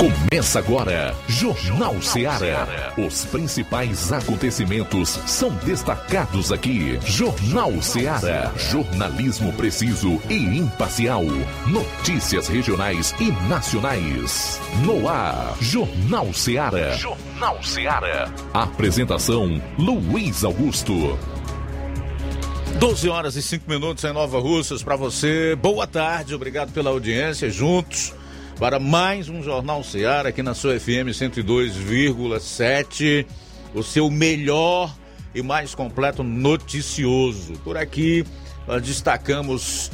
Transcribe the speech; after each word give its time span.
Começa 0.00 0.60
agora, 0.60 1.14
Jornal 1.28 2.00
Ceará. 2.00 2.94
Os 2.96 3.26
principais 3.26 4.10
acontecimentos 4.10 5.10
são 5.26 5.50
destacados 5.56 6.50
aqui. 6.50 6.98
Jornal 7.04 7.82
Ceará. 7.82 8.50
Jornalismo 8.56 9.52
preciso 9.52 10.18
e 10.30 10.56
imparcial. 10.56 11.22
Notícias 11.66 12.48
regionais 12.48 13.14
e 13.20 13.30
nacionais. 13.46 14.58
No 14.86 15.06
ar, 15.06 15.54
Jornal 15.60 16.32
Ceará. 16.32 16.92
Jornal 16.92 17.62
Ceará. 17.62 18.32
Apresentação: 18.54 19.60
Luiz 19.76 20.44
Augusto. 20.44 21.18
12 22.78 23.06
horas 23.10 23.36
e 23.36 23.42
5 23.42 23.68
minutos 23.68 24.02
em 24.04 24.14
Nova 24.14 24.40
Russas 24.40 24.82
para 24.82 24.96
você. 24.96 25.54
Boa 25.56 25.86
tarde, 25.86 26.34
obrigado 26.34 26.72
pela 26.72 26.88
audiência. 26.88 27.50
Juntos 27.50 28.14
para 28.60 28.78
mais 28.78 29.28
um 29.30 29.42
Jornal 29.42 29.82
Seara 29.82 30.28
aqui 30.28 30.42
na 30.42 30.52
sua 30.52 30.78
FM 30.78 31.08
102,7. 31.08 33.24
O 33.74 33.82
seu 33.82 34.10
melhor 34.10 34.94
e 35.34 35.40
mais 35.40 35.74
completo 35.74 36.22
noticioso. 36.22 37.54
Por 37.64 37.78
aqui 37.78 38.22
nós 38.68 38.82
destacamos 38.82 39.90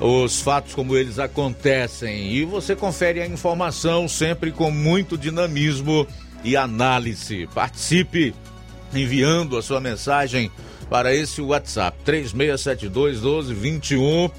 os 0.00 0.40
fatos 0.40 0.74
como 0.74 0.96
eles 0.96 1.18
acontecem 1.18 2.32
e 2.32 2.46
você 2.46 2.74
confere 2.74 3.20
a 3.20 3.26
informação 3.26 4.08
sempre 4.08 4.50
com 4.50 4.70
muito 4.70 5.18
dinamismo 5.18 6.06
e 6.42 6.56
análise. 6.56 7.46
Participe 7.54 8.34
enviando 8.94 9.58
a 9.58 9.62
sua 9.62 9.78
mensagem 9.78 10.50
para 10.88 11.14
esse 11.14 11.42
WhatsApp 11.42 11.98
3672 12.02 13.20
1221 13.20 14.30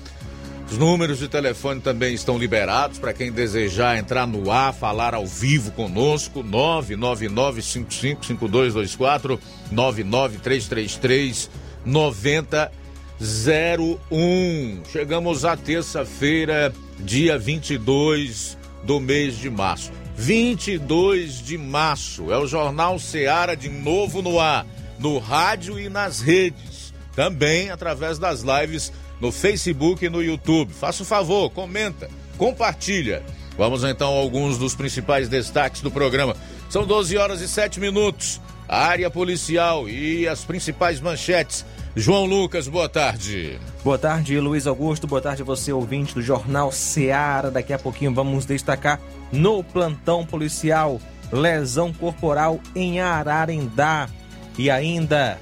os 0.69 0.77
números 0.77 1.19
de 1.19 1.29
telefone 1.29 1.79
também 1.79 2.13
estão 2.13 2.37
liberados 2.37 2.99
para 2.99 3.13
quem 3.13 3.31
desejar 3.31 3.97
entrar 3.97 4.27
no 4.27 4.51
ar, 4.51 4.73
falar 4.73 5.15
ao 5.15 5.25
vivo 5.25 5.71
conosco. 5.71 6.43
999555224 6.43 9.39
99333 9.71 11.49
9001. 11.85 14.81
Chegamos 14.91 15.45
à 15.45 15.55
terça-feira, 15.55 16.73
dia 16.99 17.39
22 17.39 18.57
do 18.83 18.99
mês 18.99 19.37
de 19.37 19.49
março. 19.49 19.89
22 20.17 21.41
de 21.41 21.57
março 21.57 22.29
é 22.29 22.37
o 22.37 22.45
Jornal 22.45 22.99
Seara 22.99 23.55
de 23.55 23.69
novo 23.69 24.21
no 24.21 24.37
ar, 24.37 24.67
no 24.99 25.17
rádio 25.17 25.79
e 25.79 25.87
nas 25.87 26.19
redes. 26.19 26.93
Também 27.15 27.69
através 27.69 28.19
das 28.19 28.41
lives 28.41 28.91
no 29.19 29.31
Facebook 29.31 30.05
e 30.05 30.09
no 30.09 30.21
YouTube. 30.21 30.73
Faça 30.73 31.03
o 31.03 31.05
favor, 31.05 31.49
comenta, 31.49 32.09
compartilha. 32.37 33.23
Vamos 33.57 33.83
então 33.83 34.13
a 34.13 34.19
alguns 34.19 34.57
dos 34.57 34.75
principais 34.75 35.27
destaques 35.27 35.81
do 35.81 35.89
programa. 35.89 36.35
São 36.69 36.85
12 36.85 37.17
horas 37.17 37.41
e 37.41 37.47
7 37.47 37.79
minutos. 37.79 38.39
A 38.69 38.85
área 38.85 39.09
policial 39.09 39.87
e 39.87 40.27
as 40.27 40.43
principais 40.43 40.99
manchetes. 40.99 41.65
João 41.95 42.25
Lucas, 42.25 42.67
boa 42.67 42.87
tarde. 42.87 43.59
Boa 43.83 43.97
tarde, 43.97 44.39
Luiz 44.39 44.67
Augusto. 44.67 45.07
Boa 45.07 45.21
tarde 45.21 45.41
você, 45.41 45.71
ouvinte 45.71 46.13
do 46.13 46.21
Jornal 46.21 46.71
Seara. 46.71 47.49
Daqui 47.49 47.73
a 47.73 47.79
pouquinho 47.79 48.13
vamos 48.13 48.45
destacar 48.45 48.99
no 49.31 49.63
plantão 49.63 50.25
policial 50.25 50.99
lesão 51.31 51.91
corporal 51.91 52.59
em 52.75 52.99
Ararendá. 52.99 54.09
E 54.57 54.69
ainda 54.69 55.39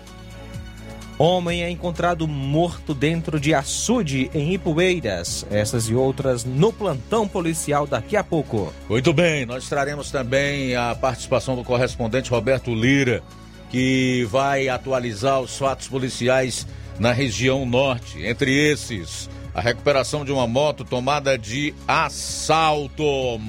Homem 1.17 1.63
é 1.63 1.69
encontrado 1.69 2.27
morto 2.27 2.93
dentro 2.93 3.39
de 3.39 3.53
açude 3.53 4.29
em 4.33 4.53
Ipueiras. 4.53 5.45
Essas 5.49 5.87
e 5.87 5.95
outras 5.95 6.43
no 6.43 6.73
plantão 6.73 7.25
policial 7.25 7.87
daqui 7.87 8.17
a 8.17 8.23
pouco. 8.23 8.73
Muito 8.89 9.13
bem, 9.13 9.45
nós 9.45 9.69
traremos 9.69 10.11
também 10.11 10.75
a 10.75 10.93
participação 10.93 11.55
do 11.55 11.63
correspondente 11.63 12.29
Roberto 12.29 12.75
Lira, 12.75 13.23
que 13.69 14.27
vai 14.29 14.67
atualizar 14.67 15.39
os 15.39 15.57
fatos 15.57 15.87
policiais 15.87 16.67
na 16.99 17.13
região 17.13 17.65
norte. 17.65 18.21
Entre 18.21 18.51
esses, 18.51 19.29
a 19.53 19.61
recuperação 19.61 20.25
de 20.25 20.33
uma 20.33 20.45
moto 20.45 20.83
tomada 20.83 21.37
de 21.37 21.73
assalto. 21.87 23.39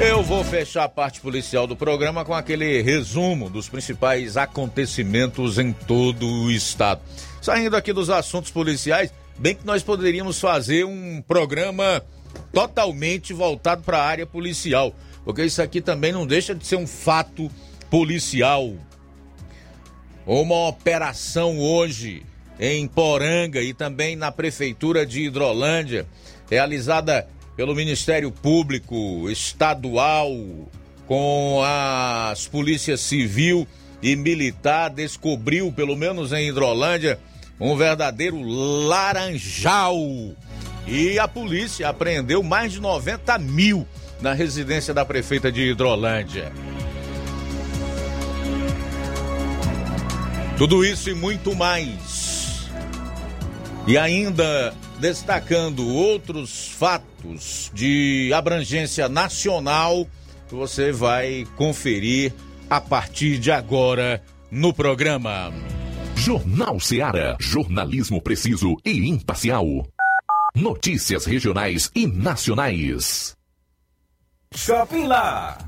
Eu 0.00 0.22
vou 0.22 0.44
fechar 0.44 0.84
a 0.84 0.88
parte 0.88 1.20
policial 1.20 1.66
do 1.66 1.74
programa 1.74 2.24
com 2.24 2.32
aquele 2.32 2.80
resumo 2.82 3.50
dos 3.50 3.68
principais 3.68 4.36
acontecimentos 4.36 5.58
em 5.58 5.72
todo 5.72 6.24
o 6.24 6.52
estado. 6.52 7.00
Saindo 7.42 7.76
aqui 7.76 7.92
dos 7.92 8.08
assuntos 8.08 8.52
policiais, 8.52 9.12
bem 9.36 9.56
que 9.56 9.66
nós 9.66 9.82
poderíamos 9.82 10.38
fazer 10.38 10.84
um 10.84 11.20
programa 11.20 12.00
totalmente 12.52 13.32
voltado 13.32 13.82
para 13.82 13.98
a 13.98 14.06
área 14.06 14.24
policial, 14.24 14.94
porque 15.24 15.44
isso 15.44 15.60
aqui 15.60 15.80
também 15.80 16.12
não 16.12 16.24
deixa 16.24 16.54
de 16.54 16.64
ser 16.64 16.76
um 16.76 16.86
fato 16.86 17.50
policial. 17.90 18.74
Uma 20.24 20.68
operação 20.68 21.58
hoje 21.58 22.22
em 22.60 22.86
Poranga 22.86 23.60
e 23.60 23.74
também 23.74 24.14
na 24.14 24.30
prefeitura 24.30 25.04
de 25.04 25.22
Hidrolândia, 25.22 26.06
realizada 26.48 27.26
pelo 27.58 27.74
Ministério 27.74 28.30
Público 28.30 29.28
Estadual, 29.28 30.30
com 31.08 31.60
as 31.64 32.46
polícias 32.46 33.00
civil 33.00 33.66
e 34.00 34.14
militar, 34.14 34.90
descobriu, 34.90 35.72
pelo 35.72 35.96
menos 35.96 36.32
em 36.32 36.48
Hidrolândia, 36.48 37.18
um 37.58 37.76
verdadeiro 37.76 38.40
laranjal. 38.40 39.96
E 40.86 41.18
a 41.18 41.26
polícia 41.26 41.88
apreendeu 41.88 42.44
mais 42.44 42.70
de 42.70 42.80
90 42.80 43.36
mil 43.38 43.84
na 44.20 44.32
residência 44.32 44.94
da 44.94 45.04
prefeita 45.04 45.50
de 45.50 45.62
Hidrolândia. 45.62 46.52
Tudo 50.56 50.84
isso 50.84 51.10
e 51.10 51.14
muito 51.14 51.56
mais. 51.56 52.68
E 53.84 53.98
ainda 53.98 54.72
destacando 54.98 55.86
outros 55.86 56.68
fatos 56.68 57.70
de 57.74 58.32
abrangência 58.34 59.08
nacional 59.08 60.06
que 60.48 60.54
você 60.54 60.92
vai 60.92 61.46
conferir 61.56 62.32
a 62.68 62.80
partir 62.80 63.38
de 63.38 63.50
agora 63.50 64.22
no 64.50 64.72
programa. 64.72 65.52
Jornal 66.16 66.80
Seara. 66.80 67.36
Jornalismo 67.40 68.20
preciso 68.20 68.76
e 68.84 69.08
imparcial. 69.08 69.64
Notícias 70.54 71.24
regionais 71.24 71.90
e 71.94 72.06
nacionais. 72.06 73.36
Shopping 74.54 75.06
Lá. 75.06 75.67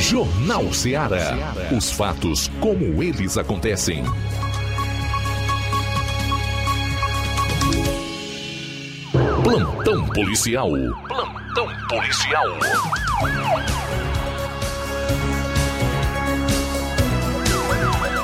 Jornal 0.00 0.72
Ceará. 0.72 1.36
Os 1.76 1.92
fatos 1.92 2.50
como 2.58 3.02
eles 3.02 3.36
acontecem. 3.36 4.02
Plantão 9.44 10.06
policial. 10.06 10.70
Plantão 11.06 11.68
policial. 11.86 12.46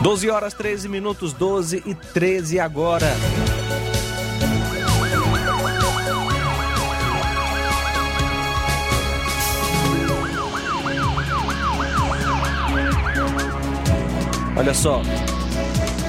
Doze 0.00 0.30
horas 0.30 0.54
13 0.54 0.88
minutos, 0.88 1.34
12 1.34 1.82
e 1.84 1.94
13 1.94 2.58
agora. 2.58 3.06
Olha 14.56 14.72
só, 14.72 15.02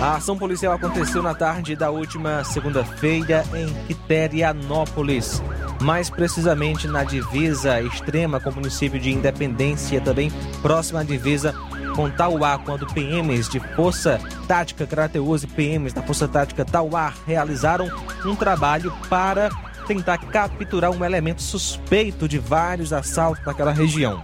a 0.01 0.15
ação 0.15 0.37
policial 0.37 0.73
aconteceu 0.73 1.21
na 1.21 1.33
tarde 1.33 1.75
da 1.75 1.89
última 1.89 2.45
segunda-feira 2.45 3.43
em 3.53 3.73
Quiterianópolis, 3.85 5.43
mais 5.81 6.09
precisamente 6.09 6.87
na 6.87 7.03
divisa 7.03 7.81
extrema 7.81 8.39
com 8.39 8.49
o 8.49 8.55
município 8.55 8.99
de 9.01 9.11
Independência, 9.11 9.99
também 9.99 10.31
próxima 10.61 11.01
à 11.01 11.03
divisa 11.03 11.53
com 11.93 12.09
Tauá, 12.09 12.57
quando 12.57 12.87
PMs 12.87 13.49
de 13.49 13.59
Força 13.75 14.17
Tática 14.47 14.87
Crateus 14.87 15.43
e 15.43 15.47
PMs 15.47 15.93
da 15.93 16.01
Força 16.01 16.27
Tática 16.27 16.63
Tauá 16.63 17.13
realizaram 17.25 17.89
um 18.23 18.33
trabalho 18.33 18.93
para 19.09 19.49
tentar 19.87 20.19
capturar 20.19 20.91
um 20.91 21.03
elemento 21.03 21.41
suspeito 21.41 22.29
de 22.29 22.37
vários 22.39 22.93
assaltos 22.93 23.43
naquela 23.45 23.73
região. 23.73 24.21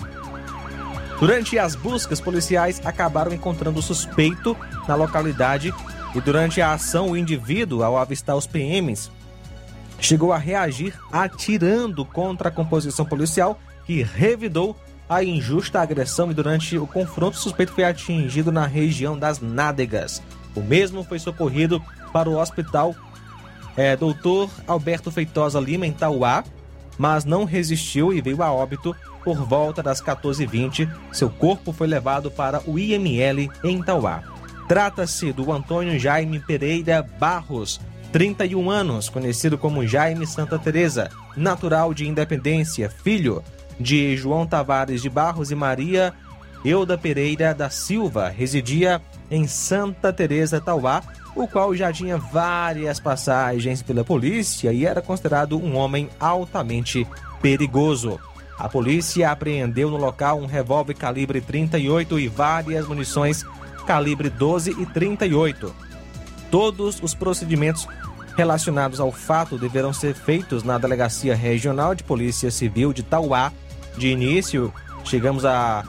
Durante 1.19 1.57
as 1.57 1.75
buscas, 1.75 2.19
policiais 2.19 2.81
acabaram 2.83 3.33
encontrando 3.33 3.79
o 3.79 3.83
suspeito 3.83 4.57
na 4.87 4.95
localidade 4.95 5.73
e 6.13 6.21
durante 6.21 6.61
a 6.61 6.73
ação, 6.73 7.11
o 7.11 7.17
indivíduo, 7.17 7.83
ao 7.83 7.97
avistar 7.97 8.35
os 8.35 8.45
PMs, 8.45 9.09
chegou 9.99 10.33
a 10.33 10.37
reagir 10.37 10.93
atirando 11.11 12.05
contra 12.05 12.49
a 12.49 12.51
composição 12.51 13.05
policial 13.05 13.57
que 13.85 14.03
revidou 14.03 14.75
a 15.07 15.23
injusta 15.23 15.81
agressão 15.81 16.31
e 16.31 16.33
durante 16.33 16.77
o 16.77 16.87
confronto 16.87 17.37
o 17.37 17.41
suspeito 17.41 17.73
foi 17.73 17.83
atingido 17.83 18.51
na 18.51 18.65
região 18.65 19.17
das 19.17 19.39
nádegas. 19.39 20.21
O 20.55 20.61
mesmo 20.61 21.03
foi 21.03 21.19
socorrido 21.19 21.81
para 22.11 22.29
o 22.29 22.37
hospital 22.37 22.95
é, 23.75 23.95
Dr. 23.95 24.51
Alberto 24.67 25.09
Feitosa 25.11 25.59
Lima, 25.59 25.87
em 25.87 25.91
Tauá, 25.91 26.43
mas 26.97 27.25
não 27.25 27.43
resistiu 27.43 28.13
e 28.13 28.21
veio 28.21 28.43
a 28.43 28.51
óbito 28.51 28.95
por 29.23 29.37
volta 29.37 29.81
das 29.81 30.01
14h20. 30.01 30.89
Seu 31.11 31.29
corpo 31.29 31.71
foi 31.71 31.87
levado 31.87 32.29
para 32.29 32.61
o 32.65 32.77
IML 32.77 33.49
em 33.63 33.81
Tauá. 33.81 34.23
Trata-se 34.67 35.31
do 35.31 35.51
Antônio 35.51 35.99
Jaime 35.99 36.39
Pereira 36.39 37.07
Barros, 37.19 37.79
31 38.11 38.69
anos, 38.69 39.09
conhecido 39.09 39.57
como 39.57 39.87
Jaime 39.87 40.25
Santa 40.25 40.57
Teresa, 40.59 41.09
natural 41.35 41.93
de 41.93 42.07
Independência, 42.07 42.89
filho 42.89 43.43
de 43.79 44.15
João 44.15 44.45
Tavares 44.45 45.01
de 45.01 45.09
Barros 45.09 45.51
e 45.51 45.55
Maria 45.55 46.13
Euda 46.63 46.97
Pereira 46.97 47.53
da 47.53 47.69
Silva, 47.69 48.29
residia 48.29 49.01
em 49.29 49.47
Santa 49.47 50.13
Teresa, 50.13 50.61
Tauá, 50.61 51.03
o 51.35 51.47
qual 51.47 51.75
já 51.75 51.91
tinha 51.91 52.17
várias 52.17 52.99
passagens 52.99 53.81
pela 53.81 54.03
polícia 54.03 54.71
e 54.71 54.85
era 54.85 55.01
considerado 55.01 55.57
um 55.57 55.75
homem 55.75 56.09
altamente 56.19 57.05
perigoso. 57.41 58.19
A 58.63 58.69
polícia 58.69 59.29
apreendeu 59.29 59.91
no 59.91 59.97
local 59.97 60.39
um 60.39 60.45
revólver 60.45 60.93
calibre 60.93 61.41
38 61.41 62.17
e 62.17 62.29
várias 62.29 62.87
munições 62.87 63.45
calibre 63.85 64.29
12 64.29 64.71
e 64.81 64.85
38. 64.85 65.75
Todos 66.49 66.97
os 67.03 67.13
procedimentos 67.13 67.85
relacionados 68.37 69.01
ao 69.01 69.11
fato 69.11 69.57
deverão 69.57 69.91
ser 69.91 70.15
feitos 70.15 70.63
na 70.63 70.77
Delegacia 70.77 71.35
Regional 71.35 71.93
de 71.93 72.05
Polícia 72.05 72.49
Civil 72.49 72.93
de 72.93 73.03
Tauá. 73.03 73.51
De 73.97 74.07
início, 74.07 74.73
chegamos 75.03 75.43
a, 75.43 75.83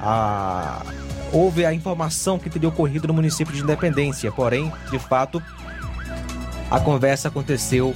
a 0.00 0.82
houve 1.30 1.66
a 1.66 1.74
informação 1.74 2.38
que 2.38 2.48
teria 2.48 2.70
ocorrido 2.70 3.06
no 3.06 3.12
município 3.12 3.52
de 3.52 3.60
Independência, 3.60 4.32
porém, 4.32 4.72
de 4.90 4.98
fato, 4.98 5.42
a 6.70 6.80
conversa 6.80 7.28
aconteceu, 7.28 7.94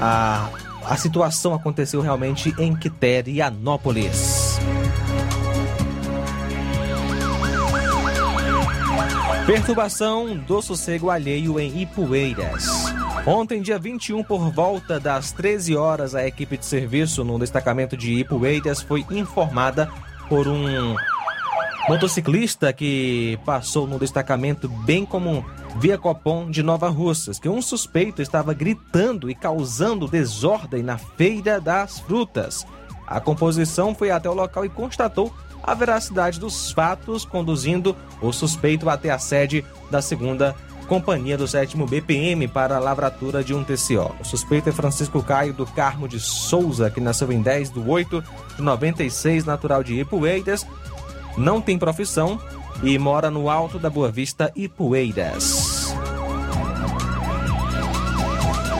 a, 0.00 0.50
a 0.84 0.96
situação 0.96 1.54
aconteceu 1.54 2.00
realmente 2.00 2.54
em 2.58 2.74
Quiterianópolis. 2.74 4.58
Perturbação 9.46 10.36
do 10.36 10.62
sossego 10.62 11.10
alheio 11.10 11.58
em 11.58 11.82
Ipueiras. 11.82 12.66
Ontem, 13.26 13.60
dia 13.60 13.78
21, 13.78 14.22
por 14.22 14.50
volta 14.50 15.00
das 15.00 15.32
13 15.32 15.76
horas, 15.76 16.14
a 16.14 16.26
equipe 16.26 16.56
de 16.56 16.64
serviço 16.64 17.24
no 17.24 17.38
destacamento 17.38 17.96
de 17.96 18.20
Ipueiras 18.20 18.80
foi 18.80 19.04
informada 19.10 19.90
por 20.28 20.46
um 20.46 20.94
motociclista 21.88 22.72
que 22.72 23.38
passou 23.44 23.86
no 23.86 23.98
destacamento 23.98 24.68
bem 24.68 25.04
como 25.04 25.44
via 25.76 25.96
Copom 25.96 26.50
de 26.50 26.62
Nova 26.62 26.88
Russas, 26.88 27.38
que 27.38 27.48
um 27.48 27.62
suspeito 27.62 28.20
estava 28.20 28.52
gritando 28.52 29.30
e 29.30 29.34
causando 29.34 30.08
desordem 30.08 30.82
na 30.82 30.98
Feira 30.98 31.60
das 31.60 32.00
Frutas. 32.00 32.66
A 33.06 33.20
composição 33.20 33.94
foi 33.94 34.10
até 34.10 34.28
o 34.28 34.34
local 34.34 34.64
e 34.64 34.68
constatou 34.68 35.32
a 35.62 35.74
veracidade 35.74 36.40
dos 36.40 36.72
fatos, 36.72 37.24
conduzindo 37.24 37.94
o 38.20 38.32
suspeito 38.32 38.88
até 38.88 39.10
a 39.10 39.18
sede 39.18 39.64
da 39.90 40.00
segunda 40.00 40.54
Companhia 40.88 41.38
do 41.38 41.46
7 41.46 41.76
BPM 41.86 42.48
para 42.48 42.76
a 42.76 42.80
lavratura 42.80 43.44
de 43.44 43.54
um 43.54 43.62
TCO. 43.62 44.12
O 44.20 44.24
suspeito 44.24 44.68
é 44.68 44.72
Francisco 44.72 45.22
Caio 45.22 45.52
do 45.52 45.64
Carmo 45.64 46.08
de 46.08 46.18
Souza, 46.18 46.90
que 46.90 47.00
nasceu 47.00 47.30
em 47.30 47.40
10 47.40 47.70
de 47.70 47.78
8 47.78 48.24
de 48.56 48.62
96, 48.62 49.44
natural 49.44 49.84
de 49.84 50.00
Ipueiras, 50.00 50.66
não 51.36 51.60
tem 51.60 51.78
profissão 51.78 52.40
e 52.82 52.98
mora 52.98 53.30
no 53.30 53.50
Alto 53.50 53.78
da 53.78 53.90
Boa 53.90 54.10
Vista, 54.10 54.50
Ipueiras. 54.56 55.94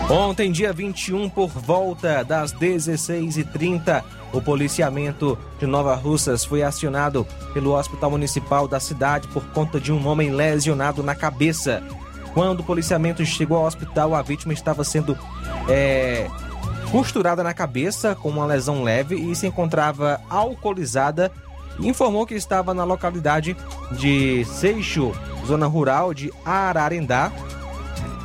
Ontem, 0.08 0.50
dia 0.50 0.72
21, 0.72 1.28
por 1.28 1.48
volta 1.48 2.24
das 2.24 2.52
16h30, 2.52 4.02
o 4.32 4.40
policiamento 4.40 5.38
de 5.58 5.66
Nova 5.66 5.94
Russas 5.94 6.44
foi 6.44 6.62
acionado 6.62 7.26
pelo 7.52 7.76
Hospital 7.78 8.10
Municipal 8.10 8.66
da 8.66 8.80
cidade 8.80 9.28
por 9.28 9.44
conta 9.50 9.78
de 9.78 9.92
um 9.92 10.08
homem 10.08 10.30
lesionado 10.30 11.02
na 11.02 11.14
cabeça. 11.14 11.82
Quando 12.34 12.60
o 12.60 12.64
policiamento 12.64 13.24
chegou 13.24 13.58
ao 13.58 13.66
hospital, 13.66 14.14
a 14.14 14.22
vítima 14.22 14.52
estava 14.52 14.82
sendo 14.82 15.16
é, 15.68 16.28
costurada 16.90 17.42
na 17.44 17.54
cabeça 17.54 18.14
com 18.14 18.28
uma 18.28 18.46
lesão 18.46 18.82
leve 18.82 19.14
e 19.14 19.34
se 19.36 19.46
encontrava 19.46 20.20
alcoolizada 20.28 21.30
informou 21.82 22.26
que 22.26 22.34
estava 22.34 22.74
na 22.74 22.84
localidade 22.84 23.56
de 23.92 24.44
Seixo, 24.44 25.12
zona 25.46 25.66
rural 25.66 26.12
de 26.12 26.32
Ararendá, 26.44 27.32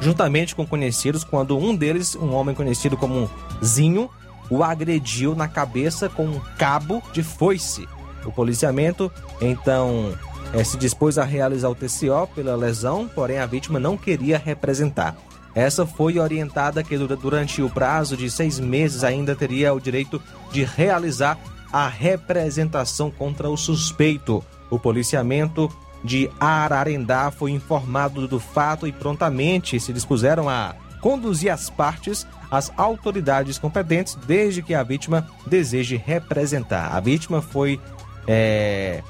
juntamente 0.02 0.56
com 0.56 0.66
conhecidos, 0.66 1.24
quando 1.24 1.58
um 1.58 1.76
deles, 1.76 2.16
um 2.16 2.34
homem 2.34 2.56
conhecido 2.56 2.98
como 2.98 3.30
Zinho, 3.64 4.10
o 4.50 4.64
agrediu 4.64 5.36
na 5.36 5.48
cabeça 5.48 6.10
com 6.10 6.26
um 6.26 6.40
cabo 6.58 7.02
de 7.12 7.24
foice. 7.24 7.88
O 8.26 8.32
policiamento 8.32 9.12
então 9.42 10.14
é, 10.54 10.64
se 10.64 10.78
dispôs 10.78 11.18
a 11.18 11.24
realizar 11.24 11.70
o 11.70 11.76
TCO 11.76 12.28
pela 12.34 12.56
lesão, 12.56 13.08
porém 13.08 13.40
a 13.40 13.46
vítima 13.46 13.80
não 13.80 13.98
queria 13.98 14.38
representar. 14.38 15.16
Essa 15.54 15.86
foi 15.86 16.20
orientada 16.20 16.84
que 16.84 16.98
durante 16.98 17.62
o 17.62 17.70
prazo 17.70 18.18
de 18.18 18.30
seis 18.30 18.60
meses 18.60 19.04
ainda 19.04 19.36
teria 19.36 19.74
o 19.74 19.80
direito 19.80 20.22
de 20.52 20.66
realizar 20.66 21.38
a 21.76 21.90
representação 21.90 23.12
contra 23.12 23.50
o 23.50 23.58
suspeito. 23.58 24.42
O 24.70 24.80
policiamento 24.80 25.70
de 26.06 26.32
Ararendá 26.40 27.30
foi 27.32 27.52
informado 27.52 28.30
do 28.30 28.40
fato 28.40 28.88
e 28.88 28.94
prontamente 28.94 29.78
se 29.78 29.92
dispuseram 29.92 30.48
a 30.48 30.74
conduzir 31.02 31.52
as 31.52 31.70
partes 31.70 32.26
às 32.50 32.72
autoridades 32.78 33.60
competentes, 33.60 34.16
desde 34.26 34.62
que 34.62 34.74
a 34.74 34.84
vítima 34.84 35.28
deseje 35.46 35.98
representar. 35.98 36.96
A 36.96 37.02
vítima 37.02 37.42
foi, 37.42 37.78
é, 38.26 39.04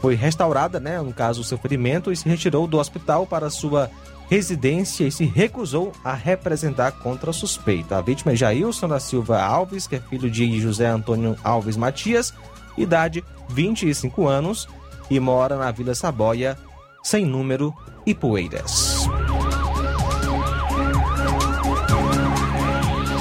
foi 0.00 0.14
restaurada, 0.14 0.78
né, 0.78 1.02
no 1.02 1.12
caso, 1.12 1.40
o 1.40 1.44
seu 1.44 1.58
ferimento, 1.58 2.12
e 2.12 2.16
se 2.16 2.28
retirou 2.28 2.68
do 2.68 2.78
hospital 2.78 3.26
para 3.26 3.50
sua 3.50 3.90
residência 4.28 5.04
e 5.06 5.12
se 5.12 5.24
recusou 5.24 5.92
a 6.02 6.14
representar 6.14 6.92
contra 6.92 7.30
o 7.30 7.34
suspeito. 7.34 7.94
A 7.94 8.00
vítima 8.00 8.32
é 8.32 8.36
Jailson 8.36 8.88
da 8.88 9.00
Silva 9.00 9.42
Alves, 9.42 9.86
que 9.86 9.96
é 9.96 10.00
filho 10.00 10.30
de 10.30 10.60
José 10.60 10.86
Antônio 10.86 11.36
Alves 11.44 11.76
Matias, 11.76 12.32
idade 12.76 13.24
25 13.48 14.26
anos 14.26 14.68
e 15.10 15.20
mora 15.20 15.56
na 15.56 15.70
Vila 15.70 15.94
Saboia, 15.94 16.56
sem 17.02 17.24
número 17.24 17.74
e 18.06 18.14
Poeiras. 18.14 19.06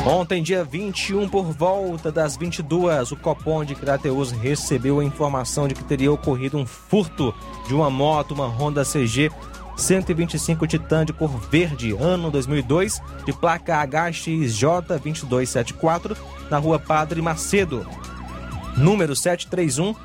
Ontem, 0.06 0.44
dia 0.44 0.66
21, 0.66 1.30
por 1.30 1.46
volta 1.46 2.12
das 2.12 2.36
22, 2.36 3.14
o 3.14 3.16
Copom 3.16 3.64
de 3.64 3.74
Crateus 3.74 4.32
recebeu 4.32 5.00
a 5.00 5.04
informação 5.04 5.66
de 5.66 5.74
que 5.74 5.84
teria 5.84 6.12
ocorrido 6.12 6.58
um 6.58 6.66
furto 6.66 7.34
de 7.68 7.74
uma 7.74 7.90
moto, 7.90 8.34
uma 8.34 8.46
Honda 8.46 8.84
CG 8.84 9.32
125 9.76 10.66
Titan 10.68 11.04
de 11.06 11.14
cor 11.14 11.32
verde, 11.50 11.94
ano 11.94 12.30
2002, 12.32 13.02
de 13.26 13.34
placa 13.34 13.86
HXJ2274, 13.88 16.16
na 16.50 16.58
rua 16.58 16.80
Padre 16.80 17.22
Macedo, 17.22 17.86
número 18.78 19.14
731, 19.16 19.96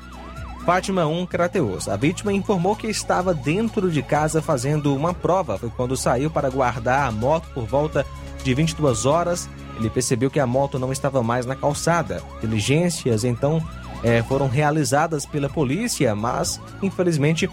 Fátima 0.65 1.07
1, 1.07 1.25
Crateus. 1.25 1.87
A 1.87 1.95
vítima 1.95 2.33
informou 2.33 2.75
que 2.75 2.87
estava 2.87 3.33
dentro 3.33 3.89
de 3.89 4.03
casa 4.03 4.41
fazendo 4.41 4.95
uma 4.95 5.13
prova. 5.13 5.57
Foi 5.57 5.69
quando 5.69 5.97
saiu 5.97 6.29
para 6.29 6.49
guardar 6.49 7.07
a 7.07 7.11
moto 7.11 7.47
por 7.53 7.65
volta 7.65 8.05
de 8.43 8.53
22 8.53 9.05
horas. 9.05 9.49
Ele 9.77 9.89
percebeu 9.89 10.29
que 10.29 10.39
a 10.39 10.45
moto 10.45 10.77
não 10.77 10.91
estava 10.91 11.23
mais 11.23 11.45
na 11.45 11.55
calçada. 11.55 12.21
Diligências 12.41 13.23
então 13.23 13.65
é, 14.03 14.21
foram 14.21 14.47
realizadas 14.47 15.25
pela 15.25 15.49
polícia, 15.49 16.13
mas 16.13 16.61
infelizmente 16.83 17.49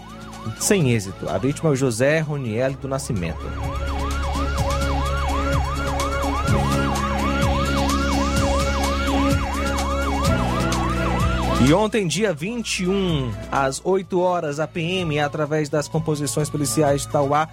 sem 0.59 0.91
êxito. 0.91 1.29
A 1.29 1.37
vítima 1.37 1.69
é 1.69 1.73
o 1.73 1.75
José 1.75 2.19
Roniel 2.19 2.73
do 2.73 2.87
Nascimento. 2.87 3.45
E 11.67 11.73
ontem, 11.73 12.07
dia 12.07 12.33
21, 12.33 13.31
às 13.51 13.81
8 13.83 14.19
horas, 14.21 14.59
a 14.59 14.67
PM, 14.67 15.19
através 15.19 15.67
das 15.67 15.87
composições 15.87 16.49
policiais 16.49 17.01
de 17.01 17.09
Tauá 17.09 17.49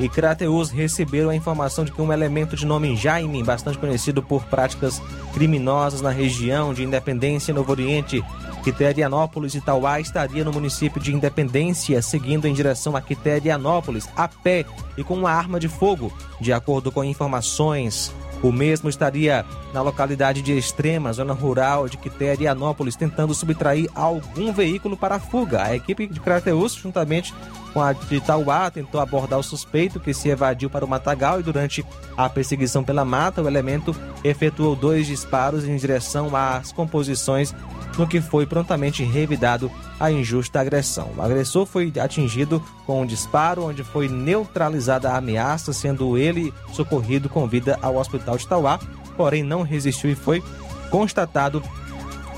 e 0.00 0.08
Crateus, 0.08 0.70
receberam 0.70 1.28
a 1.28 1.36
informação 1.36 1.84
de 1.84 1.92
que 1.92 2.00
um 2.00 2.12
elemento 2.12 2.56
de 2.56 2.64
nome 2.64 2.96
Jaime, 2.96 3.42
bastante 3.42 3.76
conhecido 3.76 4.22
por 4.22 4.44
práticas 4.44 5.02
criminosas 5.34 6.00
na 6.00 6.10
região 6.10 6.72
de 6.72 6.82
Independência 6.82 7.50
e 7.50 7.54
Novo 7.54 7.72
Oriente, 7.72 8.24
Quiterianópolis 8.62 9.54
e 9.54 9.60
Tauá 9.60 10.00
estaria 10.00 10.44
no 10.44 10.52
município 10.52 11.00
de 11.00 11.14
Independência, 11.14 12.00
seguindo 12.00 12.46
em 12.46 12.54
direção 12.54 12.96
a 12.96 13.02
Quiterianópolis, 13.02 14.08
a 14.16 14.28
pé 14.28 14.64
e 14.96 15.02
com 15.02 15.14
uma 15.14 15.30
arma 15.30 15.58
de 15.58 15.68
fogo. 15.68 16.12
De 16.40 16.52
acordo 16.52 16.90
com 16.90 17.04
informações 17.04 18.12
O 18.42 18.50
mesmo 18.50 18.88
estaria 18.88 19.44
na 19.72 19.82
localidade 19.82 20.42
de 20.42 20.58
Extrema, 20.58 21.12
zona 21.12 21.32
rural 21.32 21.88
de 21.88 21.96
Quiterianópolis, 21.96 22.96
tentando 22.96 23.32
subtrair 23.34 23.88
algum 23.94 24.52
veículo 24.52 24.96
para 24.96 25.14
a 25.14 25.20
fuga. 25.20 25.62
A 25.62 25.76
equipe 25.76 26.08
de 26.08 26.18
Crateus, 26.18 26.74
juntamente 26.74 27.32
com 27.72 27.80
a 27.80 27.92
de 27.92 28.20
Tauá, 28.20 28.70
tentou 28.70 29.00
abordar 29.00 29.38
o 29.38 29.42
suspeito 29.42 29.98
que 29.98 30.12
se 30.12 30.28
evadiu 30.28 30.68
para 30.68 30.84
o 30.84 30.88
Matagal 30.88 31.40
e 31.40 31.42
durante 31.42 31.84
a 32.16 32.28
perseguição 32.28 32.84
pela 32.84 33.04
mata, 33.04 33.42
o 33.42 33.48
elemento 33.48 33.94
efetuou 34.22 34.76
dois 34.76 35.06
disparos 35.06 35.64
em 35.64 35.76
direção 35.76 36.34
às 36.36 36.72
composições, 36.72 37.54
no 37.98 38.06
que 38.06 38.20
foi 38.20 38.46
prontamente 38.46 39.02
revidado 39.02 39.70
a 40.00 40.10
injusta 40.10 40.60
agressão. 40.60 41.10
O 41.16 41.22
agressor 41.22 41.66
foi 41.66 41.92
atingido 42.02 42.62
com 42.86 43.02
um 43.02 43.06
disparo, 43.06 43.64
onde 43.64 43.84
foi 43.84 44.08
neutralizada 44.08 45.10
a 45.10 45.18
ameaça, 45.18 45.72
sendo 45.72 46.16
ele 46.16 46.52
socorrido 46.72 47.28
com 47.28 47.46
vida 47.46 47.78
ao 47.82 47.96
hospital 47.96 48.36
de 48.36 48.46
Tauá, 48.46 48.78
porém 49.16 49.42
não 49.42 49.62
resistiu 49.62 50.10
e 50.10 50.14
foi 50.14 50.42
constatado 50.90 51.62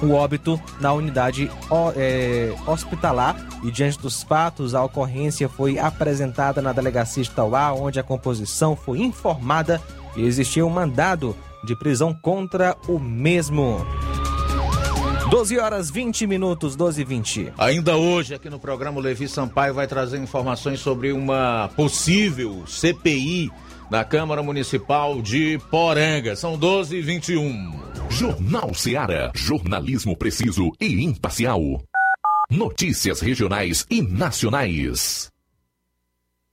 o 0.03 0.13
óbito 0.13 0.61
na 0.81 0.93
unidade 0.93 1.51
é, 1.97 2.55
hospitalar 2.67 3.37
e 3.63 3.71
diante 3.71 3.99
dos 3.99 4.23
fatos 4.23 4.75
a 4.75 4.85
ocorrência 4.85 5.49
foi 5.49 5.79
apresentada 5.79 6.61
na 6.61 6.73
delegacia 6.73 7.23
de 7.23 7.31
Tauá, 7.31 7.73
onde 7.73 7.99
a 7.99 8.03
composição 8.03 8.77
foi 8.77 9.01
informada 9.01 9.81
e 10.17 10.23
existia 10.23 10.65
um 10.65 10.71
mandado 10.71 11.37
de 11.65 11.75
prisão 11.75 12.13
contra 12.15 12.77
o 12.87 12.99
mesmo. 12.99 13.85
12 15.31 15.59
horas 15.59 15.91
20 15.91 16.27
minutos, 16.27 16.77
12 16.77 17.01
e 17.01 17.05
20. 17.05 17.53
Ainda 17.59 17.97
hoje, 17.97 18.35
aqui 18.35 18.51
no 18.51 18.59
programa, 18.59 18.99
o 18.99 19.03
Levi 19.03 19.27
Sampaio 19.27 19.75
vai 19.75 19.87
trazer 19.87 20.19
informações 20.19 20.81
sobre 20.81 21.13
uma 21.13 21.71
possível 21.75 22.63
CPI 22.67 23.51
na 23.91 24.05
Câmara 24.05 24.43
Municipal 24.43 25.21
de 25.21 25.59
Poranga. 25.71 26.37
São 26.37 26.57
12 26.57 26.97
e 26.97 27.01
21. 27.03 27.81
Jornal 28.11 28.73
Seara. 28.75 29.33
Jornalismo 29.35 30.17
preciso 30.17 30.73
e 30.81 31.03
imparcial. 31.03 31.61
Notícias 32.51 33.21
regionais 33.21 33.87
e 33.91 34.03
nacionais. 34.03 35.34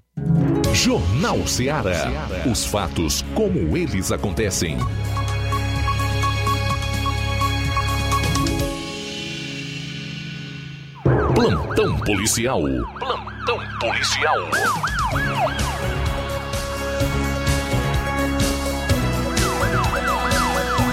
Jornal 0.74 1.48
Ceará. 1.48 2.12
Os 2.52 2.66
fatos 2.66 3.24
como 3.34 3.78
eles 3.78 4.12
acontecem. 4.12 4.78
Plantão 11.34 11.98
policial. 12.00 12.62
Plantão 13.00 13.60
policial. 13.80 14.38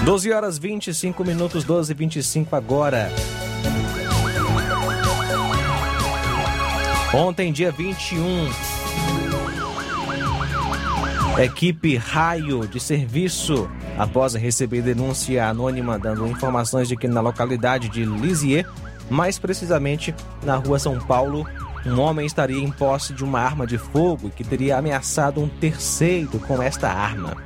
12 0.05 0.31
horas 0.33 0.57
25 0.57 1.23
minutos, 1.23 1.63
12 1.63 1.91
e 1.91 1.95
25 1.95 2.55
agora. 2.55 3.09
Ontem, 7.13 7.53
dia 7.53 7.71
21, 7.71 8.49
equipe 11.37 11.95
Raio 11.95 12.67
de 12.67 12.79
Serviço, 12.79 13.69
após 13.99 14.33
receber 14.33 14.81
denúncia 14.81 15.47
anônima 15.47 15.99
dando 15.99 16.25
informações 16.25 16.87
de 16.87 16.97
que 16.97 17.07
na 17.07 17.21
localidade 17.21 17.87
de 17.87 18.03
Lisieux, 18.03 18.67
mais 19.11 19.37
precisamente 19.37 20.13
na 20.41 20.55
rua 20.55 20.79
São 20.79 20.97
Paulo, 20.97 21.47
um 21.85 21.99
homem 21.99 22.25
estaria 22.25 22.59
em 22.59 22.71
posse 22.71 23.13
de 23.13 23.23
uma 23.23 23.39
arma 23.39 23.67
de 23.67 23.77
fogo 23.77 24.29
e 24.29 24.31
que 24.31 24.43
teria 24.43 24.79
ameaçado 24.79 25.39
um 25.39 25.47
terceiro 25.47 26.39
com 26.39 26.63
esta 26.63 26.89
arma. 26.89 27.37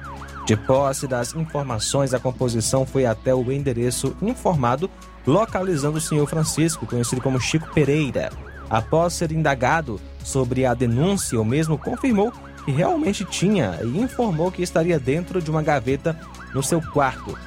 De 0.46 0.56
posse 0.56 1.08
das 1.08 1.36
informações, 1.36 2.14
a 2.14 2.20
composição 2.22 2.86
foi 2.86 3.06
até 3.06 3.36
o 3.36 3.52
endereço 3.52 4.16
informado, 4.22 4.90
localizando 5.26 5.98
o 5.98 6.02
senhor 6.02 6.26
Francisco, 6.26 6.86
conhecido 6.86 7.20
como 7.20 7.38
Chico 7.38 7.68
Pereira. 7.74 8.47
Após 8.70 9.14
ser 9.14 9.32
indagado 9.32 10.00
sobre 10.24 10.66
a 10.66 10.74
denúncia, 10.74 11.40
o 11.40 11.46
mesmo 11.46 11.78
confirmou 11.78 12.32
que 12.66 12.72
realmente 12.72 13.24
tinha 13.24 13.80
e 13.82 14.00
informou 14.00 14.52
que 14.52 14.62
estaria 14.62 15.00
dentro 15.00 15.42
de 15.42 15.50
uma 15.50 15.64
gaveta 15.64 16.20
no 16.54 16.62
seu 16.62 16.82
quarto. 16.82 17.38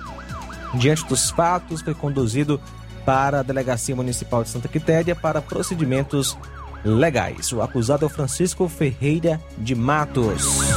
Diante 0.74 1.04
dos 1.06 1.30
fatos, 1.30 1.82
foi 1.82 1.94
conduzido 1.94 2.60
para 3.04 3.40
a 3.40 3.42
Delegacia 3.42 3.94
Municipal 3.94 4.42
de 4.42 4.48
Santa 4.48 4.68
Quitéria 4.68 5.14
para 5.14 5.42
procedimentos 5.42 6.38
legais. 6.84 7.52
O 7.52 7.60
acusado 7.60 8.04
é 8.04 8.06
o 8.06 8.10
Francisco 8.10 8.68
Ferreira 8.68 9.40
de 9.58 9.74
Matos. 9.74 10.69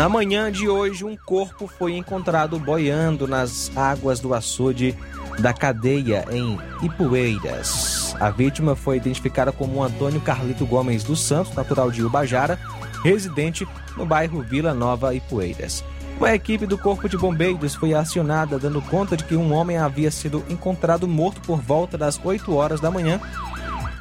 Na 0.00 0.08
manhã 0.08 0.50
de 0.50 0.66
hoje, 0.66 1.04
um 1.04 1.14
corpo 1.14 1.66
foi 1.66 1.94
encontrado 1.94 2.58
boiando 2.58 3.28
nas 3.28 3.70
águas 3.76 4.18
do 4.18 4.32
açude 4.32 4.96
da 5.38 5.52
cadeia 5.52 6.24
em 6.30 6.58
Ipueiras. 6.82 8.16
A 8.18 8.30
vítima 8.30 8.74
foi 8.74 8.96
identificada 8.96 9.52
como 9.52 9.82
Antônio 9.82 10.18
Carlito 10.22 10.64
Gomes 10.64 11.04
dos 11.04 11.20
Santos, 11.20 11.54
natural 11.54 11.90
de 11.90 12.02
Ubajara, 12.02 12.58
residente 13.04 13.68
no 13.94 14.06
bairro 14.06 14.40
Vila 14.40 14.72
Nova 14.72 15.14
Ipueiras. 15.14 15.84
Uma 16.16 16.34
equipe 16.34 16.64
do 16.64 16.78
Corpo 16.78 17.06
de 17.06 17.18
Bombeiros 17.18 17.74
foi 17.74 17.92
acionada 17.92 18.58
dando 18.58 18.80
conta 18.80 19.18
de 19.18 19.24
que 19.24 19.36
um 19.36 19.52
homem 19.52 19.76
havia 19.76 20.10
sido 20.10 20.42
encontrado 20.48 21.06
morto 21.06 21.42
por 21.42 21.60
volta 21.60 21.98
das 21.98 22.18
8 22.24 22.54
horas 22.54 22.80
da 22.80 22.90
manhã. 22.90 23.20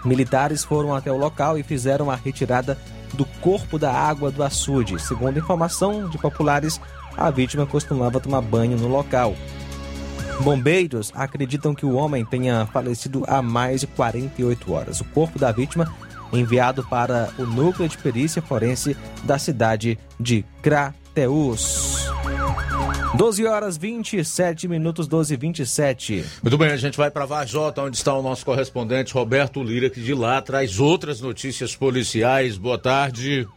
Militares 0.05 0.63
foram 0.63 0.95
até 0.95 1.11
o 1.11 1.17
local 1.17 1.57
e 1.57 1.63
fizeram 1.63 2.09
a 2.09 2.15
retirada 2.15 2.77
do 3.13 3.25
corpo 3.41 3.77
da 3.77 3.91
água 3.91 4.31
do 4.31 4.43
açude. 4.43 4.99
Segundo 4.99 5.37
informação 5.37 6.09
de 6.09 6.17
populares, 6.17 6.79
a 7.17 7.29
vítima 7.29 7.65
costumava 7.65 8.19
tomar 8.19 8.41
banho 8.41 8.77
no 8.77 8.87
local. 8.87 9.35
Bombeiros 10.41 11.11
acreditam 11.15 11.75
que 11.75 11.85
o 11.85 11.95
homem 11.95 12.23
tenha 12.23 12.65
falecido 12.67 13.23
há 13.27 13.41
mais 13.41 13.81
de 13.81 13.87
48 13.87 14.71
horas. 14.71 15.01
O 15.01 15.05
corpo 15.05 15.37
da 15.37 15.51
vítima 15.51 15.91
enviado 16.31 16.83
para 16.83 17.29
o 17.37 17.43
núcleo 17.43 17.89
de 17.89 17.97
perícia 17.97 18.41
forense 18.41 18.95
da 19.23 19.37
cidade 19.37 19.99
de 20.19 20.45
Crateus. 20.61 22.09
12 23.15 23.45
horas 23.47 23.75
27 23.75 24.67
minutos, 24.67 25.07
12 25.07 25.33
e 25.33 25.37
27. 25.37 26.25
Muito 26.43 26.57
bem, 26.57 26.69
a 26.69 26.77
gente 26.77 26.95
vai 26.95 27.09
para 27.09 27.25
Vajota, 27.25 27.81
onde 27.81 27.97
está 27.97 28.13
o 28.13 28.21
nosso 28.21 28.45
correspondente 28.45 29.13
Roberto 29.13 29.63
Lira, 29.63 29.89
que 29.89 29.99
de 29.99 30.13
lá 30.13 30.39
traz 30.41 30.79
outras 30.79 31.19
notícias 31.19 31.75
policiais. 31.75 32.55
Boa 32.55 32.77
tarde. 32.77 33.47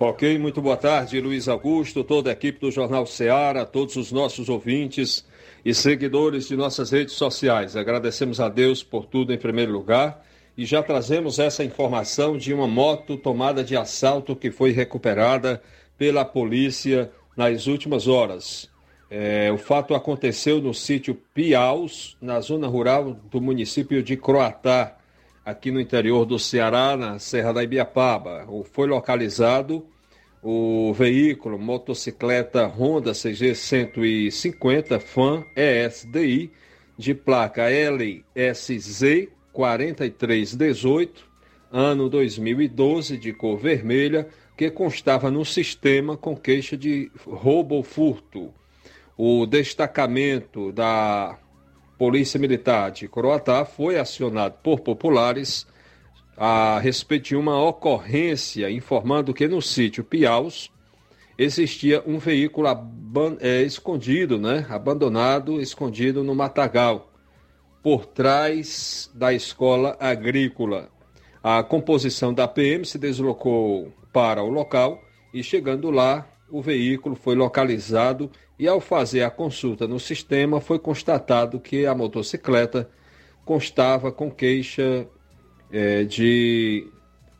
Ok, 0.00 0.38
muito 0.38 0.62
boa 0.62 0.76
tarde, 0.76 1.20
Luiz 1.20 1.48
Augusto, 1.48 2.02
toda 2.02 2.30
a 2.30 2.32
equipe 2.32 2.60
do 2.60 2.70
Jornal 2.70 3.04
Ceará, 3.04 3.66
todos 3.66 3.96
os 3.96 4.10
nossos 4.10 4.48
ouvintes 4.48 5.24
e 5.64 5.74
seguidores 5.74 6.48
de 6.48 6.56
nossas 6.56 6.90
redes 6.90 7.14
sociais. 7.14 7.76
Agradecemos 7.76 8.40
a 8.40 8.48
Deus 8.48 8.82
por 8.82 9.04
tudo 9.04 9.34
em 9.34 9.38
primeiro 9.38 9.72
lugar 9.72 10.24
e 10.56 10.64
já 10.64 10.82
trazemos 10.82 11.38
essa 11.38 11.62
informação 11.62 12.38
de 12.38 12.54
uma 12.54 12.66
moto 12.66 13.16
tomada 13.16 13.62
de 13.62 13.76
assalto 13.76 14.34
que 14.34 14.50
foi 14.50 14.72
recuperada 14.72 15.62
pela 15.96 16.24
polícia 16.24 17.10
nas 17.36 17.66
últimas 17.66 18.08
horas. 18.08 18.68
É, 19.10 19.50
o 19.50 19.56
fato 19.56 19.94
aconteceu 19.94 20.60
no 20.60 20.74
sítio 20.74 21.14
Piaus, 21.32 22.16
na 22.20 22.40
zona 22.40 22.66
rural 22.66 23.14
do 23.30 23.40
município 23.40 24.02
de 24.02 24.16
Croatá, 24.18 24.98
aqui 25.42 25.70
no 25.70 25.80
interior 25.80 26.26
do 26.26 26.38
Ceará, 26.38 26.94
na 26.94 27.18
Serra 27.18 27.54
da 27.54 27.64
Ibiapaba. 27.64 28.46
Foi 28.70 28.86
localizado 28.86 29.86
o 30.42 30.92
veículo 30.92 31.58
motocicleta 31.58 32.66
Honda 32.66 33.12
CG 33.14 33.54
150 33.54 35.00
FAN 35.00 35.42
ESDI 35.56 36.52
de 36.98 37.14
placa 37.14 37.64
LSZ 37.70 39.28
4318, 39.54 41.26
ano 41.72 42.10
2012, 42.10 43.16
de 43.16 43.32
cor 43.32 43.56
vermelha, 43.56 44.28
que 44.54 44.70
constava 44.70 45.30
no 45.30 45.46
sistema 45.46 46.14
com 46.14 46.36
queixa 46.36 46.76
de 46.76 47.10
roubo 47.24 47.76
ou 47.76 47.82
furto 47.82 48.52
o 49.18 49.44
destacamento 49.46 50.70
da 50.70 51.36
Polícia 51.98 52.38
Militar 52.38 52.92
de 52.92 53.08
Coroatá 53.08 53.64
foi 53.64 53.98
acionado 53.98 54.54
por 54.62 54.78
populares 54.78 55.66
a 56.36 56.78
respeito 56.78 57.30
de 57.30 57.36
uma 57.36 57.60
ocorrência 57.60 58.70
informando 58.70 59.34
que 59.34 59.48
no 59.48 59.60
sítio 59.60 60.04
Piaus 60.04 60.70
existia 61.36 62.00
um 62.06 62.18
veículo 62.18 62.68
é, 63.40 63.62
escondido, 63.62 64.38
né? 64.38 64.64
abandonado, 64.70 65.60
escondido 65.60 66.22
no 66.22 66.32
matagal, 66.32 67.12
por 67.82 68.06
trás 68.06 69.10
da 69.12 69.32
escola 69.32 69.96
agrícola. 69.98 70.90
A 71.42 71.64
composição 71.64 72.32
da 72.32 72.46
PM 72.46 72.84
se 72.84 72.98
deslocou 72.98 73.92
para 74.12 74.44
o 74.44 74.48
local 74.48 75.02
e, 75.34 75.42
chegando 75.42 75.90
lá, 75.90 76.24
o 76.50 76.62
veículo 76.62 77.14
foi 77.14 77.34
localizado 77.34 78.30
e, 78.58 78.66
ao 78.66 78.80
fazer 78.80 79.22
a 79.22 79.30
consulta 79.30 79.86
no 79.86 80.00
sistema, 80.00 80.60
foi 80.60 80.78
constatado 80.78 81.60
que 81.60 81.86
a 81.86 81.94
motocicleta 81.94 82.90
constava 83.44 84.10
com 84.10 84.30
queixa 84.30 85.06
é, 85.70 86.04
de. 86.04 86.86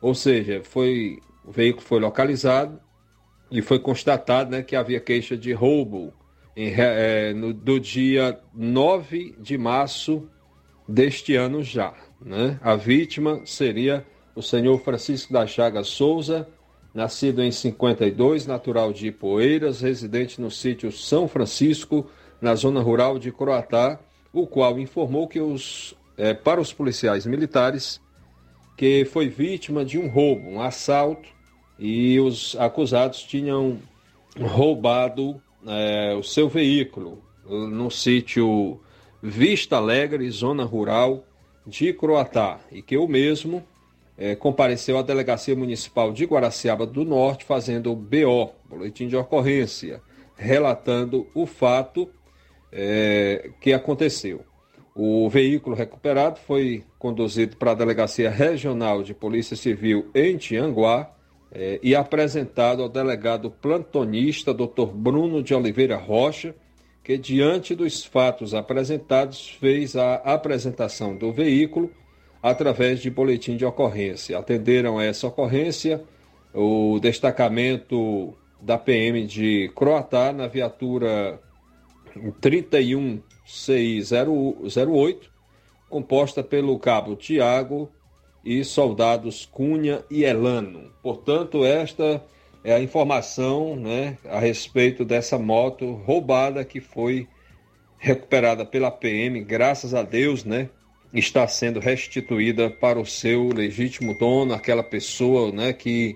Ou 0.01 0.15
seja, 0.15 0.61
foi, 0.63 1.19
o 1.45 1.51
veículo 1.51 1.85
foi 1.85 1.99
localizado 1.99 2.79
e 3.51 3.61
foi 3.61 3.79
constatado 3.79 4.51
né, 4.51 4.61
que 4.61 4.75
havia 4.75 4.99
queixa 4.99 5.35
de 5.35 5.51
roubo 5.51 6.13
em, 6.55 6.73
é, 6.77 7.33
no, 7.33 7.53
do 7.53 7.79
dia 7.79 8.39
9 8.53 9.35
de 9.39 9.57
março 9.57 10.29
deste 10.87 11.35
ano 11.35 11.63
já. 11.63 11.93
Né? 12.21 12.59
A 12.61 12.75
vítima 12.75 13.41
seria 13.45 14.05
o 14.35 14.41
senhor 14.41 14.79
Francisco 14.79 15.33
da 15.33 15.45
Chaga 15.45 15.83
Souza, 15.83 16.47
nascido 16.93 17.43
em 17.43 17.51
52, 17.51 18.45
natural 18.45 18.91
de 18.91 19.07
Ipoeiras, 19.07 19.81
residente 19.81 20.41
no 20.41 20.49
sítio 20.49 20.91
São 20.91 21.27
Francisco, 21.27 22.09
na 22.41 22.55
zona 22.55 22.81
rural 22.81 23.19
de 23.19 23.31
Croatá, 23.31 23.99
o 24.33 24.47
qual 24.47 24.79
informou 24.79 25.27
que 25.27 25.39
os, 25.39 25.95
é, 26.17 26.33
para 26.33 26.61
os 26.61 26.71
policiais 26.73 27.25
militares 27.25 28.01
que 28.77 29.03
foi 29.05 29.27
vítima 29.27 29.83
de 29.83 29.97
um 29.97 30.07
roubo, 30.07 30.47
um 30.47 30.61
assalto 30.61 31.27
e 31.77 32.19
os 32.19 32.55
acusados 32.57 33.23
tinham 33.23 33.77
roubado 34.39 35.41
é, 35.67 36.15
o 36.15 36.23
seu 36.23 36.47
veículo 36.47 37.21
no 37.45 37.89
sítio 37.89 38.79
Vista 39.21 39.75
Alegre, 39.75 40.29
zona 40.31 40.63
rural 40.63 41.25
de 41.67 41.91
Croatá, 41.91 42.59
e 42.71 42.81
que 42.81 42.97
o 42.97 43.07
mesmo 43.07 43.63
é, 44.19 44.35
compareceu 44.35 44.97
à 44.97 45.01
Delegacia 45.01 45.55
Municipal 45.55 46.11
de 46.11 46.25
Guaraciaba 46.25 46.85
do 46.85 47.05
Norte 47.05 47.45
fazendo 47.45 47.93
o 47.93 47.95
BO, 47.95 48.51
boletim 48.69 49.07
de 49.07 49.15
ocorrência, 49.15 50.01
relatando 50.35 51.25
o 51.33 51.45
fato 51.45 52.09
é, 52.69 53.51
que 53.61 53.71
aconteceu. 53.71 54.41
O 54.93 55.29
veículo 55.29 55.73
recuperado 55.73 56.37
foi 56.45 56.83
conduzido 56.99 57.55
para 57.55 57.71
a 57.71 57.75
Delegacia 57.75 58.29
Regional 58.29 59.01
de 59.01 59.13
Polícia 59.13 59.55
Civil 59.55 60.09
em 60.13 60.35
Tianguá, 60.35 61.09
é, 61.51 61.79
e 61.81 61.95
apresentado 61.95 62.83
ao 62.83 62.89
delegado 62.89 63.49
plantonista 63.49 64.53
Dr. 64.53 64.85
Bruno 64.93 65.41
de 65.41 65.55
Oliveira 65.55 65.97
Rocha, 65.97 66.53
que, 67.03 67.17
diante 67.17 67.73
dos 67.73 68.05
fatos 68.05 68.53
apresentados, 68.53 69.57
fez 69.59 69.95
a 69.95 70.15
apresentação 70.15 71.17
do 71.17 71.31
veículo 71.31 71.89
através 72.41 72.99
de 72.99 73.09
boletim 73.09 73.55
de 73.55 73.65
ocorrência. 73.65 74.37
Atenderam 74.37 74.97
a 74.97 75.03
essa 75.03 75.27
ocorrência 75.27 76.03
o 76.53 76.99
destacamento 76.99 78.33
da 78.61 78.77
PM 78.77 79.25
de 79.25 79.71
Croatá 79.75 80.33
na 80.33 80.47
viatura 80.47 81.39
31 82.41 83.21
CI 83.45 84.01
08, 84.03 85.31
composta 85.89 86.43
pelo 86.43 86.77
cabo 86.79 87.15
Tiago 87.15 87.89
e 88.43 88.63
soldados 88.63 89.45
Cunha 89.45 90.03
e 90.09 90.23
Elano. 90.23 90.91
Portanto, 91.01 91.65
esta 91.65 92.23
é 92.63 92.73
a 92.73 92.81
informação 92.81 93.75
né, 93.75 94.17
a 94.25 94.39
respeito 94.39 95.05
dessa 95.05 95.37
moto 95.37 95.93
roubada 95.93 96.63
que 96.63 96.79
foi 96.79 97.27
recuperada 97.97 98.65
pela 98.65 98.91
PM, 98.91 99.41
graças 99.41 99.93
a 99.93 100.03
Deus, 100.03 100.45
né? 100.45 100.69
Está 101.13 101.47
sendo 101.47 101.79
restituída 101.79 102.69
para 102.69 102.99
o 102.99 103.05
seu 103.05 103.49
legítimo 103.49 104.17
dono, 104.17 104.53
aquela 104.53 104.83
pessoa 104.83 105.51
né, 105.51 105.73
que 105.73 106.15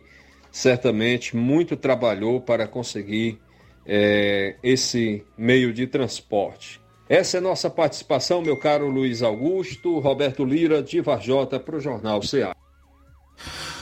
certamente 0.52 1.36
muito 1.36 1.76
trabalhou 1.76 2.40
para 2.40 2.68
conseguir 2.68 3.40
é, 3.86 4.56
esse 4.62 5.24
meio 5.38 5.74
de 5.74 5.88
transporte. 5.88 6.80
Essa 7.10 7.38
é 7.38 7.42
nossa 7.42 7.70
participação, 7.70 8.42
meu 8.42 8.56
caro 8.56 8.90
Luiz 8.90 9.22
Augusto, 9.22 10.00
Roberto 10.00 10.46
Lira, 10.46 10.82
de 10.82 11.02
Varjota, 11.02 11.60
para 11.60 11.76
o 11.76 11.80
Jornal 11.80 12.22
CA. 12.22 12.56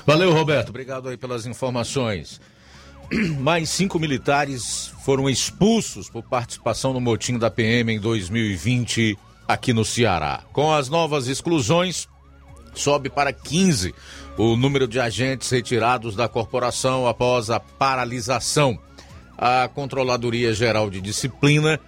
Valeu, 0.06 0.34
Roberto. 0.34 0.69
Obrigado 0.69 1.10
aí 1.10 1.17
pelas 1.17 1.45
informações. 1.45 2.41
Mais 3.39 3.69
cinco 3.69 4.00
militares 4.00 4.93
foram 5.04 5.30
expulsos 5.30 6.10
por 6.10 6.24
participação 6.24 6.93
no 6.93 7.02
motim 7.02 7.38
da 7.38 7.52
PM 7.52 7.93
em 7.93 8.00
2020 8.00 9.17
aqui 9.54 9.74
no 9.74 9.84
Ceará. 9.84 10.44
Com 10.54 10.72
as 10.72 10.90
novas 10.90 11.28
exclusões, 11.28 12.08
sobe 12.74 13.10
para 13.10 13.34
15 13.34 13.94
o 14.38 14.56
número 14.56 14.88
de 14.88 15.00
agentes 15.00 15.50
retirados 15.50 16.16
da 16.16 16.28
corporação 16.28 17.08
após 17.08 17.50
a 17.50 17.60
paralisação. 17.60 18.80
A 19.38 19.68
Controladoria 19.68 20.54
Geral 20.54 20.90
de 20.90 21.02
Disciplina 21.02 21.80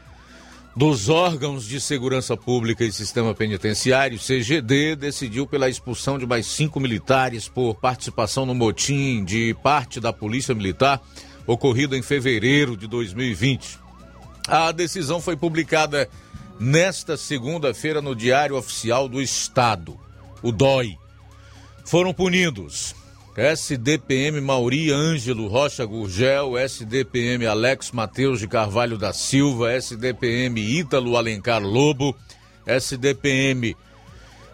dos 0.75 1.07
órgãos 1.07 1.65
de 1.65 1.79
segurança 1.79 2.35
pública 2.35 2.83
e 2.83 2.91
sistema 2.91 3.33
penitenciário, 3.35 4.17
CGD, 4.17 4.95
decidiu 4.95 5.45
pela 5.45 5.69
expulsão 5.69 6.17
de 6.17 6.25
mais 6.25 6.47
cinco 6.47 6.79
militares 6.79 7.47
por 7.47 7.75
participação 7.75 8.43
no 8.43 8.55
motim 8.55 9.23
de 9.23 9.55
parte 9.61 9.99
da 9.99 10.11
Polícia 10.11 10.55
Militar 10.55 10.99
ocorrido 11.45 11.95
em 11.95 12.01
fevereiro 12.01 12.75
de 12.75 12.87
2020. 12.87 13.77
A 14.47 14.71
decisão 14.71 15.21
foi 15.21 15.35
publicada 15.35 16.09
nesta 16.59 17.17
segunda-feira 17.17 18.01
no 18.01 18.15
Diário 18.15 18.55
Oficial 18.55 19.07
do 19.07 19.21
Estado, 19.21 19.99
o 20.41 20.51
DOI. 20.51 20.97
Foram 21.85 22.13
punidos 22.13 22.95
SDPM 23.35 24.39
Mauri 24.41 24.91
Ângelo 24.91 25.47
Rocha 25.47 25.83
Gurgel, 25.83 26.57
SDPM 26.57 27.47
Alex 27.47 27.91
Mateus 27.91 28.39
de 28.39 28.47
Carvalho 28.47 28.95
da 28.95 29.11
Silva, 29.11 29.73
SDPM 29.73 30.61
Ítalo 30.61 31.17
Alencar 31.17 31.61
Lobo, 31.61 32.15
SDPM 32.67 33.75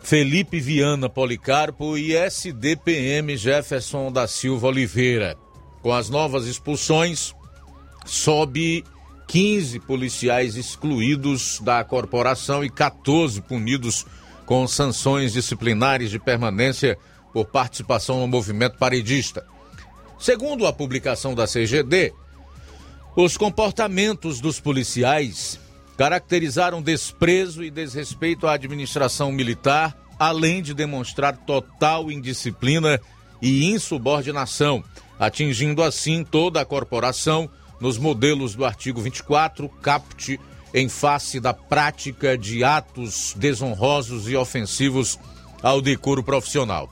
Felipe 0.02 0.62
Viana 0.62 1.10
Policarpo 1.10 1.98
e 1.98 2.16
SDPM 2.16 3.36
Jefferson 3.36 4.12
da 4.12 4.28
Silva 4.28 4.68
Oliveira. 4.68 5.38
Com 5.82 5.94
as 5.94 6.10
novas 6.10 6.46
expulsões, 6.46 7.36
sobe 8.06 8.86
15 9.30 9.80
policiais 9.82 10.56
excluídos 10.56 11.60
da 11.62 11.84
corporação 11.84 12.65
e 12.65 12.70
14 12.70 13.39
punidos 13.44 14.04
com 14.44 14.68
sanções 14.68 15.34
disciplinares 15.34 16.10
de 16.10 16.18
permanência 16.18 16.98
por 17.32 17.46
participação 17.46 18.20
no 18.20 18.28
movimento 18.28 18.80
paredista. 18.80 19.46
Segundo 20.18 20.65
a 20.65 20.74
publicação 20.74 21.36
da 21.36 21.46
CGD, 21.46 22.12
os 23.15 23.38
comportamentos 23.38 24.42
dos 24.42 24.60
policiais 24.60 25.60
caracterizaram 25.96 26.82
desprezo 26.82 27.63
e 27.63 27.70
desrespeito 27.70 28.48
à 28.48 28.54
administração 28.54 29.32
militar, 29.32 29.96
além 30.18 30.60
de 30.60 30.74
demonstrar 30.74 31.38
total 31.38 32.12
indisciplina 32.12 33.00
e 33.39 33.65
insubordinação, 33.65 34.84
atingindo 35.20 35.84
assim 35.84 36.24
toda 36.24 36.60
a 36.60 36.65
corporação 36.65 37.48
nos 37.80 37.98
modelos 37.98 38.56
do 38.56 38.65
artigo 38.65 39.02
24, 39.02 39.70
caput, 39.82 40.39
em 40.74 40.88
face 40.88 41.39
da 41.39 41.54
prática 41.54 42.38
de 42.38 42.63
atos 42.63 43.34
desonrosos 43.36 44.30
e 44.30 44.36
ofensivos 44.36 45.18
ao 45.62 45.82
decoro 45.82 46.24
profissional. 46.24 46.89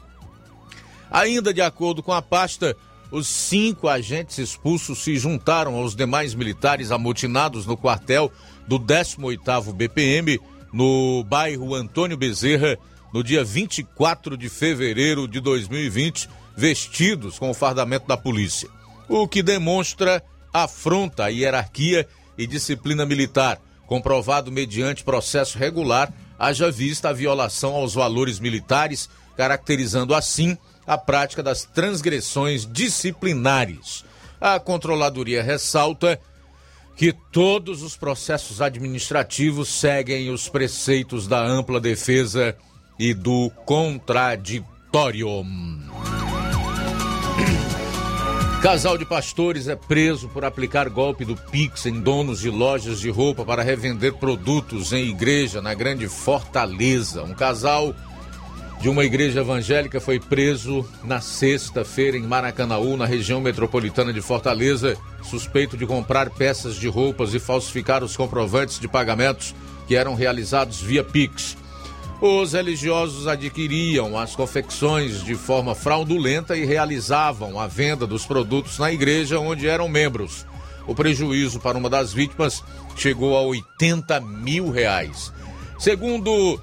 Ainda 1.12 1.54
de 1.54 1.62
acordo 1.62 2.04
com 2.04 2.12
a 2.12 2.21
pasta, 2.21 2.76
os 3.12 3.28
cinco 3.28 3.88
agentes 3.88 4.38
expulsos 4.38 5.00
se 5.00 5.15
juntaram 5.17 5.76
aos 5.76 5.95
demais 5.95 6.34
militares 6.34 6.91
amotinados 6.91 7.65
no 7.65 7.78
quartel 7.78 8.32
do 8.67 8.80
18º 8.80 9.73
BPM, 9.73 10.39
no 10.73 11.23
bairro 11.23 11.73
Antônio 11.73 12.17
Bezerra, 12.17 12.78
no 13.13 13.23
dia 13.23 13.43
24 13.43 14.38
de 14.38 14.50
fevereiro 14.50 15.28
de 15.28 15.39
2020, 15.39 16.30
vestidos 16.56 17.39
com 17.39 17.50
o 17.50 17.54
fardamento 17.54 18.08
da 18.08 18.17
polícia. 18.17 18.69
O 19.08 19.28
que 19.28 19.41
demonstra 19.41 20.21
afronta 20.53 21.25
à 21.25 21.27
hierarquia 21.27 22.07
e 22.38 22.45
disciplina 22.45 23.05
militar, 23.05 23.60
comprovado 23.86 24.51
mediante 24.51 25.03
processo 25.03 25.57
regular, 25.57 26.12
haja 26.38 26.69
vista 26.71 27.10
a 27.10 27.13
violação 27.13 27.73
aos 27.75 27.93
valores 27.93 28.39
militares, 28.39 29.10
caracterizando 29.36 30.13
assim 30.13 30.57
a 30.86 30.97
prática 30.97 31.43
das 31.43 31.63
transgressões 31.63 32.65
disciplinares. 32.65 34.05
A 34.39 34.60
controladoria 34.60 35.41
ressalta 35.41 36.19
que 36.95 37.13
todos 37.31 37.83
os 37.83 37.95
processos 37.95 38.62
administrativos 38.62 39.69
seguem 39.69 40.31
os 40.31 40.49
preceitos 40.49 41.27
da 41.27 41.39
ampla 41.39 41.79
defesa 41.79 42.55
e 42.97 43.13
do 43.13 43.51
contraditório. 43.65 45.45
Casal 48.62 48.98
de 48.98 49.06
pastores 49.06 49.67
é 49.67 49.76
preso 49.76 50.28
por 50.30 50.43
aplicar 50.43 50.89
golpe 50.89 51.24
do 51.24 51.36
Pix 51.36 51.86
em 51.86 52.00
donos 52.02 52.39
de 52.39 52.50
lojas 52.50 53.00
de 53.00 53.10
roupa 53.10 53.46
para 53.46 53.62
revender 53.62 54.15
produtos 54.15 54.91
em 54.91 55.10
igreja 55.10 55.62
na 55.62 55.76
Grande 55.76 56.08
Fortaleza. 56.10 57.24
Um 57.24 57.36
casal 57.36 57.93
de 58.82 58.89
uma 58.89 59.06
igreja 59.06 59.41
evangélica 59.41 60.02
foi 60.02 60.20
preso 60.20 60.84
na 61.04 61.22
sexta-feira 61.22 62.17
em 62.17 62.24
Maracanaú, 62.24 62.98
na 62.98 63.06
região 63.06 63.39
metropolitana 63.39 64.12
de 64.12 64.22
Fortaleza, 64.22 64.98
suspeito 65.22 65.78
de 65.78 65.86
comprar 65.86 66.32
peças 66.32 66.76
de 66.76 66.88
roupas 66.88 67.36
e 67.36 67.39
falsificar 67.39 68.04
os 68.04 68.17
comprovantes 68.17 68.80
de 68.80 68.88
pagamentos 68.88 69.54
que 69.88 69.96
eram 69.96 70.15
realizados 70.15 70.82
via 70.82 71.04
Pix. 71.04 71.56
Os 72.19 72.53
religiosos 72.53 73.27
adquiriam 73.27 74.17
as 74.17 74.36
confecções 74.36 75.23
de 75.23 75.36
forma 75.36 75.75
fraudulenta 75.75 76.58
e 76.58 76.65
realizavam 76.65 77.60
a 77.60 77.67
venda 77.67 78.08
dos 78.08 78.25
produtos 78.25 78.80
na 78.80 78.91
igreja 78.91 79.39
onde 79.39 79.67
eram 79.67 79.88
membros. 79.88 80.43
O 80.88 80.95
prejuízo 80.95 81.60
para 81.60 81.77
uma 81.77 81.91
das 81.91 82.12
vítimas 82.12 82.63
chegou 82.95 83.38
a 83.38 83.41
80 83.41 84.19
mil 84.19 84.71
reais. 84.71 85.32
Segundo 85.77 86.60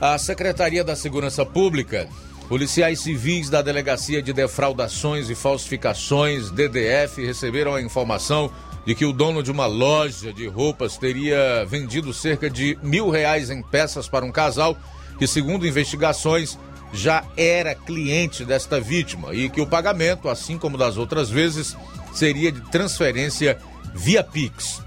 a 0.00 0.16
Secretaria 0.16 0.82
da 0.82 0.96
Segurança 0.96 1.44
Pública, 1.44 2.08
policiais 2.48 3.00
civis 3.00 3.50
da 3.50 3.60
Delegacia 3.60 4.22
de 4.22 4.32
Defraudações 4.32 5.28
e 5.28 5.34
Falsificações, 5.34 6.50
DDF, 6.50 7.22
receberam 7.26 7.74
a 7.74 7.82
informação 7.82 8.50
de 8.88 8.94
que 8.94 9.04
o 9.04 9.12
dono 9.12 9.42
de 9.42 9.50
uma 9.50 9.66
loja 9.66 10.32
de 10.32 10.46
roupas 10.46 10.96
teria 10.96 11.62
vendido 11.66 12.10
cerca 12.14 12.48
de 12.48 12.78
mil 12.82 13.10
reais 13.10 13.50
em 13.50 13.62
peças 13.62 14.08
para 14.08 14.24
um 14.24 14.32
casal 14.32 14.78
que, 15.18 15.26
segundo 15.26 15.66
investigações, 15.66 16.58
já 16.90 17.22
era 17.36 17.74
cliente 17.74 18.46
desta 18.46 18.80
vítima 18.80 19.34
e 19.34 19.50
que 19.50 19.60
o 19.60 19.66
pagamento, 19.66 20.26
assim 20.26 20.56
como 20.56 20.78
das 20.78 20.96
outras 20.96 21.28
vezes, 21.28 21.76
seria 22.14 22.50
de 22.50 22.62
transferência 22.70 23.58
via 23.94 24.24
Pix. 24.24 24.82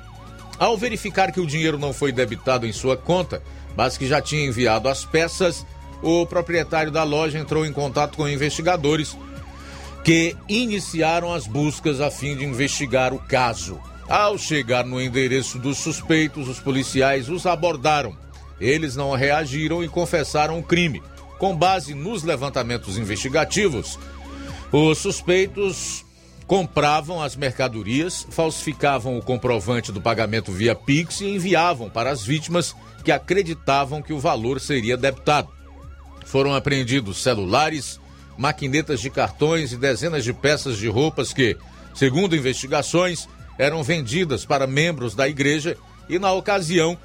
Ao 0.58 0.76
verificar 0.76 1.32
que 1.32 1.40
o 1.40 1.46
dinheiro 1.46 1.78
não 1.78 1.94
foi 1.94 2.12
debitado 2.12 2.66
em 2.66 2.74
sua 2.74 2.98
conta, 2.98 3.44
mas 3.78 4.00
que 4.00 4.08
já 4.08 4.20
tinha 4.20 4.48
enviado 4.48 4.90
as 4.90 5.06
peças, 5.06 5.64
o 6.02 6.26
proprietário 6.26 6.92
da 6.92 7.04
loja 7.04 7.38
entrou 7.38 7.68
em 7.68 7.72
contato 7.72 8.18
com 8.18 8.28
investigadores 8.28 9.16
que 10.04 10.36
iniciaram 10.50 11.32
as 11.32 11.46
buscas 11.46 12.02
a 12.02 12.10
fim 12.10 12.36
de 12.36 12.44
investigar 12.44 13.14
o 13.14 13.20
caso. 13.20 13.80
Ao 14.12 14.38
chegar 14.38 14.86
no 14.86 15.02
endereço 15.02 15.58
dos 15.58 15.78
suspeitos, 15.78 16.50
os 16.50 16.60
policiais 16.60 17.30
os 17.30 17.46
abordaram. 17.46 18.14
Eles 18.60 18.94
não 18.94 19.16
reagiram 19.16 19.82
e 19.82 19.88
confessaram 19.88 20.60
o 20.60 20.64
crime. 20.64 21.02
Com 21.40 21.56
base 21.56 21.94
nos 21.94 22.22
levantamentos 22.22 22.98
investigativos, 22.98 23.98
os 24.70 24.98
suspeitos 24.98 26.04
compravam 26.46 27.22
as 27.22 27.38
mercadorias, 27.38 28.28
falsificavam 28.30 29.18
o 29.18 29.22
comprovante 29.22 29.94
do 29.94 30.02
pagamento 30.02 30.52
via 30.52 30.76
Pix 30.76 31.22
e 31.22 31.34
enviavam 31.34 31.90
para 31.90 32.12
as 32.12 32.22
vítimas 32.22 32.76
que 33.06 33.14
acreditavam 33.14 34.02
que 34.02 34.12
o 34.12 34.20
valor 34.20 34.60
seria 34.60 34.98
debitado. 34.98 35.48
Foram 36.26 36.54
apreendidos 36.54 37.24
celulares, 37.24 37.98
maquinetas 38.38 39.00
de 39.00 39.10
cartões 39.10 39.72
e 39.72 39.78
dezenas 39.78 40.26
de 40.26 40.34
peças 40.34 40.78
de 40.78 40.90
roupas 40.90 41.32
que, 41.32 41.56
segundo 41.94 42.36
investigações, 42.36 43.26
eram 43.58 43.84
vendidas 43.84 44.46
para 44.46 44.68
membros 44.68 45.16
da 45.16 45.28
igreja 45.28 45.78
e, 46.10 46.18
na 46.18 46.32
ocasião, 46.32 46.98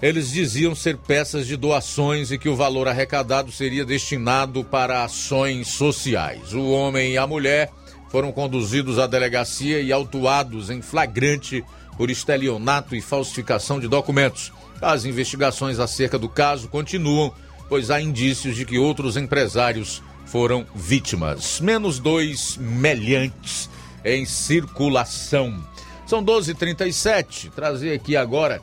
eles 0.00 0.30
diziam 0.30 0.74
ser 0.74 0.96
peças 0.96 1.46
de 1.46 1.56
doações 1.56 2.30
e 2.30 2.38
que 2.38 2.48
o 2.48 2.54
valor 2.54 2.86
arrecadado 2.86 3.50
seria 3.50 3.84
destinado 3.84 4.62
para 4.62 5.02
ações 5.02 5.68
sociais. 5.68 6.52
O 6.54 6.70
homem 6.70 7.12
e 7.12 7.18
a 7.18 7.26
mulher 7.26 7.70
foram 8.08 8.30
conduzidos 8.30 8.98
à 8.98 9.06
delegacia 9.06 9.80
e 9.80 9.92
autuados 9.92 10.70
em 10.70 10.80
flagrante 10.80 11.64
por 11.96 12.10
estelionato 12.10 12.94
e 12.94 13.02
falsificação 13.02 13.80
de 13.80 13.88
documentos. 13.88 14.52
As 14.80 15.04
investigações 15.04 15.80
acerca 15.80 16.16
do 16.16 16.28
caso 16.28 16.68
continuam, 16.68 17.32
pois 17.68 17.90
há 17.90 18.00
indícios 18.00 18.54
de 18.54 18.64
que 18.64 18.78
outros 18.78 19.16
empresários 19.16 20.00
foram 20.26 20.64
vítimas. 20.74 21.60
Menos 21.60 21.98
dois 21.98 22.56
meliantes 22.56 23.68
em 24.04 24.24
circulação. 24.24 25.60
São 26.08 26.24
12h37. 26.24 27.50
Trazer 27.50 27.92
aqui 27.92 28.16
agora 28.16 28.62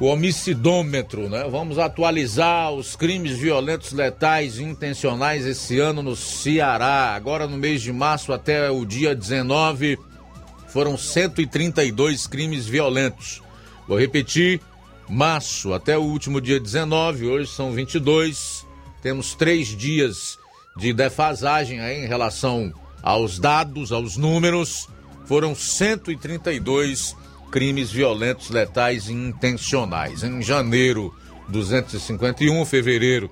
o 0.00 0.06
homicidômetro, 0.06 1.28
né? 1.28 1.46
Vamos 1.50 1.78
atualizar 1.78 2.72
os 2.72 2.96
crimes 2.96 3.36
violentos, 3.36 3.92
letais 3.92 4.58
e 4.58 4.62
intencionais 4.62 5.44
esse 5.44 5.78
ano 5.78 6.02
no 6.02 6.16
Ceará. 6.16 7.14
Agora 7.14 7.46
no 7.46 7.58
mês 7.58 7.82
de 7.82 7.92
março 7.92 8.32
até 8.32 8.70
o 8.70 8.86
dia 8.86 9.14
19 9.14 9.98
foram 10.68 10.96
132 10.96 12.26
crimes 12.26 12.66
violentos. 12.66 13.42
Vou 13.86 13.98
repetir, 13.98 14.62
março 15.10 15.74
até 15.74 15.98
o 15.98 16.02
último 16.02 16.40
dia 16.40 16.58
19, 16.58 17.26
hoje 17.26 17.50
são 17.50 17.72
22. 17.72 18.66
Temos 19.02 19.34
três 19.34 19.68
dias 19.68 20.38
de 20.78 20.94
defasagem 20.94 21.80
aí 21.80 22.04
em 22.04 22.08
relação 22.08 22.72
aos 23.02 23.38
dados, 23.38 23.92
aos 23.92 24.16
números 24.16 24.88
foram 25.26 25.54
132 25.54 27.16
crimes 27.50 27.90
violentos, 27.90 28.50
letais 28.50 29.08
e 29.08 29.12
intencionais. 29.12 30.22
Em 30.22 30.42
janeiro, 30.42 31.14
251, 31.48 32.64
fevereiro, 32.64 33.30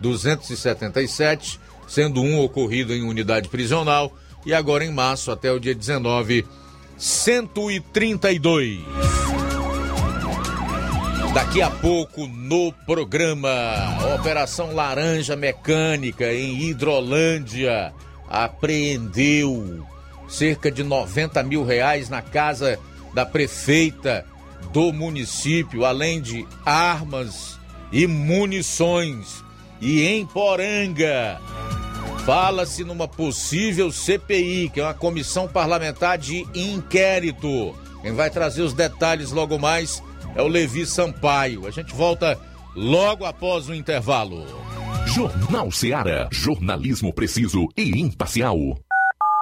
277, 0.00 1.58
sendo 1.86 2.22
um 2.22 2.40
ocorrido 2.40 2.92
em 2.94 3.02
unidade 3.02 3.48
prisional, 3.48 4.16
e 4.44 4.54
agora 4.54 4.84
em 4.84 4.92
março, 4.92 5.30
até 5.30 5.50
o 5.50 5.58
dia 5.58 5.74
19, 5.74 6.46
132. 6.96 8.80
Daqui 11.34 11.60
a 11.60 11.70
pouco 11.70 12.26
no 12.26 12.72
programa, 12.86 13.50
Operação 14.14 14.74
Laranja 14.74 15.36
Mecânica 15.36 16.32
em 16.32 16.62
Hidrolândia 16.62 17.92
apreendeu 18.26 19.86
cerca 20.28 20.70
de 20.70 20.82
90 20.82 21.42
mil 21.42 21.64
reais 21.64 22.08
na 22.08 22.22
casa 22.22 22.78
da 23.14 23.24
prefeita 23.24 24.24
do 24.72 24.92
município, 24.92 25.84
além 25.84 26.20
de 26.20 26.46
armas 26.64 27.58
e 27.92 28.06
munições. 28.06 29.44
E 29.80 30.04
em 30.04 30.26
Poranga, 30.26 31.40
fala-se 32.24 32.82
numa 32.84 33.06
possível 33.06 33.92
CPI, 33.92 34.70
que 34.70 34.80
é 34.80 34.84
uma 34.84 34.94
comissão 34.94 35.46
parlamentar 35.46 36.18
de 36.18 36.46
inquérito. 36.54 37.74
Quem 38.02 38.12
vai 38.12 38.30
trazer 38.30 38.62
os 38.62 38.72
detalhes 38.72 39.32
logo 39.32 39.58
mais 39.58 40.02
é 40.34 40.42
o 40.42 40.48
Levi 40.48 40.86
Sampaio. 40.86 41.66
A 41.66 41.70
gente 41.70 41.94
volta 41.94 42.38
logo 42.74 43.24
após 43.24 43.68
o 43.68 43.74
intervalo. 43.74 44.46
Jornal 45.06 45.70
Seara. 45.70 46.28
Jornalismo 46.30 47.12
preciso 47.12 47.68
e 47.76 48.00
imparcial. 48.00 48.58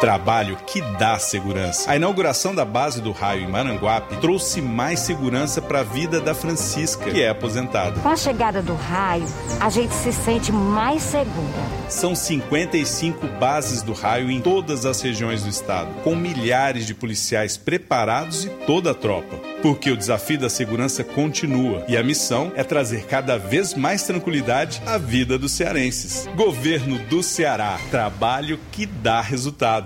Trabalho 0.00 0.58
que 0.66 0.80
dá 0.98 1.18
segurança. 1.18 1.90
A 1.90 1.96
inauguração 1.96 2.54
da 2.54 2.64
base 2.64 3.00
do 3.00 3.12
raio 3.12 3.44
em 3.44 3.50
Maranguape 3.50 4.16
trouxe 4.16 4.60
mais 4.60 5.00
segurança 5.00 5.62
para 5.62 5.80
a 5.80 5.82
vida 5.82 6.20
da 6.20 6.34
Francisca, 6.34 7.10
que 7.10 7.22
é 7.22 7.30
aposentada. 7.30 8.00
Com 8.00 8.08
a 8.08 8.16
chegada 8.16 8.60
do 8.60 8.74
raio, 8.74 9.26
a 9.58 9.70
gente 9.70 9.94
se 9.94 10.12
sente 10.12 10.52
mais 10.52 11.02
segura. 11.02 11.76
São 11.88 12.14
55 12.14 13.26
bases 13.38 13.82
do 13.82 13.92
raio 13.92 14.30
em 14.30 14.40
todas 14.40 14.84
as 14.84 15.00
regiões 15.00 15.44
do 15.44 15.48
estado, 15.48 15.88
com 16.02 16.14
milhares 16.14 16.86
de 16.86 16.94
policiais 16.94 17.56
preparados 17.56 18.44
e 18.44 18.50
toda 18.66 18.90
a 18.90 18.94
tropa. 18.94 19.36
Porque 19.62 19.90
o 19.90 19.96
desafio 19.96 20.38
da 20.38 20.50
segurança 20.50 21.02
continua 21.02 21.84
e 21.88 21.96
a 21.96 22.02
missão 22.02 22.52
é 22.54 22.62
trazer 22.62 23.06
cada 23.06 23.38
vez 23.38 23.74
mais 23.74 24.02
tranquilidade 24.02 24.82
à 24.84 24.98
vida 24.98 25.38
dos 25.38 25.52
cearenses. 25.52 26.28
Governo 26.36 26.98
do 27.06 27.22
Ceará. 27.22 27.78
Trabalho 27.90 28.58
que 28.70 28.84
dá 28.84 29.20
resultado. 29.20 29.85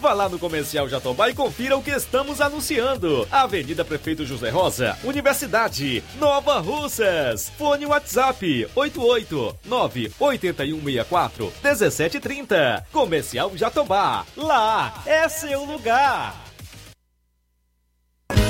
Vá 0.00 0.12
lá 0.12 0.28
no 0.28 0.38
Comercial 0.38 0.88
Jatobá 0.88 1.28
e 1.30 1.34
confira 1.34 1.76
o 1.76 1.82
que 1.82 1.90
estamos 1.90 2.40
anunciando. 2.40 3.26
Avenida 3.30 3.84
Prefeito 3.84 4.24
José 4.24 4.50
Rosa, 4.50 4.96
Universidade, 5.02 6.04
Nova 6.18 6.60
Russas. 6.60 7.50
Fone 7.56 7.86
WhatsApp 7.86 8.68
889-8164 8.76 11.50
1730. 11.62 12.86
Comercial 12.92 13.56
Jatobá. 13.56 14.24
Lá 14.36 15.02
é 15.06 15.28
seu 15.28 15.64
lugar. 15.64 16.34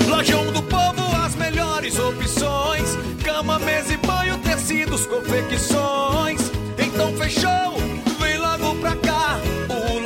Lojão 0.08 0.52
do 0.52 0.62
Povo, 0.62 1.02
as 1.24 1.34
melhores 1.34 1.98
opções: 1.98 2.96
cama, 3.24 3.58
mesa 3.58 3.92
e 3.92 3.96
banho, 3.96 4.38
tecidos, 4.38 5.04
confecções. 5.06 6.40
Então 6.78 7.12
fechou, 7.16 7.76
vem 8.18 8.38
logo 8.38 8.74
pra 8.76 8.94
cá. 8.96 9.15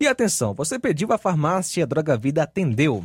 E 0.00 0.08
atenção, 0.08 0.52
você 0.52 0.78
pediu 0.78 1.12
a 1.12 1.18
farmácia 1.18 1.86
Droga 1.86 2.16
Vida 2.16 2.42
atendeu. 2.42 3.04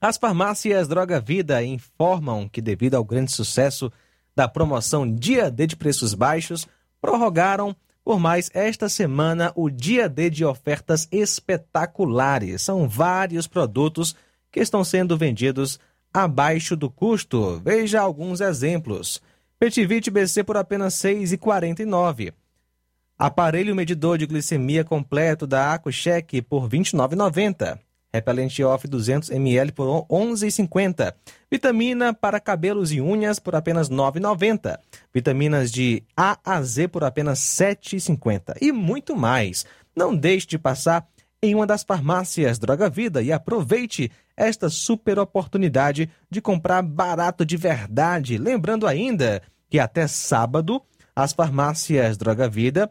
As 0.00 0.16
farmácias 0.16 0.88
Droga 0.88 1.20
Vida 1.20 1.62
informam 1.62 2.48
que, 2.48 2.60
devido 2.60 2.94
ao 2.94 3.04
grande 3.04 3.32
sucesso 3.32 3.90
da 4.34 4.46
promoção 4.46 5.10
Dia 5.12 5.50
D 5.50 5.66
de 5.66 5.76
preços 5.76 6.14
baixos, 6.14 6.66
prorrogaram 7.00 7.74
por 8.04 8.18
mais 8.18 8.50
esta 8.54 8.88
semana 8.88 9.52
o 9.54 9.70
Dia 9.70 10.08
D 10.08 10.30
de 10.30 10.44
ofertas 10.44 11.08
espetaculares. 11.10 12.62
São 12.62 12.88
vários 12.88 13.46
produtos 13.46 14.14
que 14.50 14.60
estão 14.60 14.82
sendo 14.84 15.16
vendidos 15.16 15.78
abaixo 16.12 16.76
do 16.76 16.90
custo. 16.90 17.60
Veja 17.64 18.00
alguns 18.00 18.40
exemplos. 18.40 19.22
Petivite 19.58 20.10
BC 20.10 20.44
por 20.44 20.56
apenas 20.56 21.02
R$ 21.02 21.14
6,49. 21.14 22.32
Aparelho 23.20 23.76
medidor 23.76 24.16
de 24.16 24.24
glicemia 24.24 24.82
completo 24.82 25.46
da 25.46 25.74
AcuCheck 25.74 26.40
por 26.40 26.62
R$ 26.62 26.78
29,90. 26.78 27.78
Repelente 28.10 28.64
off 28.64 28.88
200ml 28.88 29.72
por 29.72 29.84
R$ 29.84 30.06
11,50. 30.08 31.12
Vitamina 31.50 32.14
para 32.14 32.40
cabelos 32.40 32.90
e 32.92 32.98
unhas 32.98 33.38
por 33.38 33.54
apenas 33.54 33.90
R$ 33.90 33.96
9,90. 33.96 34.78
Vitaminas 35.12 35.70
de 35.70 36.02
A 36.16 36.38
a 36.42 36.62
Z 36.62 36.88
por 36.88 37.04
apenas 37.04 37.60
R$ 37.60 37.74
7,50. 37.74 38.56
E 38.58 38.72
muito 38.72 39.14
mais. 39.14 39.66
Não 39.94 40.16
deixe 40.16 40.46
de 40.46 40.58
passar 40.58 41.06
em 41.42 41.54
uma 41.54 41.66
das 41.66 41.82
farmácias 41.82 42.58
Droga 42.58 42.88
Vida 42.88 43.20
e 43.22 43.30
aproveite 43.30 44.10
esta 44.34 44.70
super 44.70 45.18
oportunidade 45.18 46.08
de 46.30 46.40
comprar 46.40 46.80
barato 46.80 47.44
de 47.44 47.58
verdade. 47.58 48.38
Lembrando 48.38 48.86
ainda 48.86 49.42
que 49.68 49.78
até 49.78 50.06
sábado 50.06 50.80
as 51.14 51.34
farmácias 51.34 52.16
Droga 52.16 52.48
Vida 52.48 52.90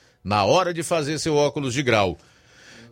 na 0.23 0.45
hora 0.45 0.73
de 0.73 0.83
fazer 0.83 1.19
seu 1.19 1.35
óculos 1.35 1.73
de 1.73 1.83
grau. 1.83 2.17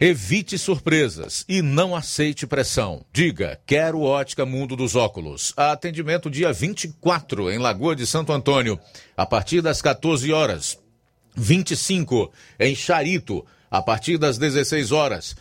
Evite 0.01 0.57
surpresas 0.57 1.43
e 1.47 1.61
não 1.61 1.93
aceite 1.93 2.47
pressão. 2.47 3.05
Diga, 3.11 3.59
quero 3.65 4.01
ótica 4.01 4.45
Mundo 4.45 4.75
dos 4.75 4.95
Óculos. 4.95 5.53
Atendimento 5.57 6.29
dia 6.29 6.53
24 6.53 7.51
em 7.51 7.57
Lagoa 7.57 7.95
de 7.95 8.07
Santo 8.07 8.31
Antônio, 8.31 8.79
a 9.17 9.25
partir 9.25 9.61
das 9.61 9.81
14 9.81 10.31
horas. 10.31 10.79
25 11.35 12.31
em 12.59 12.73
Charito, 12.73 13.45
a 13.69 13.81
partir 13.81 14.17
das 14.17 14.37
16 14.37 14.93
horas. 14.93 15.35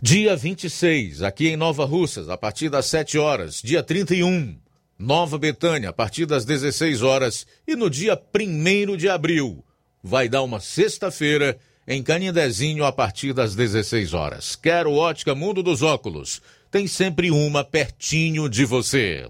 Dia 0.00 0.36
26, 0.36 1.22
aqui 1.22 1.48
em 1.48 1.56
Nova 1.56 1.84
Russas, 1.84 2.28
a 2.28 2.36
partir 2.36 2.68
das 2.68 2.86
7 2.86 3.18
horas. 3.18 3.60
Dia 3.60 3.82
31, 3.82 4.56
Nova 4.96 5.36
Betânia, 5.38 5.88
a 5.88 5.92
partir 5.92 6.24
das 6.24 6.44
16 6.44 7.02
horas. 7.02 7.48
E 7.66 7.74
no 7.74 7.90
dia 7.90 8.16
1 8.32 8.96
de 8.96 9.08
abril, 9.08 9.64
vai 10.08 10.26
dar 10.26 10.42
uma 10.42 10.58
sexta-feira 10.58 11.58
em 11.86 12.02
Canindezinho 12.02 12.84
a 12.84 12.90
partir 12.90 13.34
das 13.34 13.54
16 13.54 14.14
horas. 14.14 14.56
Quero 14.56 14.94
ótica 14.94 15.34
Mundo 15.34 15.62
dos 15.62 15.82
Óculos. 15.82 16.40
Tem 16.70 16.86
sempre 16.86 17.30
uma 17.30 17.62
pertinho 17.62 18.48
de 18.48 18.64
você. 18.64 19.28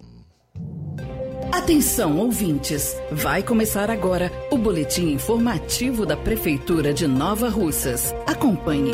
Atenção, 1.50 2.16
ouvintes! 2.18 2.96
Vai 3.10 3.42
começar 3.42 3.90
agora 3.90 4.30
o 4.50 4.56
boletim 4.56 5.10
informativo 5.10 6.06
da 6.06 6.16
Prefeitura 6.16 6.94
de 6.94 7.08
Nova 7.08 7.48
Russas. 7.48 8.14
Acompanhe. 8.26 8.92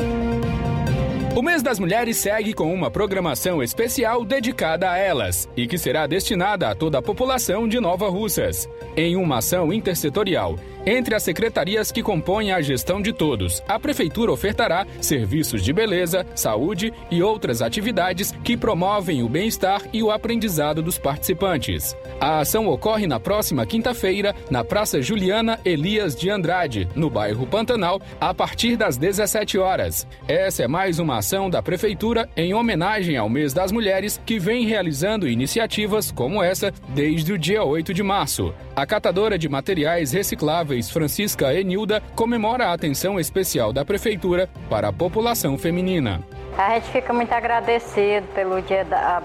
O 1.37 1.43
mês 1.43 1.62
das 1.62 1.80
mulheres 1.80 2.16
segue 2.16 2.55
com 2.55 2.72
uma 2.72 2.93
programação 2.93 3.61
especial 3.61 4.24
dedicada 4.24 4.89
a 4.89 4.97
elas 4.97 5.49
e 5.57 5.66
que 5.66 5.76
será 5.76 6.07
destinada 6.07 6.70
a 6.70 6.76
toda 6.76 6.99
a 6.99 7.03
população 7.03 7.66
de 7.66 7.80
Nova 7.80 8.09
Russas. 8.09 8.68
Em 8.97 9.16
uma 9.16 9.39
ação 9.39 9.72
intersetorial 9.72 10.57
entre 10.87 11.14
as 11.14 11.22
secretarias 11.22 11.91
que 11.91 12.03
compõem 12.03 12.53
a 12.53 12.61
gestão 12.61 13.01
de 13.01 13.12
todos, 13.12 13.62
a 13.66 13.78
Prefeitura 13.78 14.30
ofertará 14.30 14.87
serviços 15.01 15.62
de 15.62 15.72
beleza, 15.72 16.26
saúde 16.35 16.93
e 17.11 17.22
outras 17.22 17.62
atividades 17.62 18.32
que 18.45 18.57
promovem 18.57 19.22
o 19.22 19.28
bem-estar 19.28 19.80
e 19.93 20.03
o 20.03 20.11
aprendizado 20.11 20.82
dos 20.82 20.99
participantes. 20.99 21.97
A 22.20 22.41
ação 22.41 22.66
ocorre 22.68 23.07
na 23.07 23.18
próxima 23.18 23.64
quinta-feira, 23.64 24.35
na 24.51 24.62
Praça 24.62 25.01
Juliana 25.01 25.59
Elias 25.64 26.14
de 26.14 26.28
Andrade, 26.28 26.87
no 26.95 27.09
bairro 27.09 27.47
Pantanal, 27.47 28.01
a 28.20 28.35
partir 28.35 28.76
das 28.76 28.99
17 28.99 29.59
horas. 29.59 30.07
Essa 30.28 30.64
é 30.64 30.68
mais 30.68 30.99
uma 30.99 31.18
ação 31.18 31.49
da 31.49 31.62
Prefeitura 31.62 32.28
em 32.37 32.53
homenagem 32.53 33.16
ao 33.16 33.28
mês 33.28 33.55
das 33.55 33.72
mulheres, 33.72 34.20
que 34.26 34.39
vem 34.39 34.66
realizando 34.66 35.28
iniciativas 35.28 36.11
como 36.12 36.43
essa 36.43 36.72
desde 36.89 37.32
o 37.32 37.39
dia 37.39 37.64
8 37.64 37.95
de 37.95 38.03
março. 38.03 38.53
A 38.76 38.85
catadora 38.85 39.39
de 39.39 39.49
materiais 39.49 40.12
recicláveis 40.12 40.74
Francisca 40.83 41.55
Enilda 41.55 42.03
comemora 42.14 42.66
a 42.66 42.72
atenção 42.72 43.18
especial 43.18 43.72
da 43.72 43.85
Prefeitura 43.85 44.49
para 44.68 44.89
a 44.89 44.93
população 44.93 45.57
feminina. 45.57 46.20
A 46.57 46.75
gente 46.75 46.91
fica 46.91 47.12
muito 47.12 47.33
agradecido 47.33 48.27
pelo 48.33 48.62
dia 48.62 48.85
da, 48.85 49.20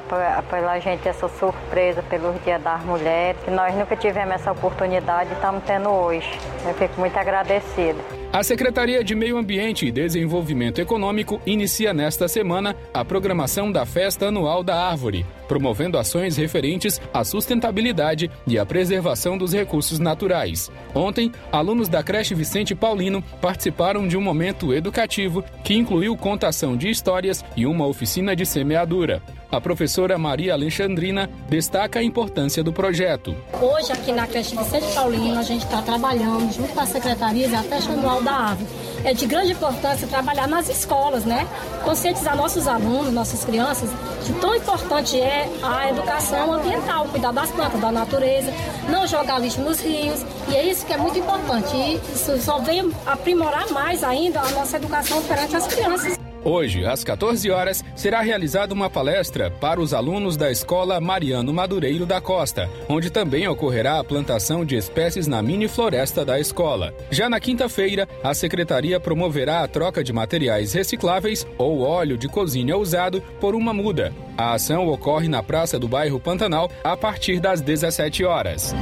pela 0.49 0.79
gente 0.79 1.07
essa 1.07 1.27
surpresa 1.27 2.01
pelo 2.09 2.33
Dia 2.43 2.57
das 2.57 2.83
Mulheres, 2.83 3.39
que 3.43 3.51
nós 3.51 3.75
nunca 3.75 3.95
tivemos 3.95 4.33
essa 4.33 4.51
oportunidade 4.51 5.29
e 5.29 5.33
estamos 5.33 5.63
tendo 5.63 5.89
hoje. 5.89 6.27
Eu 6.65 6.73
fico 6.73 6.99
muito 6.99 7.15
agradecido. 7.17 7.99
A 8.31 8.43
Secretaria 8.43 9.03
de 9.03 9.15
Meio 9.15 9.37
Ambiente 9.37 9.87
e 9.87 9.91
Desenvolvimento 9.91 10.79
Econômico 10.79 11.41
inicia 11.47 11.95
nesta 11.95 12.27
semana 12.27 12.75
a 12.93 13.03
programação 13.03 13.71
da 13.71 13.87
Festa 13.87 14.27
Anual 14.27 14.63
da 14.63 14.87
Árvore, 14.87 15.25
promovendo 15.47 15.97
ações 15.97 16.37
referentes 16.37 17.01
à 17.11 17.23
sustentabilidade 17.23 18.29
e 18.45 18.59
à 18.59 18.63
preservação 18.63 19.35
dos 19.35 19.51
recursos 19.51 19.97
naturais. 19.97 20.69
Ontem, 20.93 21.31
alunos 21.51 21.89
da 21.89 22.03
creche 22.03 22.35
Vicente 22.35 22.75
Paulino 22.75 23.23
participaram 23.41 24.07
de 24.07 24.15
um 24.15 24.21
momento 24.21 24.75
educativo 24.75 25.43
que 25.63 25.73
incluiu 25.73 26.15
contação 26.15 26.77
de 26.77 26.87
histórias 26.87 27.43
e 27.57 27.65
uma 27.65 27.87
oficina 27.87 28.35
de 28.35 28.45
semeadura. 28.45 29.23
A 29.51 29.59
professora 29.59 30.15
Maria 30.15 30.53
Alexandrina 30.53 31.27
destaca 31.49 31.97
a 31.97 32.03
importância 32.03 32.63
do 32.63 32.71
projeto. 32.71 33.35
Hoje, 33.59 33.91
aqui 33.91 34.11
na 34.11 34.27
creche 34.27 34.55
Vicente 34.55 34.93
Paulino, 34.93 35.39
a 35.39 35.41
gente 35.41 35.65
está 35.65 35.81
trabalhando 35.81 36.53
junto 36.53 36.71
com 36.71 36.79
a 36.79 36.85
Secretaria 36.85 37.47
e 37.47 37.55
a 37.55 37.63
Festa 37.63 37.91
Anual 37.91 38.21
da 38.21 38.51
Ave. 38.51 38.67
É 39.03 39.11
de 39.11 39.25
grande 39.25 39.53
importância 39.53 40.07
trabalhar 40.07 40.47
nas 40.47 40.69
escolas, 40.69 41.25
né? 41.25 41.47
Conscientizar 41.83 42.37
nossos 42.37 42.67
alunos, 42.67 43.11
nossas 43.11 43.43
crianças, 43.43 43.89
de 44.23 44.33
tão 44.33 44.53
importante 44.53 45.19
é 45.19 45.49
a 45.63 45.89
educação 45.89 46.53
ambiental, 46.53 47.07
cuidar 47.07 47.31
das 47.31 47.49
plantas, 47.49 47.81
da 47.81 47.91
natureza, 47.91 48.53
não 48.87 49.07
jogar 49.07 49.39
lixo 49.39 49.61
nos 49.61 49.79
rios. 49.79 50.23
E 50.47 50.55
é 50.55 50.69
isso 50.69 50.85
que 50.85 50.93
é 50.93 50.97
muito 50.97 51.17
importante. 51.17 51.75
E 51.75 51.95
isso 52.13 52.37
só 52.39 52.59
vem 52.59 52.91
aprimorar 53.03 53.67
mais 53.71 54.03
ainda 54.03 54.41
a 54.41 54.49
nossa 54.51 54.77
educação 54.77 55.23
perante 55.23 55.55
as 55.55 55.65
crianças. 55.65 56.28
Hoje, 56.43 56.85
às 56.85 57.03
14 57.03 57.49
horas, 57.51 57.83
será 57.95 58.21
realizada 58.21 58.73
uma 58.73 58.89
palestra 58.89 59.51
para 59.51 59.79
os 59.79 59.93
alunos 59.93 60.37
da 60.37 60.49
Escola 60.49 60.99
Mariano 61.01 61.53
Madureiro 61.53 62.05
da 62.05 62.21
Costa, 62.21 62.69
onde 62.87 63.09
também 63.09 63.47
ocorrerá 63.47 63.99
a 63.99 64.03
plantação 64.03 64.63
de 64.63 64.75
espécies 64.75 65.27
na 65.27 65.41
mini 65.41 65.67
floresta 65.67 66.23
da 66.23 66.39
escola. 66.39 66.93
Já 67.11 67.29
na 67.29 67.39
quinta-feira, 67.39 68.07
a 68.23 68.33
secretaria 68.33 68.99
promoverá 68.99 69.63
a 69.63 69.67
troca 69.67 70.03
de 70.03 70.13
materiais 70.13 70.73
recicláveis 70.73 71.45
ou 71.57 71.81
óleo 71.81 72.17
de 72.17 72.27
cozinha 72.27 72.77
usado 72.77 73.21
por 73.39 73.53
uma 73.53 73.73
muda. 73.73 74.13
A 74.37 74.53
ação 74.53 74.87
ocorre 74.87 75.27
na 75.27 75.43
Praça 75.43 75.77
do 75.77 75.87
Bairro 75.87 76.19
Pantanal 76.19 76.71
a 76.83 76.95
partir 76.95 77.39
das 77.39 77.59
17 77.59 78.23
horas. 78.23 78.73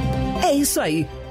É 0.44 0.52
isso 0.52 0.80
aí. 0.80 1.06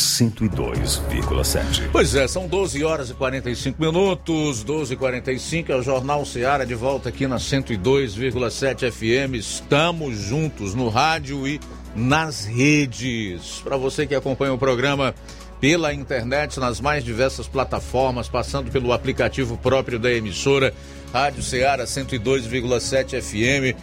102,7. 0.00 1.90
Pois 1.92 2.14
é, 2.14 2.26
são 2.26 2.48
12 2.48 2.82
horas 2.82 3.10
e 3.10 3.14
45 3.14 3.80
minutos, 3.80 4.64
12 4.64 4.94
e 4.94 4.96
45 4.96 5.70
é 5.70 5.76
o 5.76 5.82
Jornal 5.82 6.24
Seara 6.24 6.64
de 6.64 6.74
volta 6.74 7.10
aqui 7.10 7.26
na 7.26 7.36
102,7 7.36 8.90
FM. 8.90 9.34
Estamos 9.34 10.16
juntos 10.16 10.74
no 10.74 10.88
rádio 10.88 11.46
e 11.46 11.60
nas 11.94 12.46
redes. 12.46 13.60
Para 13.62 13.76
você 13.76 14.06
que 14.06 14.14
acompanha 14.14 14.54
o 14.54 14.58
programa 14.58 15.14
pela 15.60 15.92
internet, 15.92 16.58
nas 16.58 16.80
mais 16.80 17.04
diversas 17.04 17.46
plataformas, 17.46 18.28
passando 18.28 18.70
pelo 18.70 18.94
aplicativo 18.94 19.58
próprio 19.58 19.98
da 19.98 20.10
emissora, 20.10 20.72
Rádio 21.12 21.42
Ceará 21.42 21.84
102,7 21.84 23.20
FM, 23.20 23.76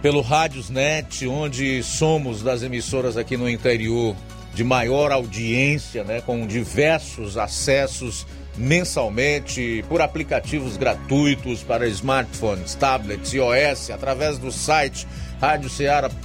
pelo 0.00 0.20
Rádiosnet, 0.20 1.26
onde 1.26 1.82
somos 1.82 2.40
das 2.42 2.62
emissoras 2.62 3.16
aqui 3.16 3.36
no 3.36 3.50
interior 3.50 4.14
de 4.56 4.64
maior 4.64 5.12
audiência, 5.12 6.02
né, 6.02 6.22
com 6.22 6.46
diversos 6.46 7.36
acessos 7.36 8.26
mensalmente 8.56 9.84
por 9.86 10.00
aplicativos 10.00 10.78
gratuitos 10.78 11.62
para 11.62 11.86
smartphones, 11.88 12.74
tablets 12.74 13.34
iOS 13.34 13.90
através 13.90 14.38
do 14.38 14.50
site 14.50 15.06
radioceara.fm 15.38 16.16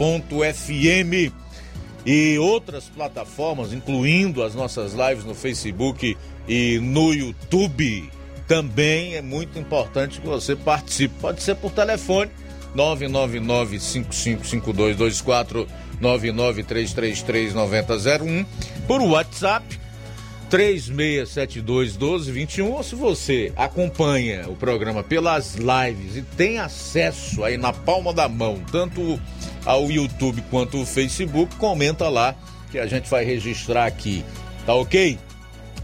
e 2.05 2.37
outras 2.39 2.85
plataformas, 2.85 3.73
incluindo 3.73 4.41
as 4.43 4.55
nossas 4.55 4.93
lives 4.93 5.25
no 5.25 5.35
Facebook 5.35 6.17
e 6.47 6.79
no 6.79 7.13
YouTube. 7.13 8.09
Também 8.47 9.15
é 9.15 9.21
muito 9.21 9.59
importante 9.59 10.21
que 10.21 10.27
você 10.27 10.55
participe. 10.55 11.13
Pode 11.19 11.43
ser 11.43 11.55
por 11.55 11.71
telefone 11.71 12.31
999 12.73 13.77
555224 13.77 15.67
993339001 16.01 18.45
por 18.87 19.01
WhatsApp 19.01 19.79
36721221 20.49 22.69
ou 22.69 22.83
se 22.83 22.95
você 22.95 23.53
acompanha 23.55 24.49
o 24.49 24.55
programa 24.55 25.01
pelas 25.01 25.55
lives 25.55 26.17
e 26.17 26.21
tem 26.21 26.59
acesso 26.59 27.45
aí 27.45 27.57
na 27.57 27.71
palma 27.71 28.13
da 28.13 28.27
mão, 28.27 28.61
tanto 28.69 29.17
ao 29.65 29.89
YouTube 29.89 30.43
quanto 30.49 30.77
ao 30.77 30.85
Facebook, 30.85 31.55
comenta 31.55 32.09
lá 32.09 32.35
que 32.69 32.77
a 32.77 32.85
gente 32.85 33.09
vai 33.09 33.23
registrar 33.23 33.85
aqui. 33.85 34.25
Tá 34.65 34.73
OK? 34.73 35.17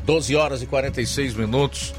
12 0.04 0.36
horas 0.36 0.62
e 0.62 0.66
46 0.66 1.36
minutos. 1.36 1.94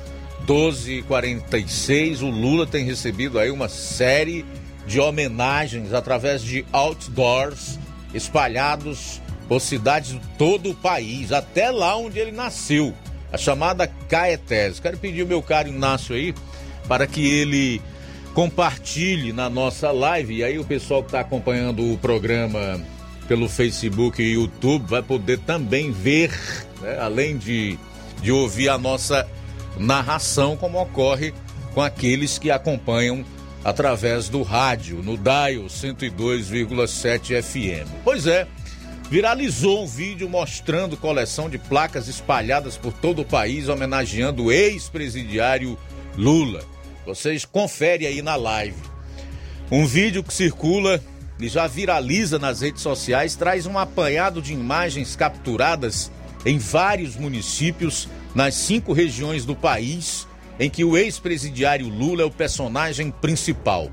12 0.47 0.93
e 0.93 1.03
46, 1.03 2.23
o 2.23 2.31
Lula 2.31 2.66
tem 2.66 2.85
recebido 2.85 3.39
aí 3.39 3.51
uma 3.51 3.69
série 3.69 4.47
de 4.87 4.99
homenagens 4.99 5.93
através 5.93 6.43
de 6.43 6.64
outdoors 6.73 7.78
espalhados 8.14 9.20
por 9.48 9.61
cidades 9.61 10.12
de 10.12 10.20
todo 10.36 10.70
o 10.70 10.74
país, 10.74 11.32
até 11.32 11.70
lá 11.70 11.96
onde 11.96 12.18
ele 12.18 12.32
nasceu, 12.32 12.94
a 13.32 13.38
chamada 13.38 13.86
Caetés. 14.09 14.78
Quero 14.78 14.98
pedir 14.98 15.22
o 15.22 15.26
meu 15.26 15.42
caro 15.42 15.68
Inácio 15.68 16.14
aí 16.14 16.34
para 16.86 17.06
que 17.06 17.26
ele 17.26 17.80
compartilhe 18.34 19.32
na 19.32 19.50
nossa 19.50 19.90
live 19.90 20.36
e 20.36 20.44
aí 20.44 20.59
o 20.59 20.64
pessoal 20.64 21.02
que 21.02 21.09
está 21.09 21.20
acompanhando 21.20 21.92
o 21.92 21.98
programa 21.98 22.80
pelo 23.26 23.48
Facebook 23.48 24.22
e 24.22 24.34
YouTube 24.34 24.86
vai 24.86 25.02
poder 25.02 25.38
também 25.40 25.90
ver, 25.90 26.30
né, 26.80 26.98
além 27.00 27.36
de, 27.36 27.78
de 28.22 28.30
ouvir 28.32 28.68
a 28.68 28.78
nossa 28.78 29.28
narração, 29.76 30.56
como 30.56 30.80
ocorre 30.80 31.34
com 31.74 31.82
aqueles 31.82 32.38
que 32.38 32.50
acompanham 32.50 33.24
através 33.64 34.28
do 34.28 34.42
rádio, 34.42 35.02
no 35.02 35.16
Dial 35.16 35.64
102,7 35.64 37.42
FM. 37.42 37.88
Pois 38.04 38.26
é, 38.26 38.46
viralizou 39.11 39.84
um 39.84 39.86
vídeo 39.86 40.28
mostrando 40.28 40.96
coleção 40.96 41.48
de 41.48 41.59
placas 41.59 42.09
espalhadas 42.09 42.76
por 42.76 42.92
todo 42.92 43.22
o 43.22 43.24
país 43.24 43.68
homenageando 43.68 44.44
o 44.44 44.52
ex-presidiário 44.52 45.78
Lula. 46.16 46.62
Vocês 47.06 47.44
conferem 47.44 48.06
aí 48.06 48.22
na 48.22 48.36
live. 48.36 48.76
Um 49.70 49.86
vídeo 49.86 50.22
que 50.22 50.32
circula 50.32 51.02
e 51.40 51.48
já 51.48 51.66
viraliza 51.66 52.38
nas 52.38 52.61
redes 52.61 52.82
sociais 52.82 53.34
traz 53.34 53.64
um 53.66 53.78
apanhado 53.78 54.42
de 54.42 54.52
imagens 54.52 55.16
capturadas 55.16 56.11
em 56.44 56.59
vários 56.59 57.16
municípios 57.16 58.09
nas 58.34 58.54
cinco 58.54 58.92
regiões 58.92 59.44
do 59.44 59.56
país 59.56 60.28
em 60.59 60.68
que 60.68 60.84
o 60.84 60.96
ex-presidiário 60.96 61.88
Lula 61.88 62.22
é 62.22 62.24
o 62.24 62.30
personagem 62.30 63.11
principal. 63.11 63.90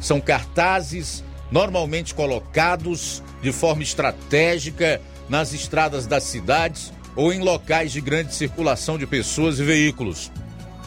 São 0.00 0.20
cartazes 0.20 1.22
normalmente 1.50 2.14
colocados 2.14 3.22
de 3.42 3.52
forma 3.52 3.82
estratégica 3.82 5.00
nas 5.28 5.52
estradas 5.52 6.06
das 6.06 6.24
cidades 6.24 6.92
ou 7.14 7.32
em 7.32 7.40
locais 7.40 7.92
de 7.92 8.00
grande 8.00 8.34
circulação 8.34 8.98
de 8.98 9.06
pessoas 9.06 9.58
e 9.58 9.64
veículos. 9.64 10.30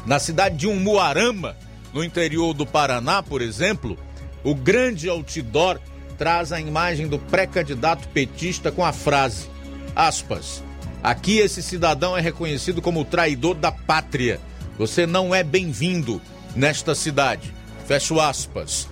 Na 0.06 0.20
cidade 0.20 0.58
de 0.58 0.68
Umuarama, 0.68 1.56
no 1.94 2.04
interior 2.04 2.54
do 2.54 2.66
Paraná, 2.66 3.22
por 3.22 3.42
exemplo, 3.42 3.98
o 4.44 4.54
grande 4.54 5.08
outdoor 5.08 5.80
traz 6.18 6.52
a 6.52 6.60
imagem 6.60 7.08
do 7.08 7.20
pré-candidato 7.20 8.08
petista 8.10 8.72
com 8.72 8.86
a 8.86 8.92
frase: 8.92 9.48
aspas, 9.96 10.64
aqui 11.02 11.38
esse 11.38 11.62
cidadão 11.62 12.18
é 12.18 12.22
reconhecido 12.22 12.82
como 12.82 13.02
o 13.02 13.06
traidor 13.06 13.56
da 13.56 13.72
pátria 13.72 14.40
você 14.78 15.06
não 15.06 15.34
é 15.34 15.44
bem-vindo 15.44 16.22
nesta 16.56 16.96
cidade. 16.96 17.54
Fecho 17.88 18.20
aspas. 18.20 18.88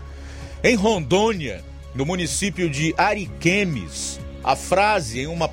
Em 0.63 0.75
Rondônia, 0.75 1.63
no 1.95 2.05
município 2.05 2.69
de 2.69 2.93
Ariquemes, 2.97 4.19
a 4.43 4.55
frase 4.55 5.21
em 5.21 5.27
uma 5.27 5.49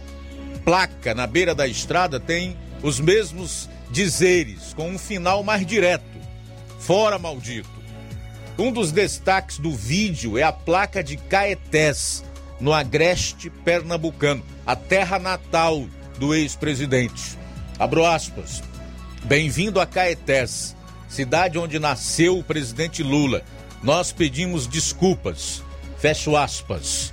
placa 0.65 1.15
na 1.15 1.27
beira 1.27 1.55
da 1.55 1.67
estrada 1.67 2.21
tem 2.21 2.57
os 2.83 3.01
mesmos 3.01 3.69
dizeres, 3.91 4.75
com 4.75 4.91
um 4.91 4.99
final 4.99 5.43
mais 5.43 5.67
direto: 5.67 6.05
Fora 6.79 7.19
maldito. 7.19 7.79
Um 8.59 8.73
dos 8.73 8.91
destaques 8.91 9.59
do 9.59 9.71
vídeo 9.71 10.37
é 10.37 10.43
a 10.43 10.53
placa 10.53 11.03
de 11.03 11.17
Caetés, 11.17 12.25
no 12.61 12.73
Agreste 12.73 13.51
Pernambucano, 13.51 14.43
a 14.67 14.75
terra 14.75 15.19
natal 15.19 15.87
do 16.19 16.35
ex-presidente. 16.35 17.39
Abro 17.79 18.05
aspas. 18.05 18.63
Bem-vindo 19.29 19.79
a 19.79 19.85
Caetés, 19.85 20.75
cidade 21.07 21.59
onde 21.59 21.79
nasceu 21.79 22.39
o 22.39 22.43
presidente 22.43 23.03
Lula. 23.03 23.43
Nós 23.83 24.11
pedimos 24.11 24.67
desculpas. 24.67 25.63
Fecho 25.99 26.35
aspas. 26.35 27.13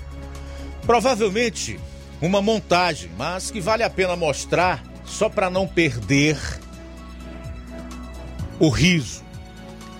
Provavelmente 0.85 1.77
uma 2.21 2.41
montagem, 2.41 3.11
mas 3.17 3.51
que 3.51 3.59
vale 3.59 3.83
a 3.83 3.89
pena 3.89 4.15
mostrar 4.15 4.81
só 5.03 5.27
para 5.27 5.49
não 5.49 5.67
perder 5.67 6.37
o 8.61 8.69
riso. 8.69 9.21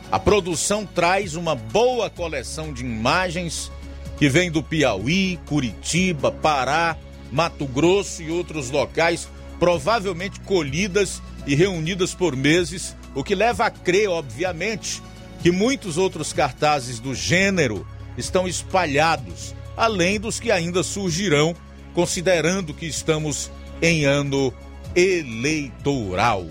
A 0.09 0.18
produção 0.18 0.86
traz 0.86 1.36
uma 1.36 1.53
boa 1.53 2.09
coleção 2.09 2.72
de 2.72 2.82
imagens 2.86 3.70
que 4.18 4.30
vem 4.30 4.49
do 4.49 4.63
Piauí, 4.63 5.38
Curitiba, 5.45 6.32
Pará, 6.32 6.95
Mato 7.30 7.66
Grosso 7.66 8.24
e 8.24 8.32
outros 8.32 8.72
locais, 8.72 9.28
provavelmente 9.59 10.39
colhidas 10.39 11.22
e 11.46 11.56
reunidas 11.56 12.14
por 12.14 12.36
meses, 12.36 12.96
o 13.14 13.24
que 13.24 13.36
leva 13.36 13.66
a 13.66 13.72
crer, 13.72 14.10
obviamente, 14.10 15.02
que 15.41 15.52
muitos 15.52 15.98
outros 15.98 16.34
cartazes 16.34 17.00
do 17.00 17.14
gênero 17.14 17.86
estão 18.18 18.48
espalhados, 18.48 19.56
além 19.78 20.20
dos 20.20 20.39
que 20.39 20.52
ainda 20.52 20.84
surgirão, 20.84 21.56
considerando 21.93 22.74
que 22.74 22.86
estamos 22.86 23.52
em 23.82 24.06
ano 24.06 24.54
eleitoral. 24.96 26.46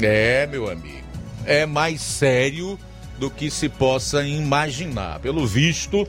É, 0.00 0.46
meu 0.46 0.70
amigo, 0.70 1.06
é 1.44 1.64
mais 1.64 2.00
sério 2.00 2.78
do 3.18 3.30
que 3.30 3.50
se 3.50 3.68
possa 3.68 4.26
imaginar. 4.26 5.20
Pelo 5.20 5.46
visto, 5.46 6.06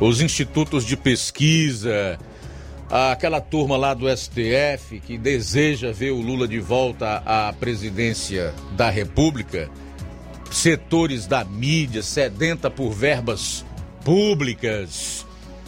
os 0.00 0.20
institutos 0.20 0.86
de 0.86 0.96
pesquisa, 0.96 2.18
aquela 2.90 3.40
turma 3.40 3.76
lá 3.76 3.94
do 3.94 4.06
STF 4.14 5.00
que 5.06 5.16
deseja 5.16 5.92
ver 5.92 6.10
o 6.10 6.20
Lula 6.20 6.48
de 6.48 6.58
volta 6.58 7.22
à 7.24 7.52
presidência 7.52 8.52
da 8.72 8.90
República, 8.90 9.70
setores 10.50 11.26
da 11.26 11.44
mídia 11.44 12.02
sedenta 12.02 12.68
por 12.68 12.90
verbas 12.90 13.64
públicas 14.04 15.24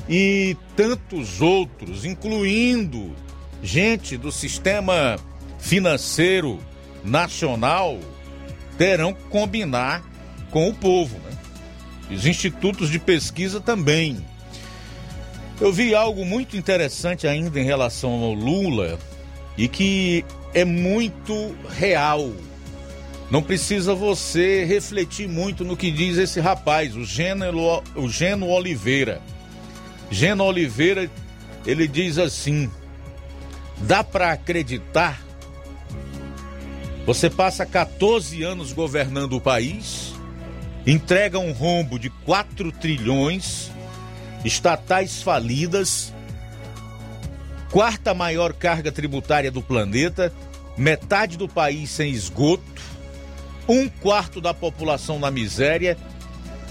e 0.09 0.57
tantos 0.75 1.41
outros, 1.41 2.05
incluindo 2.05 3.15
gente 3.63 4.17
do 4.17 4.33
sistema 4.33 5.17
financeiro 5.59 6.59
nacional, 7.05 7.99
terão 8.77 9.15
que 9.15 9.23
combinar 9.25 10.03
com 10.51 10.69
o 10.69 10.75
povo. 10.75 11.17
Né? 11.19 12.17
Os 12.17 12.27
institutos 12.27 12.91
de 12.91 12.99
pesquisa 12.99 13.61
também. 13.61 14.25
Eu 15.61 15.73
vi 15.73 15.95
algo 15.95 16.25
muito 16.25 16.57
interessante 16.57 17.27
ainda 17.27 17.61
em 17.61 17.65
relação 17.65 18.11
ao 18.11 18.33
Lula 18.33 18.99
e 19.57 19.69
que 19.69 20.25
é 20.55 20.65
muito 20.65 21.55
real. 21.71 22.33
Não 23.31 23.43
precisa 23.43 23.95
você 23.95 24.65
refletir 24.65 25.29
muito 25.29 25.65
no 25.65 25.77
que 25.77 25.91
diz 25.91 26.19
esse 26.19 26.41
rapaz, 26.41 26.95
o 26.97 27.05
Geno, 27.05 27.83
o 27.95 28.09
Geno 28.09 28.49
Oliveira. 28.49 29.23
Geno 30.11 30.45
Oliveira, 30.45 31.11
ele 31.65 31.89
diz 31.89 32.19
assim: 32.19 32.71
dá 33.79 34.05
para 34.05 34.33
acreditar? 34.33 35.23
Você 37.07 37.31
passa 37.31 37.65
14 37.67 38.43
anos 38.43 38.73
governando 38.73 39.33
o 39.33 39.41
país, 39.41 40.13
entrega 40.87 41.39
um 41.39 41.53
rombo 41.53 41.99
de 41.99 42.11
4 42.11 42.71
trilhões, 42.71 43.73
estatais 44.45 45.23
falidas, 45.23 46.13
quarta 47.71 48.13
maior 48.13 48.53
carga 48.53 48.91
tributária 48.91 49.51
do 49.51 49.63
planeta, 49.63 50.33
metade 50.77 51.37
do 51.37 51.49
país 51.49 51.91
sem 51.91 52.11
esgoto, 52.13 52.83
um 53.69 53.89
quarto 53.89 54.41
da 54.41 54.53
população 54.53 55.19
na 55.19 55.31
miséria, 55.31 55.97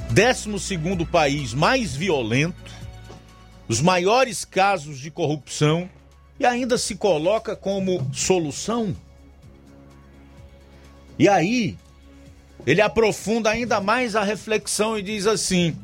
décimo 0.09 0.59
segundo 0.59 1.05
país 1.05 1.53
mais 1.53 1.95
violento, 1.95 2.71
os 3.67 3.81
maiores 3.81 4.43
casos 4.43 4.99
de 4.99 5.09
corrupção 5.09 5.89
e 6.39 6.45
ainda 6.45 6.77
se 6.77 6.95
coloca 6.95 7.55
como 7.55 8.05
solução. 8.13 8.95
E 11.17 11.29
aí, 11.29 11.77
ele 12.65 12.81
aprofunda 12.81 13.49
ainda 13.49 13.79
mais 13.79 14.15
a 14.15 14.23
reflexão 14.23 14.97
e 14.97 15.01
diz 15.01 15.25
assim: 15.27 15.75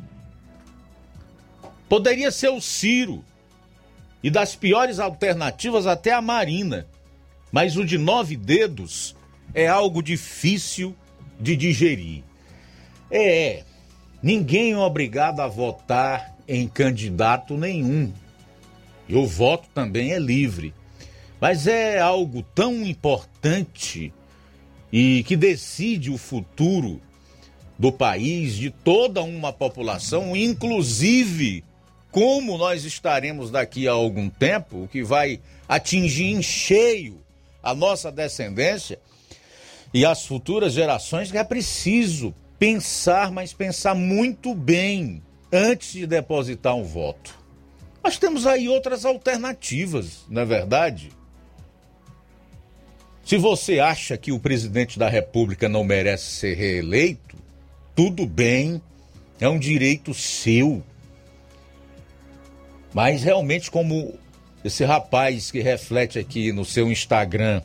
poderia 1.90 2.32
ser 2.32 2.50
o 2.50 2.62
Ciro, 2.62 3.24
e 4.22 4.30
das 4.30 4.56
piores 4.56 5.00
alternativas 5.00 5.86
até 5.86 6.12
a 6.12 6.22
Marina, 6.22 6.88
mas 7.52 7.78
o 7.78 7.86
de 7.86 7.98
nove 7.98 8.36
dedos 8.36 9.16
é 9.54 9.68
algo 9.68 10.02
difícil 10.02 10.96
de 11.40 11.56
digerir. 11.56 12.24
É, 13.10 13.64
ninguém 14.22 14.72
é 14.74 14.78
obrigado 14.78 15.40
a 15.40 15.48
votar 15.48 16.36
em 16.48 16.68
candidato 16.68 17.56
nenhum. 17.56 18.12
E 19.08 19.16
o 19.16 19.26
voto 19.26 19.70
também 19.74 20.12
é 20.12 20.20
livre. 20.20 20.74
Mas 21.40 21.68
é 21.68 22.00
algo 22.00 22.44
tão 22.54 22.84
importante 22.86 24.12
e 24.92 25.24
que 25.24 25.38
decide 25.38 26.10
o 26.10 26.18
futuro 26.18 27.00
do 27.78 27.92
país, 27.92 28.56
de 28.56 28.72
toda 28.72 29.22
uma 29.22 29.54
população, 29.54 30.36
inclusive 30.36 31.64
como 32.18 32.58
nós 32.58 32.84
estaremos 32.84 33.52
daqui 33.52 33.88
a 33.88 33.92
algum 33.92 34.28
tempo, 34.28 34.86
o 34.86 34.88
que 34.88 35.04
vai 35.04 35.40
atingir 35.70 36.32
em 36.32 36.42
cheio 36.42 37.22
a 37.62 37.76
nossa 37.76 38.12
descendência 38.12 38.98
e 39.94 40.04
as 40.04 40.26
futuras 40.26 40.74
gerações, 40.74 41.32
é 41.32 41.44
preciso 41.44 42.34
pensar, 42.58 43.32
mas 43.32 43.54
pensar 43.54 43.94
muito 43.94 44.56
bem 44.56 45.22
antes 45.54 45.94
de 45.94 46.08
depositar 46.08 46.76
um 46.76 46.84
voto. 46.84 47.38
Nós 48.04 48.18
temos 48.18 48.48
aí 48.48 48.68
outras 48.68 49.06
alternativas, 49.06 50.26
não 50.28 50.42
é 50.42 50.46
verdade? 50.46 51.12
Se 53.24 53.38
você 53.38 53.80
acha 53.80 54.18
que 54.18 54.32
o 54.32 54.40
presidente 54.40 54.98
da 54.98 55.08
República 55.08 55.70
não 55.70 55.84
merece 55.84 56.32
ser 56.32 56.56
reeleito, 56.56 57.38
tudo 57.96 58.26
bem, 58.26 58.82
é 59.40 59.48
um 59.48 59.60
direito 59.60 60.16
seu. 60.16 60.84
Mas 62.94 63.24
realmente, 63.24 63.70
como 63.70 64.14
esse 64.64 64.84
rapaz 64.84 65.52
que 65.52 65.62
reflete 65.62 66.20
aqui 66.20 66.52
no 66.52 66.66
seu 66.66 66.92
Instagram, 66.92 67.62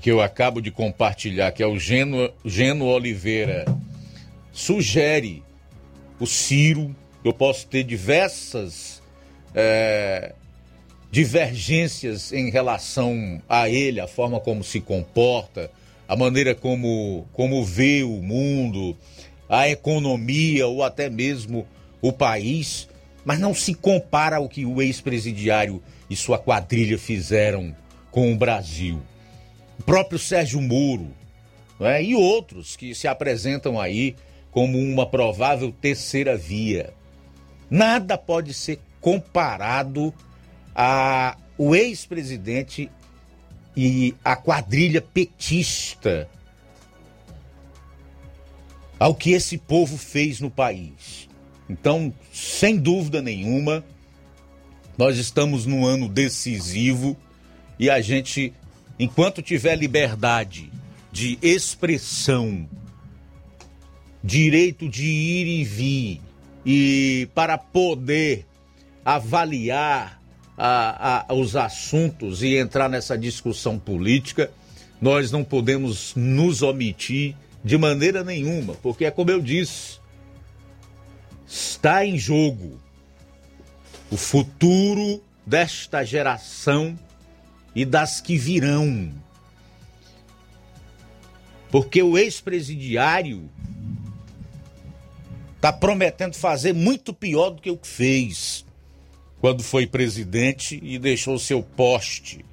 que 0.00 0.10
eu 0.10 0.20
acabo 0.20 0.60
de 0.60 0.70
compartilhar, 0.70 1.52
que 1.52 1.62
é 1.62 1.66
o 1.66 1.78
Geno, 1.78 2.30
Geno 2.44 2.86
Oliveira, 2.86 3.64
sugere 4.52 5.42
o 6.18 6.26
Ciro. 6.26 6.94
Eu 7.24 7.32
posso 7.32 7.66
ter 7.66 7.84
diversas 7.84 9.02
é, 9.54 10.32
divergências 11.10 12.32
em 12.32 12.50
relação 12.50 13.40
a 13.46 13.68
ele, 13.68 14.00
a 14.00 14.08
forma 14.08 14.40
como 14.40 14.64
se 14.64 14.80
comporta, 14.80 15.70
a 16.08 16.16
maneira 16.16 16.54
como, 16.54 17.26
como 17.32 17.62
vê 17.64 18.02
o 18.02 18.22
mundo, 18.22 18.96
a 19.48 19.68
economia 19.68 20.66
ou 20.66 20.82
até 20.82 21.10
mesmo 21.10 21.66
o 22.00 22.12
país, 22.12 22.88
mas 23.24 23.38
não 23.38 23.54
se 23.54 23.74
compara 23.74 24.36
ao 24.36 24.48
que 24.48 24.64
o 24.66 24.82
ex-presidiário 24.82 25.82
e 26.08 26.16
sua 26.16 26.38
quadrilha 26.38 26.98
fizeram 26.98 27.74
com 28.10 28.32
o 28.32 28.36
Brasil 28.36 29.02
o 29.82 29.84
próprio 29.84 30.16
Sérgio 30.16 30.60
Moro 30.60 31.10
é? 31.80 32.00
e 32.00 32.14
outros 32.14 32.76
que 32.76 32.94
se 32.94 33.08
apresentam 33.08 33.80
aí 33.80 34.14
como 34.52 34.78
uma 34.78 35.04
provável 35.04 35.72
terceira 35.72 36.36
via. 36.36 36.94
Nada 37.68 38.16
pode 38.16 38.54
ser 38.54 38.78
comparado 39.00 40.14
a 40.72 41.36
o 41.58 41.74
ex-presidente 41.74 42.88
e 43.76 44.14
a 44.24 44.36
quadrilha 44.36 45.02
petista 45.02 46.28
ao 49.00 49.14
que 49.14 49.32
esse 49.32 49.58
povo 49.58 49.98
fez 49.98 50.40
no 50.40 50.50
país. 50.50 51.28
Então, 51.72 52.12
sem 52.30 52.76
dúvida 52.76 53.22
nenhuma, 53.22 53.82
nós 54.98 55.16
estamos 55.16 55.64
num 55.64 55.86
ano 55.86 56.06
decisivo 56.06 57.16
e 57.78 57.88
a 57.88 57.98
gente 58.02 58.52
enquanto 58.98 59.40
tiver 59.40 59.74
liberdade 59.74 60.70
de 61.10 61.38
expressão, 61.40 62.68
direito 64.22 64.86
de 64.86 65.06
ir 65.06 65.46
e 65.46 65.64
vir, 65.64 66.20
e 66.64 67.28
para 67.34 67.56
poder 67.56 68.46
avaliar 69.02 70.20
a, 70.56 71.24
a, 71.30 71.34
os 71.34 71.56
assuntos 71.56 72.42
e 72.42 72.56
entrar 72.56 72.88
nessa 72.88 73.16
discussão 73.16 73.78
política, 73.78 74.50
nós 75.00 75.32
não 75.32 75.42
podemos 75.42 76.14
nos 76.14 76.60
omitir 76.60 77.34
de 77.64 77.78
maneira 77.78 78.22
nenhuma, 78.22 78.74
porque 78.74 79.06
é 79.06 79.10
como 79.10 79.30
eu 79.30 79.40
disse, 79.40 80.01
está 81.52 82.06
em 82.06 82.16
jogo 82.18 82.80
o 84.10 84.16
futuro 84.16 85.22
desta 85.44 86.02
geração 86.02 86.98
e 87.74 87.84
das 87.84 88.22
que 88.22 88.38
virão. 88.38 89.12
Porque 91.70 92.02
o 92.02 92.16
ex-presidiário 92.16 93.50
está 95.56 95.72
prometendo 95.72 96.34
fazer 96.34 96.72
muito 96.72 97.12
pior 97.12 97.50
do 97.50 97.60
que 97.60 97.70
o 97.70 97.76
que 97.76 97.88
fez 97.88 98.64
quando 99.38 99.62
foi 99.62 99.86
presidente 99.86 100.80
e 100.82 100.98
deixou 100.98 101.38
seu 101.38 101.62
poste 101.62 102.44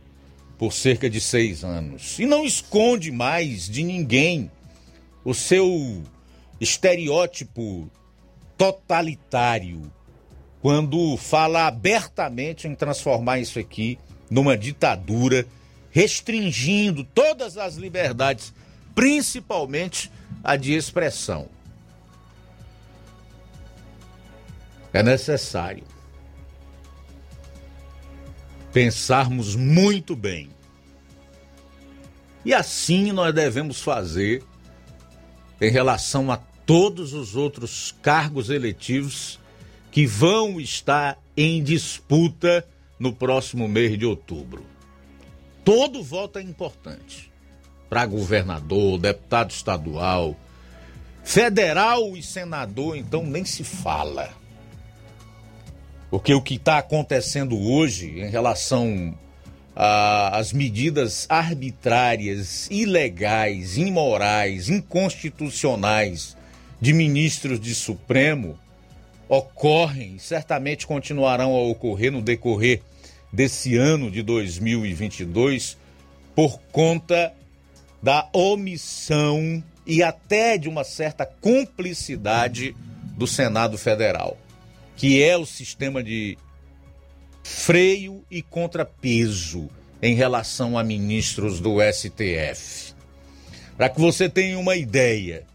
por 0.58 0.74
cerca 0.74 1.10
de 1.10 1.22
seis 1.22 1.64
anos. 1.64 2.20
E 2.20 2.26
não 2.26 2.46
esconde 2.46 3.12
mais 3.12 3.70
de 3.70 3.82
ninguém 3.84 4.52
o 5.24 5.34
seu 5.34 6.04
estereótipo 6.60 7.90
totalitário 8.60 9.90
quando 10.62 11.16
fala 11.16 11.66
abertamente 11.66 12.68
em 12.68 12.76
transformar 12.76 13.40
isso 13.40 13.58
aqui 13.58 13.98
numa 14.30 14.58
ditadura 14.58 15.48
restringindo 15.90 17.06
todas 17.06 17.58
as 17.58 17.76
liberdades, 17.76 18.54
principalmente 18.94 20.12
a 20.44 20.58
de 20.58 20.74
expressão. 20.74 21.48
É 24.92 25.02
necessário 25.02 25.86
pensarmos 28.74 29.56
muito 29.56 30.18
bem. 30.18 30.50
E 32.44 32.54
assim 32.54 33.14
nós 33.14 33.34
devemos 33.34 33.82
fazer 33.82 34.44
em 35.62 35.72
relação 35.72 36.30
a 36.30 36.38
todos 36.70 37.14
os 37.14 37.36
outros 37.36 37.96
cargos 38.00 38.52
eletivos 38.52 39.40
que 39.90 40.06
vão 40.06 40.62
estar 40.62 41.18
em 41.36 41.64
disputa 41.64 42.64
no 43.00 43.12
próximo 43.12 43.68
mês 43.68 43.98
de 43.98 44.06
outubro. 44.06 44.64
Todo 45.66 46.04
voto 46.04 46.38
é 46.38 46.44
importante. 46.44 47.32
Para 47.90 48.06
governador, 48.06 49.00
deputado 49.00 49.50
estadual, 49.50 50.36
federal 51.24 52.16
e 52.16 52.22
senador, 52.22 52.96
então 52.96 53.24
nem 53.24 53.44
se 53.44 53.64
fala. 53.64 54.30
Porque 56.12 56.36
o 56.36 56.42
que 56.42 56.54
está 56.54 56.78
acontecendo 56.78 57.60
hoje 57.60 58.20
em 58.20 58.30
relação 58.30 59.18
às 59.76 60.54
medidas 60.54 61.26
arbitrárias, 61.30 62.68
ilegais, 62.70 63.76
imorais, 63.76 64.70
inconstitucionais 64.70 66.38
de 66.80 66.94
ministros 66.94 67.60
de 67.60 67.76
Supremo 67.76 68.58
ocorrem 69.28 70.16
e 70.16 70.20
certamente 70.20 70.88
continuarão 70.88 71.54
a 71.54 71.62
ocorrer 71.62 72.12
no 72.12 72.22
decorrer 72.22 72.82
desse 73.32 73.76
ano 73.76 74.10
de 74.10 74.24
2022 74.24 75.78
por 76.36 76.60
conta 76.72 77.34
da 78.02 78.28
omissão 78.34 79.64
e 79.86 80.02
até 80.02 80.58
de 80.58 80.70
uma 80.70 80.84
certa 80.84 81.26
cumplicidade 81.26 82.76
do 83.18 83.28
Senado 83.28 83.78
Federal, 83.78 84.38
que 84.96 85.22
é 85.22 85.38
o 85.38 85.46
sistema 85.46 86.02
de 86.02 86.38
freio 87.44 88.24
e 88.32 88.42
contrapeso 88.42 89.70
em 90.02 90.16
relação 90.16 90.78
a 90.78 90.84
ministros 90.84 91.60
do 91.60 91.78
STF. 91.82 92.94
Para 93.76 93.90
que 93.90 94.00
você 94.00 94.30
tenha 94.30 94.58
uma 94.58 94.76
ideia, 94.76 95.46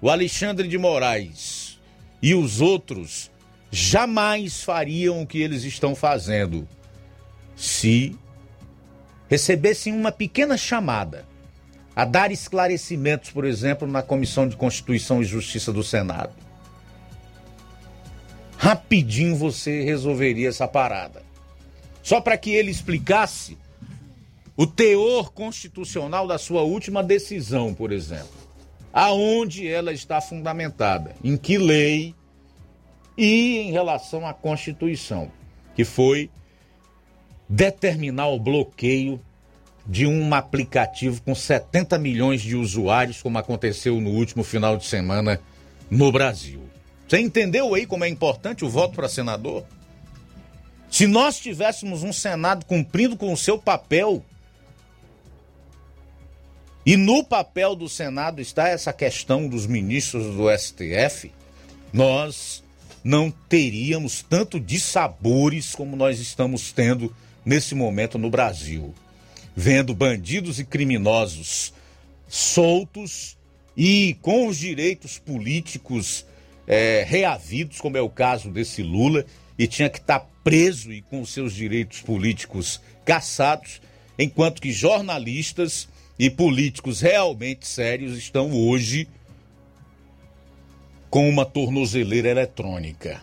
o 0.00 0.08
Alexandre 0.08 0.68
de 0.68 0.78
Moraes 0.78 1.78
e 2.22 2.34
os 2.34 2.60
outros 2.60 3.30
jamais 3.70 4.62
fariam 4.62 5.22
o 5.22 5.26
que 5.26 5.40
eles 5.40 5.64
estão 5.64 5.94
fazendo 5.94 6.66
se 7.56 8.16
recebessem 9.28 9.92
uma 9.92 10.12
pequena 10.12 10.56
chamada 10.56 11.26
a 11.94 12.04
dar 12.04 12.30
esclarecimentos, 12.30 13.30
por 13.30 13.44
exemplo, 13.44 13.88
na 13.88 14.00
Comissão 14.00 14.48
de 14.48 14.56
Constituição 14.56 15.20
e 15.20 15.24
Justiça 15.24 15.72
do 15.72 15.82
Senado. 15.82 16.32
Rapidinho 18.56 19.34
você 19.34 19.82
resolveria 19.82 20.48
essa 20.48 20.68
parada. 20.68 21.22
Só 22.02 22.20
para 22.20 22.38
que 22.38 22.50
ele 22.50 22.70
explicasse 22.70 23.58
o 24.56 24.66
teor 24.66 25.32
constitucional 25.32 26.26
da 26.26 26.38
sua 26.38 26.62
última 26.62 27.02
decisão, 27.02 27.74
por 27.74 27.90
exemplo 27.90 28.37
aonde 29.00 29.68
ela 29.68 29.92
está 29.92 30.20
fundamentada, 30.20 31.14
em 31.22 31.36
que 31.36 31.56
lei 31.56 32.16
e 33.16 33.58
em 33.58 33.70
relação 33.70 34.26
à 34.26 34.34
Constituição, 34.34 35.30
que 35.76 35.84
foi 35.84 36.28
determinar 37.48 38.26
o 38.26 38.40
bloqueio 38.40 39.20
de 39.86 40.04
um 40.04 40.34
aplicativo 40.34 41.22
com 41.22 41.32
70 41.32 41.96
milhões 41.96 42.42
de 42.42 42.56
usuários, 42.56 43.22
como 43.22 43.38
aconteceu 43.38 44.00
no 44.00 44.10
último 44.10 44.42
final 44.42 44.76
de 44.76 44.84
semana 44.84 45.40
no 45.88 46.10
Brasil. 46.10 46.60
Você 47.06 47.20
entendeu 47.20 47.72
aí 47.74 47.86
como 47.86 48.02
é 48.02 48.08
importante 48.08 48.64
o 48.64 48.68
voto 48.68 48.96
para 48.96 49.08
senador? 49.08 49.64
Se 50.90 51.06
nós 51.06 51.38
tivéssemos 51.38 52.02
um 52.02 52.12
Senado 52.12 52.66
cumprindo 52.66 53.16
com 53.16 53.32
o 53.32 53.36
seu 53.36 53.58
papel 53.58 54.24
e 56.88 56.96
no 56.96 57.22
papel 57.22 57.76
do 57.76 57.86
Senado 57.86 58.40
está 58.40 58.66
essa 58.66 58.94
questão 58.94 59.46
dos 59.46 59.66
ministros 59.66 60.34
do 60.34 60.48
STF. 60.50 61.30
Nós 61.92 62.64
não 63.04 63.30
teríamos 63.30 64.22
tanto 64.22 64.58
dissabores 64.58 65.74
como 65.74 65.94
nós 65.94 66.18
estamos 66.18 66.72
tendo 66.72 67.14
nesse 67.44 67.74
momento 67.74 68.16
no 68.16 68.30
Brasil. 68.30 68.94
Vendo 69.54 69.94
bandidos 69.94 70.58
e 70.58 70.64
criminosos 70.64 71.74
soltos 72.26 73.36
e 73.76 74.16
com 74.22 74.46
os 74.46 74.56
direitos 74.56 75.18
políticos 75.18 76.24
é, 76.66 77.04
reavidos, 77.06 77.82
como 77.82 77.98
é 77.98 78.00
o 78.00 78.08
caso 78.08 78.48
desse 78.48 78.82
Lula, 78.82 79.26
e 79.58 79.66
tinha 79.66 79.90
que 79.90 79.98
estar 79.98 80.20
tá 80.20 80.26
preso 80.42 80.90
e 80.90 81.02
com 81.02 81.22
seus 81.26 81.52
direitos 81.52 82.00
políticos 82.00 82.80
caçados, 83.04 83.78
enquanto 84.18 84.62
que 84.62 84.72
jornalistas 84.72 85.86
e 86.18 86.28
políticos 86.28 87.00
realmente 87.00 87.66
sérios 87.66 88.16
estão 88.18 88.52
hoje 88.52 89.08
com 91.08 91.28
uma 91.28 91.46
tornozeleira 91.46 92.28
eletrônica. 92.28 93.22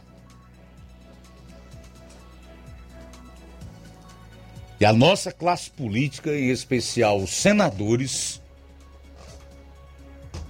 E 4.80 4.86
a 4.86 4.93
nossa 4.93 5.32
classe 5.32 5.70
política, 5.70 6.36
em 6.36 6.50
especial 6.50 7.18
os 7.18 7.32
senadores, 7.32 8.41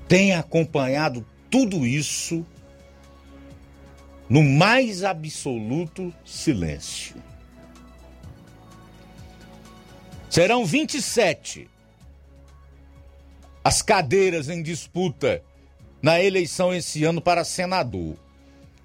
tem 0.07 0.33
acompanhado 0.33 1.25
tudo 1.49 1.85
isso 1.85 2.45
no 4.29 4.43
mais 4.43 5.03
absoluto 5.03 6.13
silêncio. 6.23 7.15
Serão 10.29 10.65
27 10.65 11.69
as 13.65 13.81
cadeiras 13.81 14.47
em 14.47 14.61
disputa 14.61 15.41
na 15.99 16.21
eleição 16.21 16.71
esse 16.71 17.03
ano 17.03 17.19
para 17.19 17.43
senador. 17.43 18.15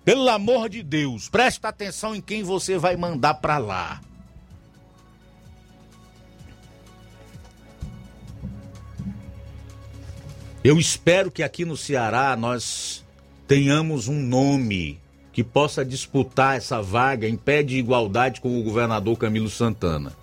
Pelo 0.02 0.26
amor 0.30 0.70
de 0.70 0.82
Deus, 0.82 1.28
presta 1.28 1.68
atenção 1.68 2.14
em 2.14 2.20
quem 2.22 2.42
você 2.42 2.78
vai 2.78 2.96
mandar 2.96 3.34
para 3.34 3.58
lá. 3.58 4.00
Eu 10.64 10.78
espero 10.78 11.30
que 11.30 11.42
aqui 11.42 11.66
no 11.66 11.76
Ceará 11.76 12.34
nós 12.34 13.04
tenhamos 13.46 14.08
um 14.08 14.18
nome 14.18 14.98
que 15.30 15.44
possa 15.44 15.84
disputar 15.84 16.56
essa 16.56 16.80
vaga 16.80 17.28
em 17.28 17.36
pé 17.36 17.62
de 17.62 17.76
igualdade 17.76 18.40
com 18.40 18.58
o 18.58 18.62
governador 18.62 19.18
Camilo 19.18 19.50
Santana. 19.50 20.16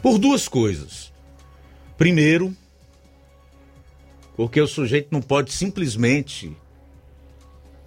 Por 0.00 0.18
duas 0.18 0.48
coisas. 0.48 1.11
Primeiro, 1.96 2.56
porque 4.36 4.60
o 4.60 4.66
sujeito 4.66 5.08
não 5.10 5.20
pode 5.20 5.52
simplesmente 5.52 6.56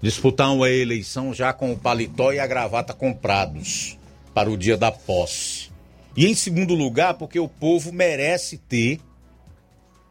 disputar 0.01 0.53
uma 0.53 0.69
eleição 0.69 1.33
já 1.33 1.51
com 1.51 1.71
o 1.71 1.77
paletó 1.77 2.31
e 2.31 2.39
a 2.39 2.45
gravata 2.45 2.93
comprados 2.93 3.97
para 4.33 4.49
o 4.49 4.57
dia 4.57 4.77
da 4.77 4.91
posse. 4.91 5.71
E 6.15 6.27
em 6.27 6.35
segundo 6.35 6.75
lugar, 6.75 7.15
porque 7.15 7.39
o 7.39 7.47
povo 7.47 7.91
merece 7.91 8.57
ter 8.57 8.99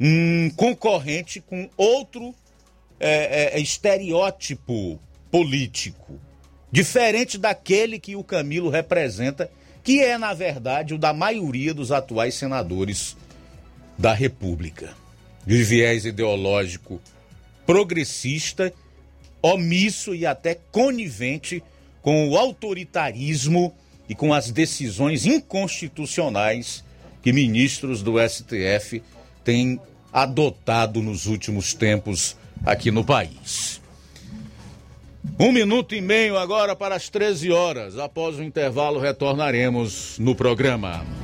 um 0.00 0.50
concorrente 0.50 1.40
com 1.40 1.70
outro 1.76 2.34
é, 2.98 3.56
é, 3.56 3.60
estereótipo 3.60 4.98
político, 5.30 6.18
diferente 6.70 7.38
daquele 7.38 7.98
que 7.98 8.16
o 8.16 8.24
Camilo 8.24 8.68
representa, 8.68 9.50
que 9.82 10.00
é, 10.00 10.18
na 10.18 10.34
verdade, 10.34 10.94
o 10.94 10.98
da 10.98 11.12
maioria 11.12 11.72
dos 11.72 11.92
atuais 11.92 12.34
senadores 12.34 13.16
da 13.98 14.12
República, 14.12 14.94
de 15.46 15.62
viés 15.62 16.04
ideológico 16.04 17.00
progressista, 17.66 18.72
omisso 19.42 20.14
e 20.14 20.26
até 20.26 20.58
conivente 20.70 21.62
com 22.02 22.28
o 22.28 22.36
autoritarismo 22.36 23.74
e 24.08 24.14
com 24.14 24.32
as 24.32 24.50
decisões 24.50 25.26
inconstitucionais 25.26 26.84
que 27.22 27.32
ministros 27.32 28.02
do 28.02 28.14
STF 28.18 29.02
têm 29.42 29.80
adotado 30.12 31.02
nos 31.02 31.26
últimos 31.26 31.72
tempos 31.72 32.36
aqui 32.64 32.90
no 32.90 33.04
país. 33.04 33.80
Um 35.38 35.50
minuto 35.50 35.94
e 35.94 36.00
meio 36.00 36.36
agora 36.36 36.76
para 36.76 36.94
as 36.94 37.08
13 37.08 37.50
horas. 37.50 37.98
Após 37.98 38.38
o 38.38 38.42
intervalo, 38.42 39.00
retornaremos 39.00 40.18
no 40.18 40.34
programa. 40.34 41.23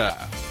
Yeah. 0.01 0.50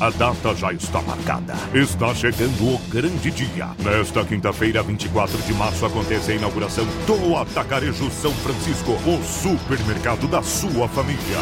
A 0.00 0.10
data 0.10 0.54
já 0.56 0.72
está 0.72 1.00
marcada. 1.02 1.54
Está 1.72 2.12
chegando 2.14 2.74
o 2.74 2.78
grande 2.88 3.30
dia. 3.30 3.68
Nesta 3.78 4.24
quinta-feira, 4.24 4.82
24 4.82 5.38
de 5.42 5.52
março, 5.54 5.86
acontece 5.86 6.32
a 6.32 6.34
inauguração 6.34 6.84
do 7.06 7.36
Atacarejo 7.36 8.10
São 8.10 8.32
Francisco, 8.32 8.92
o 8.92 9.22
supermercado 9.22 10.26
da 10.26 10.42
sua 10.42 10.88
família. 10.88 11.38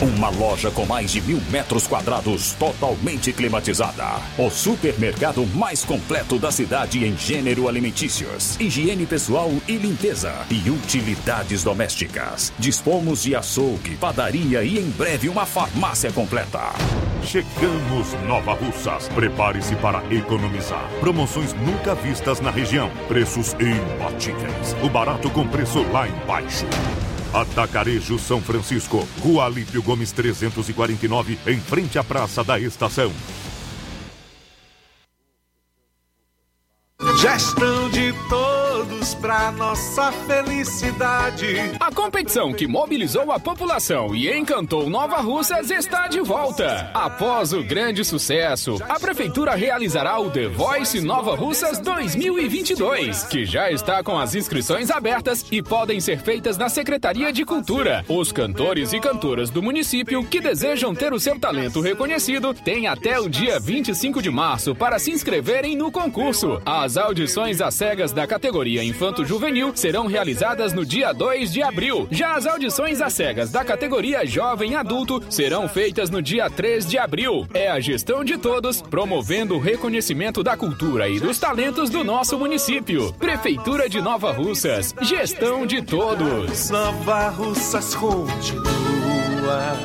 Uma 0.00 0.30
loja 0.30 0.68
com 0.72 0.84
mais 0.84 1.12
de 1.12 1.20
mil 1.20 1.40
metros 1.48 1.86
quadrados, 1.86 2.54
totalmente 2.54 3.32
climatizada. 3.32 4.20
O 4.36 4.50
supermercado 4.50 5.46
mais 5.54 5.84
completo 5.84 6.40
da 6.40 6.50
cidade 6.50 7.06
em 7.06 7.16
gênero 7.16 7.68
alimentícios, 7.68 8.58
higiene 8.58 9.06
pessoal 9.06 9.50
e 9.68 9.76
limpeza 9.76 10.34
e 10.50 10.68
utilidades 10.68 11.62
domésticas. 11.62 12.52
Dispomos 12.58 13.22
de 13.22 13.36
açougue, 13.36 13.96
padaria 13.96 14.64
e 14.64 14.78
em 14.78 14.90
breve 14.90 15.28
uma 15.28 15.46
farmácia 15.46 16.10
completa. 16.10 16.72
Chegamos 17.22 17.91
Nova 18.26 18.54
Russas. 18.54 19.08
Prepare-se 19.08 19.76
para 19.76 20.02
economizar. 20.12 20.88
Promoções 21.00 21.52
nunca 21.54 21.94
vistas 21.94 22.40
na 22.40 22.50
região. 22.50 22.90
Preços 23.08 23.54
imbatíveis. 23.54 24.76
O 24.82 24.88
barato 24.88 25.28
com 25.30 25.46
preço 25.46 25.82
lá 25.92 26.08
embaixo. 26.08 26.66
Atacarejo 27.32 28.18
São 28.18 28.40
Francisco, 28.40 29.06
Rua 29.20 29.46
Alípio 29.46 29.82
Gomes 29.82 30.12
349, 30.12 31.38
em 31.46 31.58
frente 31.60 31.98
à 31.98 32.04
Praça 32.04 32.44
da 32.44 32.58
Estação. 32.58 33.12
Gestão 37.20 37.91
para 39.22 39.52
nossa 39.52 40.10
felicidade. 40.10 41.46
A 41.78 41.92
competição 41.92 42.52
que 42.52 42.66
mobilizou 42.66 43.30
a 43.30 43.38
população 43.38 44.16
e 44.16 44.28
encantou 44.36 44.90
Nova 44.90 45.18
Russas 45.18 45.70
está 45.70 46.08
de 46.08 46.20
volta. 46.20 46.90
Após 46.92 47.52
o 47.52 47.62
grande 47.62 48.04
sucesso, 48.04 48.78
a 48.88 48.98
prefeitura 48.98 49.54
realizará 49.54 50.18
o 50.18 50.28
The 50.28 50.48
Voice 50.48 51.00
Nova 51.00 51.36
Russas 51.36 51.78
2022, 51.78 53.22
que 53.24 53.44
já 53.44 53.70
está 53.70 54.02
com 54.02 54.18
as 54.18 54.34
inscrições 54.34 54.90
abertas 54.90 55.46
e 55.52 55.62
podem 55.62 56.00
ser 56.00 56.18
feitas 56.18 56.58
na 56.58 56.68
Secretaria 56.68 57.32
de 57.32 57.44
Cultura. 57.44 58.04
Os 58.08 58.32
cantores 58.32 58.92
e 58.92 58.98
cantoras 58.98 59.50
do 59.50 59.62
município 59.62 60.24
que 60.24 60.40
desejam 60.40 60.96
ter 60.96 61.12
o 61.12 61.20
seu 61.20 61.38
talento 61.38 61.80
reconhecido 61.80 62.52
têm 62.52 62.88
até 62.88 63.20
o 63.20 63.28
dia 63.28 63.60
25 63.60 64.20
de 64.20 64.30
março 64.30 64.74
para 64.74 64.98
se 64.98 65.12
inscreverem 65.12 65.76
no 65.76 65.92
concurso. 65.92 66.60
As 66.66 66.96
audições 66.96 67.60
às 67.60 67.74
cegas 67.74 68.10
da 68.10 68.26
categoria 68.26 68.82
Infanto 69.12 69.26
Juvenil 69.26 69.72
serão 69.74 70.06
realizadas 70.06 70.72
no 70.72 70.86
dia 70.86 71.12
2 71.12 71.52
de 71.52 71.62
abril. 71.62 72.08
Já 72.10 72.34
as 72.34 72.46
audições 72.46 73.02
às 73.02 73.12
cegas 73.12 73.50
da 73.50 73.62
categoria 73.62 74.24
Jovem 74.24 74.74
Adulto 74.74 75.22
serão 75.28 75.68
feitas 75.68 76.08
no 76.08 76.22
dia 76.22 76.48
3 76.48 76.86
de 76.86 76.96
abril. 76.96 77.46
É 77.52 77.70
a 77.70 77.78
gestão 77.78 78.24
de 78.24 78.38
todos, 78.38 78.80
promovendo 78.80 79.56
o 79.56 79.58
reconhecimento 79.58 80.42
da 80.42 80.56
cultura 80.56 81.10
e 81.10 81.20
dos 81.20 81.38
talentos 81.38 81.90
do 81.90 82.02
nosso 82.02 82.38
município. 82.38 83.12
Prefeitura 83.12 83.86
de 83.86 84.00
Nova 84.00 84.32
Russas. 84.32 84.94
Gestão 85.02 85.66
de 85.66 85.82
todos. 85.82 86.70
Nova 86.70 87.28
Russas 87.28 87.94
continua 87.94 89.76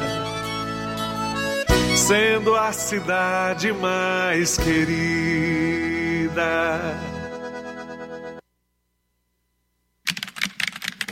sendo 1.98 2.56
a 2.56 2.72
cidade 2.72 3.74
mais 3.74 4.58
querida. 4.58 5.68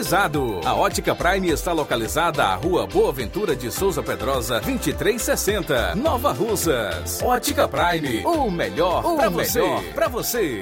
personalizado. 0.00 0.60
A 0.64 0.74
Ótica 0.74 1.14
Prime 1.14 1.48
está 1.50 1.72
localizada 1.72 2.44
à 2.44 2.54
Rua 2.54 2.86
Boa 2.86 3.12
Ventura 3.12 3.54
de 3.54 3.70
Souza 3.70 4.02
Pedrosa, 4.02 4.60
2360, 4.60 5.94
Nova 5.94 6.32
Russas. 6.32 7.22
Ótica 7.22 7.68
Prime, 7.68 8.24
o 8.24 8.50
melhor 8.50 9.02
para 9.16 9.28
você. 9.28 9.62
Pra 9.94 10.08
você. 10.08 10.60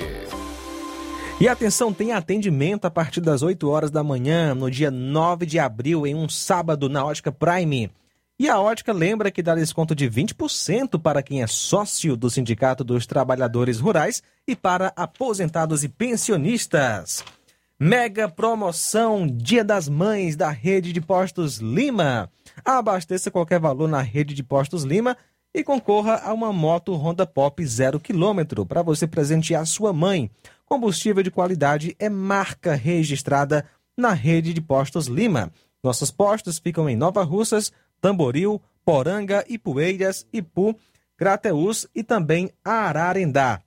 E 1.40 1.46
atenção, 1.46 1.92
tem 1.92 2.12
atendimento 2.12 2.84
a 2.84 2.90
partir 2.90 3.20
das 3.20 3.42
8 3.42 3.68
horas 3.68 3.90
da 3.90 4.02
manhã, 4.02 4.54
no 4.54 4.70
dia 4.70 4.90
9 4.90 5.46
de 5.46 5.58
abril, 5.58 6.06
em 6.06 6.14
um 6.14 6.28
sábado, 6.28 6.88
na 6.88 7.04
Ótica 7.04 7.30
Prime. 7.30 7.90
E 8.40 8.48
a 8.48 8.60
Ótica 8.60 8.92
lembra 8.92 9.30
que 9.30 9.42
dá 9.42 9.54
desconto 9.54 9.94
de 9.94 10.08
20% 10.08 11.00
para 11.00 11.22
quem 11.22 11.42
é 11.42 11.46
sócio 11.46 12.16
do 12.16 12.28
Sindicato 12.28 12.82
dos 12.82 13.06
Trabalhadores 13.06 13.78
Rurais 13.78 14.22
e 14.46 14.56
para 14.56 14.92
aposentados 14.96 15.84
e 15.84 15.88
pensionistas. 15.88 17.24
Mega 17.80 18.28
promoção 18.28 19.24
Dia 19.24 19.62
das 19.62 19.88
Mães 19.88 20.34
da 20.34 20.50
Rede 20.50 20.92
de 20.92 21.00
Postos 21.00 21.58
Lima. 21.58 22.28
Abasteça 22.64 23.30
qualquer 23.30 23.60
valor 23.60 23.88
na 23.88 24.02
Rede 24.02 24.34
de 24.34 24.42
Postos 24.42 24.82
Lima 24.82 25.16
e 25.54 25.62
concorra 25.62 26.20
a 26.24 26.32
uma 26.32 26.52
moto 26.52 26.92
Honda 26.96 27.24
Pop 27.24 27.64
0 27.64 28.00
km 28.00 28.66
para 28.66 28.82
você 28.82 29.06
presentear 29.06 29.64
sua 29.64 29.92
mãe. 29.92 30.28
Combustível 30.66 31.22
de 31.22 31.30
qualidade 31.30 31.94
é 32.00 32.08
marca 32.08 32.74
registrada 32.74 33.64
na 33.96 34.12
Rede 34.12 34.52
de 34.52 34.60
Postos 34.60 35.06
Lima. 35.06 35.52
Nossos 35.80 36.10
postos 36.10 36.58
ficam 36.58 36.90
em 36.90 36.96
Nova 36.96 37.22
Russas, 37.22 37.72
Tamboril, 38.00 38.60
Poranga, 38.84 39.44
Ipueiras, 39.48 40.26
Ipu, 40.32 40.76
Crateús 41.16 41.86
e 41.94 42.02
também 42.02 42.50
Ararendá. 42.64 43.62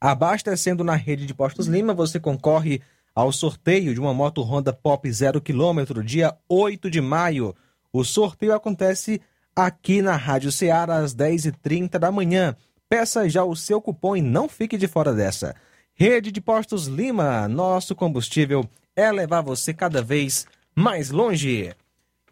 Abastecendo 0.00 0.82
na 0.82 0.94
Rede 0.94 1.26
de 1.26 1.34
Postos 1.34 1.66
Lima, 1.66 1.92
você 1.92 2.18
concorre 2.18 2.80
ao 3.14 3.30
sorteio 3.30 3.94
de 3.94 4.00
uma 4.00 4.12
moto 4.12 4.42
Honda 4.42 4.72
Pop 4.72 5.10
0 5.10 5.40
km, 5.40 6.02
dia 6.04 6.36
8 6.48 6.90
de 6.90 7.00
maio. 7.00 7.54
O 7.92 8.02
sorteio 8.02 8.52
acontece 8.52 9.20
aqui 9.54 10.02
na 10.02 10.16
Rádio 10.16 10.50
Ceará 10.50 10.96
às 10.96 11.14
10h30 11.14 11.98
da 11.98 12.10
manhã. 12.10 12.56
Peça 12.88 13.28
já 13.28 13.44
o 13.44 13.54
seu 13.54 13.80
cupom 13.80 14.16
e 14.16 14.22
não 14.22 14.48
fique 14.48 14.76
de 14.76 14.88
fora 14.88 15.14
dessa. 15.14 15.54
Rede 15.94 16.32
de 16.32 16.40
Postos 16.40 16.86
Lima, 16.86 17.46
nosso 17.46 17.94
combustível 17.94 18.68
é 18.96 19.12
levar 19.12 19.42
você 19.42 19.72
cada 19.72 20.02
vez 20.02 20.44
mais 20.74 21.10
longe. 21.10 21.72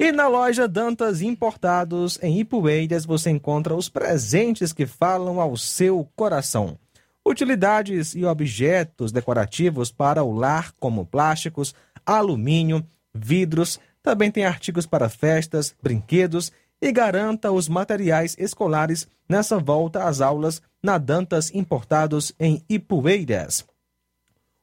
E 0.01 0.11
na 0.11 0.27
loja 0.27 0.67
Dantas 0.67 1.23
Importados, 1.23 2.19
em 2.21 2.41
Ipueiras, 2.41 3.05
você 3.05 3.31
encontra 3.31 3.75
os 3.75 3.89
presentes 3.89 4.73
que 4.73 4.85
falam 4.85 5.41
ao 5.41 5.57
seu 5.57 6.09
coração. 6.17 6.77
Utilidades 7.25 8.15
e 8.15 8.25
objetos 8.25 9.13
decorativos 9.13 9.93
para 9.93 10.25
o 10.25 10.33
lar, 10.33 10.73
como 10.81 11.07
plásticos, 11.07 11.75
alumínio, 12.05 12.85
vidros. 13.15 13.79
Também 14.03 14.31
tem 14.31 14.45
artigos 14.45 14.87
para 14.87 15.09
festas, 15.09 15.75
brinquedos 15.81 16.51
e 16.81 16.91
garanta 16.91 17.53
os 17.53 17.69
materiais 17.69 18.35
escolares 18.39 19.07
nessa 19.29 19.59
volta 19.59 20.05
às 20.05 20.21
aulas 20.21 20.61
na 20.83 20.99
Dantas 20.99 21.55
Importados 21.55 22.33
em 22.41 22.63
Ipueiras. 22.69 23.65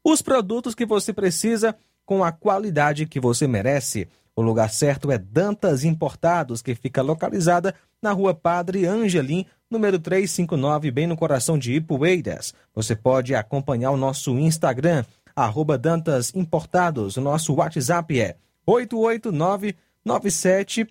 Os 0.04 0.22
produtos 0.22 0.76
que 0.76 0.86
você 0.86 1.14
precisa 1.14 1.76
com 2.06 2.24
a 2.24 2.32
qualidade 2.32 3.06
que 3.06 3.20
você 3.20 3.48
merece. 3.48 4.08
O 4.36 4.42
lugar 4.42 4.70
certo 4.70 5.12
é 5.12 5.18
Dantas 5.18 5.84
Importados, 5.84 6.62
que 6.62 6.74
fica 6.76 7.02
localizada 7.02 7.74
na 8.02 8.12
rua 8.12 8.34
Padre 8.34 8.86
Angelim, 8.86 9.46
número 9.70 10.00
359, 10.00 10.90
bem 10.92 11.06
no 11.08 11.18
coração 11.18 11.58
de 11.58 11.74
Ipueiras. 11.74 12.54
Você 12.74 12.96
pode 12.96 13.36
acompanhar 13.36 13.92
o 13.92 13.98
nosso 13.98 14.40
Instagram, 14.40 15.04
arroba 15.36 15.78
Dantas 15.78 16.34
Importados. 16.34 17.18
O 17.18 17.22
nosso 17.22 17.54
WhatsApp 17.54 18.18
é 18.20 18.38
88997, 18.66 20.88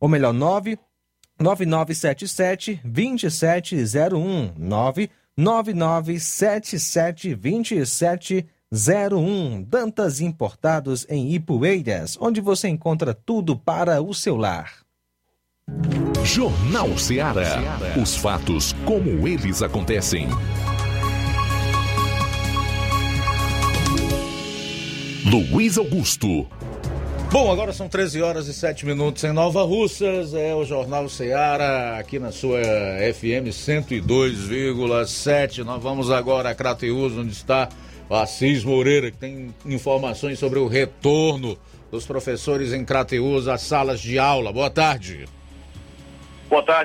ou 0.00 0.08
melhor, 0.08 0.32
9 0.32 0.78
9977 1.38 2.80
2701 2.84 4.54
99977 4.56 7.34
2701 7.34 9.62
Dantas 9.62 10.20
Importados 10.20 11.06
em 11.08 11.32
Ipueiras, 11.32 12.18
onde 12.20 12.40
você 12.40 12.68
encontra 12.68 13.14
tudo 13.14 13.56
para 13.56 14.00
o 14.00 14.14
seu 14.14 14.36
lar. 14.36 14.82
Jornal 16.24 16.96
Ceará. 16.96 17.78
Os 18.00 18.16
fatos 18.16 18.74
como 18.84 19.26
eles 19.26 19.60
acontecem. 19.60 20.28
Luiz 25.24 25.76
Augusto. 25.76 26.46
Bom, 27.30 27.50
agora 27.50 27.72
são 27.72 27.88
13 27.88 28.22
horas 28.22 28.46
e 28.46 28.54
7 28.54 28.86
minutos 28.86 29.24
em 29.24 29.32
Nova 29.32 29.64
Russas. 29.64 30.32
É 30.32 30.54
o 30.54 30.64
Jornal 30.64 31.08
Ceará, 31.08 31.98
aqui 31.98 32.18
na 32.18 32.30
sua 32.30 32.60
FM 32.60 33.50
102,7. 33.50 35.64
Nós 35.64 35.82
vamos 35.82 36.10
agora 36.10 36.50
a 36.50 36.54
Crateus, 36.54 37.14
onde 37.14 37.32
está 37.32 37.68
o 38.08 38.14
Assis 38.14 38.62
Moreira, 38.62 39.10
que 39.10 39.16
tem 39.16 39.52
informações 39.66 40.38
sobre 40.38 40.60
o 40.60 40.68
retorno 40.68 41.58
dos 41.90 42.06
professores 42.06 42.72
em 42.72 42.84
Crateus 42.84 43.48
às 43.48 43.62
salas 43.62 44.00
de 44.00 44.18
aula. 44.18 44.52
Boa 44.52 44.70
tarde. 44.70 45.16
Boa 45.16 45.26
tarde, 45.26 45.41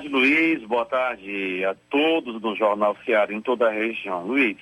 Luiz. 0.08 0.64
Boa 0.64 0.86
tarde 0.86 1.66
a 1.66 1.76
todos 1.90 2.40
do 2.40 2.56
Jornal 2.56 2.96
Ceará 3.04 3.34
em 3.34 3.42
toda 3.42 3.68
a 3.68 3.70
região. 3.70 4.26
Luiz, 4.26 4.56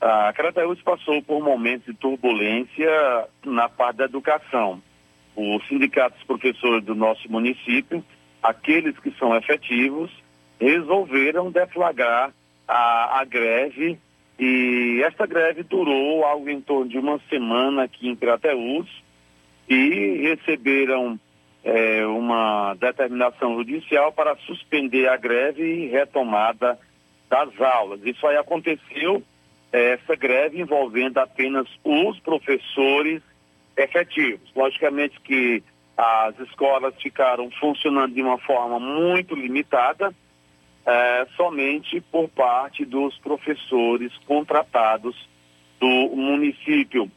a 0.00 0.32
Crateus 0.32 0.80
passou 0.82 1.20
por 1.20 1.42
momentos 1.42 1.86
de 1.86 1.94
turbulência 1.94 3.26
na 3.44 3.68
parte 3.68 3.96
da 3.96 4.04
educação. 4.04 4.80
Os 5.34 5.66
sindicatos 5.66 6.22
professores 6.22 6.84
do 6.84 6.94
nosso 6.94 7.28
município, 7.28 8.04
aqueles 8.40 8.96
que 9.00 9.10
são 9.18 9.34
efetivos, 9.34 10.12
resolveram 10.60 11.50
deflagrar 11.50 12.32
a, 12.68 13.18
a 13.18 13.24
greve 13.24 13.98
e 14.38 15.02
esta 15.04 15.26
greve 15.26 15.64
durou 15.64 16.24
algo 16.24 16.48
em 16.48 16.60
torno 16.60 16.88
de 16.88 16.98
uma 16.98 17.18
semana 17.28 17.82
aqui 17.82 18.08
em 18.08 18.14
Crateus 18.14 18.86
e 19.68 20.20
receberam 20.22 21.18
é, 21.64 22.06
uma 22.06 22.74
determinação 22.74 23.56
judicial 23.56 24.12
para 24.12 24.36
suspender 24.46 25.08
a 25.08 25.16
greve 25.16 25.62
e 25.62 25.88
retomada 25.88 26.78
das 27.28 27.48
aulas. 27.60 28.00
Isso 28.04 28.26
aí 28.26 28.36
aconteceu, 28.36 29.22
é, 29.72 29.92
essa 29.92 30.16
greve 30.16 30.60
envolvendo 30.60 31.18
apenas 31.18 31.66
os 31.84 32.18
professores 32.20 33.22
efetivos. 33.76 34.50
Logicamente 34.54 35.20
que 35.20 35.62
as 35.96 36.38
escolas 36.40 36.94
ficaram 37.00 37.50
funcionando 37.52 38.14
de 38.14 38.22
uma 38.22 38.38
forma 38.38 38.80
muito 38.80 39.34
limitada, 39.34 40.14
é, 40.86 41.26
somente 41.36 42.00
por 42.00 42.28
parte 42.28 42.84
dos 42.86 43.16
professores 43.18 44.12
contratados 44.26 45.14
do 45.78 46.16
município. 46.16 47.10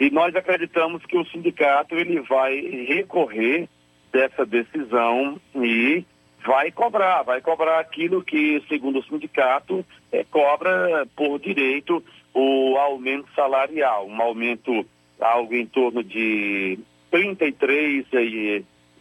E 0.00 0.10
nós 0.10 0.34
acreditamos 0.34 1.04
que 1.04 1.16
o 1.16 1.26
sindicato 1.26 1.94
ele 1.94 2.20
vai 2.20 2.58
recorrer 2.88 3.68
dessa 4.12 4.44
decisão 4.44 5.40
e 5.54 6.04
vai 6.44 6.70
cobrar, 6.70 7.22
vai 7.22 7.40
cobrar 7.40 7.78
aquilo 7.80 8.22
que, 8.22 8.62
segundo 8.68 8.98
o 8.98 9.04
sindicato, 9.04 9.84
é, 10.10 10.24
cobra 10.24 11.06
por 11.16 11.38
direito 11.38 12.04
o 12.34 12.76
aumento 12.76 13.28
salarial, 13.34 14.06
um 14.06 14.20
aumento 14.20 14.86
algo 15.20 15.54
em 15.54 15.66
torno 15.66 16.02
de 16.02 16.78
33 17.10 18.06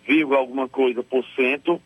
vírgula 0.05 0.39
alguma 0.39 0.68
coisa 0.68 1.01
por 1.01 1.26
cento 1.36 1.82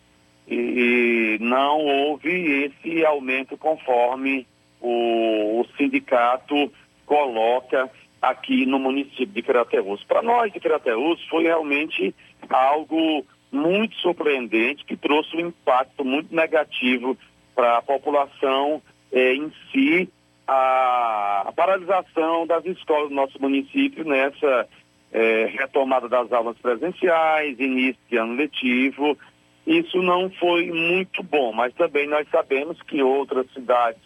e, 0.48 1.38
e 1.38 1.44
não 1.44 1.80
houve 1.86 2.66
esse 2.66 3.06
aumento 3.06 3.58
conforme 3.58 4.46
o, 4.82 5.62
o 5.62 5.66
sindicato 5.78 6.72
coloca 7.06 7.90
aqui 8.22 8.66
no 8.66 8.80
município 8.80 9.28
de 9.28 9.42
Crateus. 9.42 10.04
Para 10.04 10.22
nós 10.22 10.52
de 10.52 10.60
Crateus 10.60 11.24
foi 11.28 11.44
realmente 11.44 12.14
algo 12.50 13.26
muito 13.52 13.96
surpreendente 13.98 14.86
que 14.86 14.98
trouxe 14.98 15.36
um 15.38 15.48
impacto 15.48 16.04
muito 16.04 16.36
negativo 16.36 17.18
para 17.56 17.78
a 17.78 17.82
população 17.82 18.82
eh, 19.12 19.34
em 19.36 19.52
si, 19.72 20.10
a, 20.48 21.46
a, 21.48 21.52
paralisação 21.54 22.46
das 22.46 22.66
escolas 22.66 23.10
do 23.10 23.16
nosso 23.16 23.41
município 23.41 24.04
nessa 24.04 24.68
eh, 25.14 25.50
retomada 25.58 26.10
das 26.10 26.32
aulas 26.32 26.58
presenciais, 26.58 27.60
início 27.60 28.02
de 28.10 28.18
ano 28.18 28.36
letivo. 28.36 29.18
Isso 29.66 30.02
não 30.02 30.30
foi 30.32 30.72
muito 30.72 31.24
bom, 31.24 31.54
mas 31.54 31.74
também 31.74 32.08
nós 32.08 32.28
sabemos 32.30 32.80
que 32.84 33.02
outras 33.02 33.50
cidades 33.54 34.02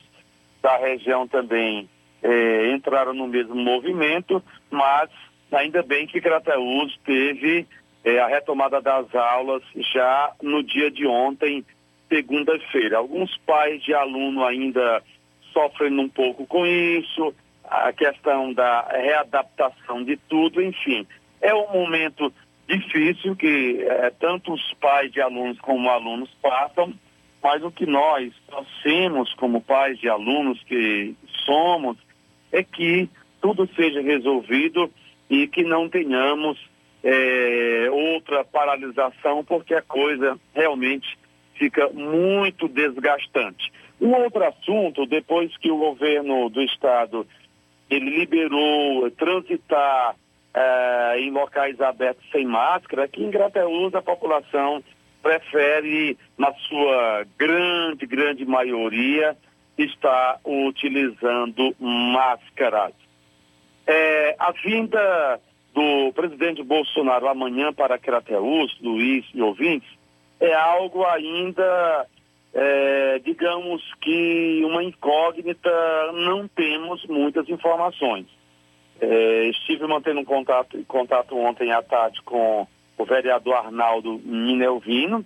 da 0.62 0.78
região 0.78 1.28
também 1.28 1.90
eh, 2.22 2.72
entraram 2.72 3.14
no 3.14 3.28
mesmo 3.28 3.56
movimento, 3.56 4.44
mas 4.70 5.10
ainda 5.52 5.82
bem 5.82 6.06
que 6.06 6.22
Crateús 6.22 6.98
teve 7.04 7.66
é, 8.04 8.20
a 8.20 8.28
retomada 8.28 8.82
das 8.82 9.14
aulas 9.14 9.64
já 9.94 10.32
no 10.42 10.64
dia 10.64 10.90
de 10.90 11.06
ontem, 11.06 11.66
segunda-feira. 12.08 12.98
Alguns 12.98 13.36
pais 13.46 13.82
de 13.84 13.94
aluno 13.94 14.44
ainda 14.44 15.04
sofrem 15.54 15.98
um 16.00 16.10
pouco 16.10 16.46
com 16.46 16.66
isso, 16.66 17.34
a 17.64 17.92
questão 17.94 18.54
da 18.54 18.82
readaptação 18.92 20.04
de 20.04 20.18
tudo, 20.18 20.62
enfim. 20.62 21.06
É 21.42 21.54
um 21.54 21.72
momento 21.72 22.34
difícil 22.68 23.36
que 23.36 23.82
é, 23.82 24.10
tanto 24.12 24.54
os 24.54 24.74
pais 24.76 25.12
de 25.12 25.22
alunos 25.22 25.60
como 25.60 25.90
alunos 25.90 26.30
passam, 26.42 26.94
mas 27.42 27.64
o 27.64 27.72
que 27.72 27.86
nós 27.86 28.34
torcemos 28.48 29.34
como 29.36 29.62
pais 29.62 29.98
de 30.00 30.10
alunos 30.10 30.62
que 30.64 31.16
somos 31.46 31.98
é 32.52 32.64
que 32.64 33.10
tudo 33.42 33.68
seja 33.76 34.02
resolvido 34.02 34.92
e 35.30 35.48
que 35.48 35.64
não 35.64 35.88
tenhamos 35.88 36.60
é, 37.04 37.88
outra 37.92 38.44
paralisação, 38.44 39.44
porque 39.44 39.74
a 39.74 39.82
coisa 39.82 40.40
realmente 40.54 41.18
fica 41.56 41.90
muito 41.90 42.68
desgastante. 42.68 43.72
Um 44.00 44.14
outro 44.14 44.44
assunto, 44.46 45.06
depois 45.06 45.56
que 45.58 45.70
o 45.70 45.78
governo 45.78 46.50
do 46.50 46.62
estado 46.62 47.28
ele 47.90 48.20
liberou 48.20 49.10
transitar 49.12 50.16
é, 50.54 51.20
em 51.20 51.32
locais 51.32 51.80
abertos 51.82 52.24
sem 52.32 52.46
máscara, 52.46 53.06
aqui 53.06 53.24
em 53.24 53.30
Grateus 53.30 53.94
a 53.94 54.02
população 54.02 54.84
prefere, 55.22 56.18
na 56.38 56.54
sua 56.54 57.26
grande, 57.38 58.06
grande 58.06 58.46
maioria, 58.46 59.36
estar 59.78 60.40
utilizando 60.46 61.76
máscaras. 61.80 62.94
É, 63.86 64.36
a 64.40 64.52
vinda 64.52 65.40
do 65.80 66.12
presidente 66.12 66.62
Bolsonaro 66.62 67.30
amanhã 67.30 67.72
para 67.72 67.98
Crateus, 67.98 68.78
Luiz 68.82 69.26
e 69.34 69.42
ouvintes, 69.42 69.90
é 70.38 70.54
algo 70.54 71.06
ainda, 71.06 72.06
é, 72.54 73.20
digamos 73.20 73.82
que 74.02 74.62
uma 74.66 74.84
incógnita, 74.84 75.72
não 76.14 76.50
temos 76.50 77.06
muitas 77.06 77.48
informações. 77.48 78.26
É, 79.00 79.48
estive 79.48 79.88
mantendo 79.88 80.20
um 80.20 80.26
contato, 80.26 80.78
contato 80.86 81.38
ontem 81.38 81.72
à 81.72 81.82
tarde 81.82 82.22
com 82.24 82.68
o 82.98 83.06
vereador 83.06 83.54
Arnaldo 83.54 84.20
Minelvino, 84.26 85.26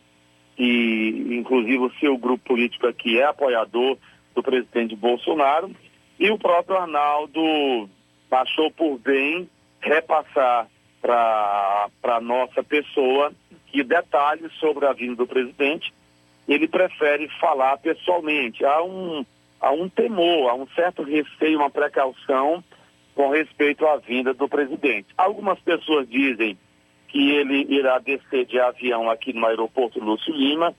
e 0.56 1.30
inclusive 1.32 1.80
o 1.80 1.94
seu 2.00 2.16
grupo 2.16 2.50
político 2.50 2.86
aqui 2.86 3.20
é 3.20 3.24
apoiador 3.24 3.98
do 4.36 4.44
presidente 4.44 4.96
Bolsonaro, 4.96 5.72
e 6.20 6.30
o 6.30 6.38
próprio 6.38 6.78
Arnaldo 6.78 7.90
achou 8.30 8.70
por 8.70 9.00
bem 9.00 9.50
repassar 9.84 10.68
para 11.02 11.90
a 12.04 12.22
nossa 12.22 12.64
pessoa 12.64 13.32
que 13.68 13.84
detalhes 13.84 14.52
sobre 14.54 14.86
a 14.86 14.94
vinda 14.94 15.16
do 15.16 15.28
presidente, 15.28 15.94
ele 16.48 16.68
prefere 16.68 17.28
falar 17.40 17.78
pessoalmente. 17.78 18.64
Há 18.64 18.82
um, 18.84 19.26
há 19.60 19.72
um 19.72 19.90
temor, 19.90 20.50
há 20.50 20.54
um 20.56 20.68
certo 20.68 21.04
receio, 21.04 21.60
uma 21.60 21.70
precaução 21.70 22.64
com 23.14 23.30
respeito 23.30 23.86
à 23.86 23.98
vinda 23.98 24.34
do 24.34 24.48
presidente. 24.48 25.08
Algumas 25.18 25.60
pessoas 25.60 26.08
dizem 26.08 26.58
que 27.10 27.32
ele 27.32 27.66
irá 27.70 28.00
descer 28.00 28.46
de 28.46 28.60
avião 28.60 29.10
aqui 29.10 29.34
no 29.34 29.46
aeroporto 29.46 30.00
Lúcio 30.00 30.34
Lima, 30.34 30.74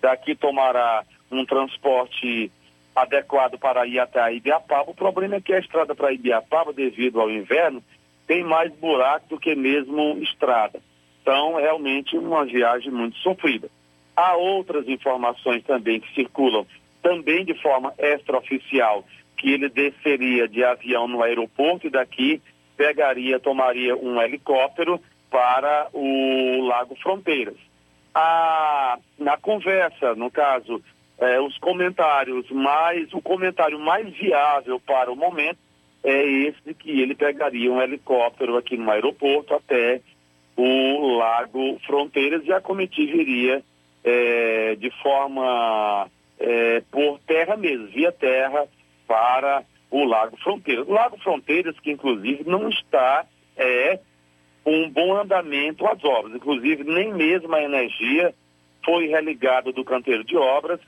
daqui 0.00 0.34
tomará 0.34 1.04
um 1.30 1.44
transporte 1.44 2.50
adequado 2.94 3.58
para 3.58 3.86
ir 3.86 3.98
até 3.98 4.32
Ibiapaba. 4.34 4.90
O 4.90 4.94
problema 4.94 5.36
é 5.36 5.40
que 5.40 5.52
a 5.52 5.58
estrada 5.58 5.94
para 5.94 6.12
Ibiapaba, 6.12 6.72
devido 6.72 7.20
ao 7.20 7.30
inverno, 7.30 7.82
tem 8.26 8.42
mais 8.42 8.72
buraco 8.74 9.28
do 9.28 9.38
que 9.38 9.54
mesmo 9.54 10.18
estrada. 10.22 10.80
Então, 11.22 11.54
realmente, 11.56 12.16
uma 12.16 12.44
viagem 12.44 12.90
muito 12.90 13.16
sofrida. 13.18 13.68
Há 14.14 14.36
outras 14.36 14.88
informações 14.88 15.62
também 15.64 16.00
que 16.00 16.14
circulam, 16.14 16.66
também 17.02 17.44
de 17.44 17.54
forma 17.60 17.92
extraoficial, 17.98 19.04
que 19.36 19.52
ele 19.52 19.68
desceria 19.68 20.48
de 20.48 20.64
avião 20.64 21.06
no 21.06 21.22
aeroporto 21.22 21.86
e 21.86 21.90
daqui 21.90 22.40
pegaria, 22.76 23.38
tomaria 23.38 23.96
um 23.96 24.20
helicóptero 24.20 25.00
para 25.30 25.88
o 25.92 26.64
Lago 26.66 26.96
Fronteiras. 26.96 27.56
A, 28.14 28.98
na 29.18 29.36
conversa, 29.36 30.14
no 30.14 30.30
caso, 30.30 30.82
eh, 31.18 31.40
os 31.40 31.58
comentários 31.58 32.50
mais, 32.50 33.12
o 33.12 33.20
comentário 33.20 33.78
mais 33.78 34.08
viável 34.16 34.80
para 34.80 35.12
o 35.12 35.16
momento 35.16 35.58
é 36.06 36.24
esse 36.24 36.58
de 36.64 36.72
que 36.72 37.00
ele 37.00 37.16
pegaria 37.16 37.70
um 37.70 37.82
helicóptero 37.82 38.56
aqui 38.56 38.76
no 38.76 38.88
aeroporto 38.88 39.52
até 39.54 40.00
o 40.56 41.16
Lago 41.16 41.80
Fronteiras 41.84 42.46
e 42.46 42.52
a 42.52 42.60
comitiva 42.60 43.16
iria 43.16 43.62
eh, 44.04 44.76
de 44.78 44.88
forma 45.02 46.08
eh, 46.38 46.80
por 46.92 47.18
terra 47.26 47.56
mesmo, 47.56 47.88
via 47.88 48.12
terra, 48.12 48.68
para 49.04 49.64
o 49.90 50.04
Lago 50.04 50.36
Fronteiras. 50.36 50.86
O 50.86 50.92
Lago 50.92 51.18
Fronteiras, 51.18 51.78
que 51.80 51.90
inclusive 51.90 52.44
não 52.46 52.68
está 52.68 53.26
é, 53.56 53.98
um 54.64 54.88
bom 54.88 55.16
andamento 55.16 55.84
às 55.88 56.02
obras, 56.04 56.36
inclusive 56.36 56.84
nem 56.84 57.12
mesmo 57.12 57.52
a 57.52 57.62
energia 57.62 58.32
foi 58.84 59.08
religada 59.08 59.72
do 59.72 59.84
canteiro 59.84 60.22
de 60.22 60.36
obras 60.36 60.78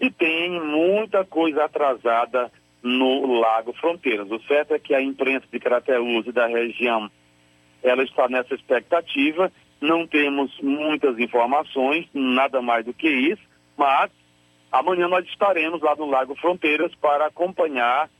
e 0.00 0.10
tem 0.10 0.60
muita 0.60 1.24
coisa 1.24 1.64
atrasada 1.64 2.50
no 2.84 3.40
Lago 3.40 3.72
Fronteiras. 3.72 4.30
O 4.30 4.38
certo 4.42 4.74
é 4.74 4.78
que 4.78 4.94
a 4.94 5.02
imprensa 5.02 5.46
de 5.50 5.58
Crateús 5.58 6.26
e 6.26 6.32
da 6.32 6.46
região 6.46 7.10
ela 7.82 8.04
está 8.04 8.28
nessa 8.28 8.54
expectativa. 8.54 9.50
Não 9.80 10.06
temos 10.06 10.56
muitas 10.60 11.18
informações, 11.18 12.06
nada 12.14 12.62
mais 12.62 12.84
do 12.84 12.94
que 12.94 13.08
isso, 13.08 13.42
mas 13.76 14.10
Amanhã 14.74 15.06
nós 15.06 15.24
estaremos 15.26 15.80
lá 15.80 15.94
no 15.94 16.10
Lago 16.10 16.34
Fronteiras 16.34 16.92
para 16.96 17.26
acompanhar 17.26 18.10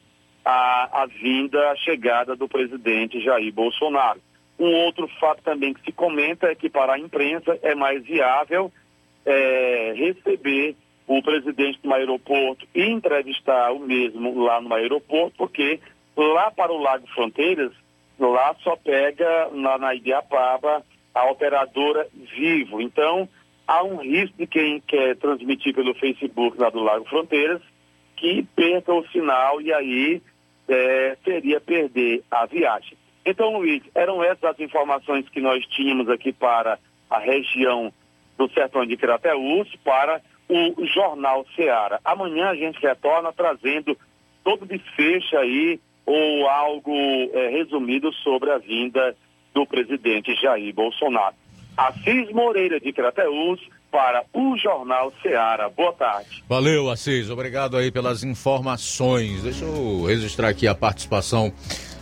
a, 0.45 1.03
a 1.03 1.07
vinda, 1.07 1.73
a 1.73 1.75
chegada 1.75 2.37
do 2.37 2.49
presidente 2.49 3.21
Jair 3.21 3.53
Bolsonaro. 3.53 4.21
Um 4.57 4.73
outro 4.85 5.09
fato 5.19 5.43
também 5.43 5.75
que 5.75 5.83
se 5.83 5.91
comenta 5.91 6.47
é 6.47 6.55
que 6.55 6.71
para 6.71 6.93
a 6.93 6.99
imprensa 6.99 7.59
é 7.61 7.75
mais 7.75 8.05
viável 8.05 8.71
é, 9.27 9.95
receber 9.97 10.77
o 11.07 11.23
presidente 11.23 11.79
no 11.83 11.95
aeroporto 11.95 12.67
e 12.75 12.83
entrevistar 12.83 13.73
o 13.73 13.81
mesmo 13.81 14.43
lá 14.43 14.61
no 14.61 14.73
aeroporto, 14.75 15.37
porque 15.37 15.81
lá 16.17 16.51
para 16.51 16.73
o 16.73 16.79
Lago 16.79 17.07
Fronteiras, 17.09 17.73
lá 18.19 18.55
só 18.63 18.77
pega 18.77 19.49
lá 19.53 19.79
na 19.79 19.95
Ibiapaba 19.95 20.83
a 21.15 21.31
operadora 21.31 22.09
Vivo. 22.37 22.81
Então, 22.81 23.29
há 23.67 23.83
um 23.83 23.97
risco 23.97 24.37
de 24.39 24.47
quem 24.47 24.81
quer 24.81 25.17
transmitir 25.17 25.75
pelo 25.75 25.95
Facebook 25.95 26.59
lá 26.59 26.71
do 26.71 26.81
Lago 26.81 27.05
Fronteiras 27.07 27.61
que 28.17 28.43
perca 28.57 28.93
o 28.93 29.07
sinal 29.09 29.61
e 29.61 29.73
aí 29.73 30.23
é, 30.69 31.17
seria 31.25 31.61
perder 31.61 32.23
a 32.31 32.47
viagem. 32.47 32.97
Então, 33.27 33.59
Luiz, 33.59 33.83
eram 33.95 34.23
essas 34.23 34.45
as 34.45 34.61
informações 34.61 35.29
que 35.29 35.41
nós 35.41 35.65
tínhamos 35.67 36.09
aqui 36.09 36.33
para 36.33 36.79
a 37.11 37.19
região 37.19 37.93
do 38.37 38.49
Sertão 38.51 38.85
de 38.85 38.97
Crateús, 38.97 39.69
para 39.85 40.21
o 40.49 40.87
Jornal 40.87 41.47
Seara. 41.57 42.01
Amanhã 42.05 42.49
a 42.49 42.55
gente 42.55 42.81
retorna 42.81 43.33
trazendo 43.33 43.97
todo 44.43 44.63
o 44.63 44.67
desfecho 44.67 45.37
aí 45.37 45.81
ou 46.07 46.49
algo 46.49 46.93
é, 47.33 47.49
resumido 47.49 48.13
sobre 48.13 48.51
a 48.51 48.59
vinda 48.59 49.17
do 49.55 49.67
presidente 49.67 50.35
Jair 50.35 50.75
Bolsonaro. 50.75 51.35
Assis 51.77 52.31
Moreira 52.31 52.79
de 52.79 52.93
Crateús 52.93 53.61
para 53.91 54.25
o 54.33 54.57
Jornal 54.57 55.13
Ceará. 55.23 55.69
Boa 55.69 55.93
tarde. 55.93 56.45
Valeu, 56.49 56.91
Assis. 56.91 57.31
Obrigado 57.31 57.77
aí 57.77 57.91
pelas 57.91 58.23
informações. 58.23 59.43
Deixa 59.43 59.65
eu 59.65 60.05
registrar 60.05 60.49
aqui 60.49 60.67
a 60.69 60.75
participação 60.75 61.53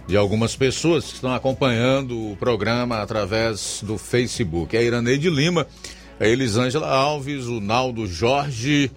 de 0.07 0.17
algumas 0.17 0.57
pessoas 0.57 1.07
que 1.07 1.15
estão 1.15 1.35
acompanhando 1.35 2.33
o 2.33 2.37
programa 2.37 3.01
através 3.01 3.83
do 3.83 3.97
Facebook. 3.97 4.77
É 4.77 4.81
a 4.81 4.83
Iraneide 4.83 5.31
Lima, 5.31 5.67
a 6.25 6.29
Elisângela 6.29 6.89
Alves, 6.89 7.47
o 7.47 7.61
Naldo 7.61 8.07
Jorge, 8.07 8.91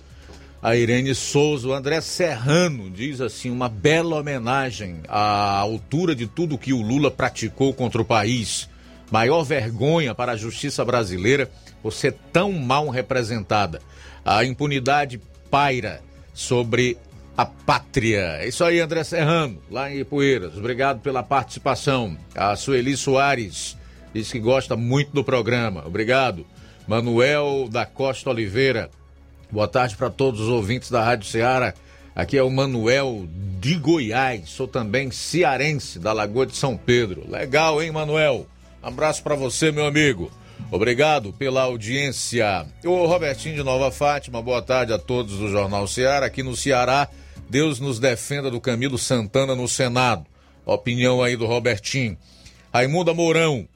a 0.61 0.76
Irene 0.76 1.13
Souza, 1.15 1.67
o 1.67 1.73
André 1.73 1.99
Serrano 2.01 2.89
diz 2.89 3.19
assim, 3.21 3.49
uma 3.49 3.67
bela 3.67 4.17
homenagem 4.17 5.01
à 5.07 5.57
altura 5.57 6.15
de 6.15 6.28
tudo 6.28 6.57
que 6.57 6.73
o 6.73 6.82
Lula 6.82 7.09
praticou 7.09 7.73
contra 7.73 8.01
o 8.01 8.05
país 8.05 8.69
Maior 9.11 9.43
vergonha 9.43 10.15
para 10.15 10.34
a 10.34 10.38
justiça 10.38 10.84
brasileira 10.84 11.49
por 11.82 11.93
ser 11.93 12.15
tão 12.34 12.51
mal 12.51 12.89
representada. 12.89 13.82
A 14.23 14.43
impunidade 14.43 15.21
paira 15.49 16.01
sobre 16.34 16.97
a 17.38 17.45
pátria. 17.45 18.39
É 18.39 18.47
isso 18.47 18.63
aí, 18.63 18.80
André 18.80 19.03
Serrano, 19.03 19.62
lá 19.70 19.91
em 19.91 19.99
Ipueiras. 19.99 20.58
Obrigado 20.58 21.01
pela 21.01 21.21
participação. 21.21 22.17
A 22.33 22.55
Sueli 22.55 22.97
Soares 22.97 23.78
diz 24.13 24.32
que 24.32 24.39
gosta 24.39 24.75
muito 24.75 25.12
do 25.12 25.24
programa. 25.24 25.83
Obrigado. 25.86 26.45
Manuel 26.87 27.67
da 27.70 27.86
Costa 27.86 28.29
Oliveira. 28.29 28.91
Boa 29.51 29.67
tarde 29.67 29.95
para 29.95 30.09
todos 30.09 30.39
os 30.41 30.49
ouvintes 30.49 30.91
da 30.91 31.03
Rádio 31.03 31.28
Ceará. 31.28 31.74
Aqui 32.16 32.37
é 32.37 32.43
o 32.43 32.49
Manuel 32.49 33.28
de 33.59 33.75
Goiás. 33.75 34.49
Sou 34.49 34.67
também 34.67 35.09
cearense 35.09 35.97
da 35.97 36.13
Lagoa 36.13 36.45
de 36.45 36.55
São 36.55 36.78
Pedro. 36.78 37.29
Legal, 37.29 37.82
hein, 37.82 37.91
Manuel? 37.91 38.47
abraço 38.83 39.24
para 39.24 39.33
você, 39.33 39.71
meu 39.71 39.87
amigo. 39.87 40.32
Obrigado 40.71 41.33
pela 41.33 41.63
audiência. 41.63 42.67
O 42.83 43.07
Robertinho 43.07 43.55
de 43.55 43.63
Nova 43.63 43.89
Fátima, 43.91 44.41
boa 44.41 44.62
tarde 44.62 44.93
a 44.93 44.99
todos 44.99 45.39
do 45.39 45.49
Jornal 45.49 45.87
Ceará. 45.87 46.28
Aqui 46.28 46.43
no 46.43 46.55
Ceará, 46.55 47.07
Deus 47.49 47.79
nos 47.79 47.99
defenda 47.99 48.51
do 48.51 48.62
Camilo 48.62 48.97
Santana 48.97 49.55
no 49.55 49.67
Senado. 49.67 50.25
Opinião 50.63 51.24
aí 51.24 51.36
do 51.36 51.47
Robertinho. 51.47 52.16
Raimunda 52.71 53.13
Mourão, 53.13 53.67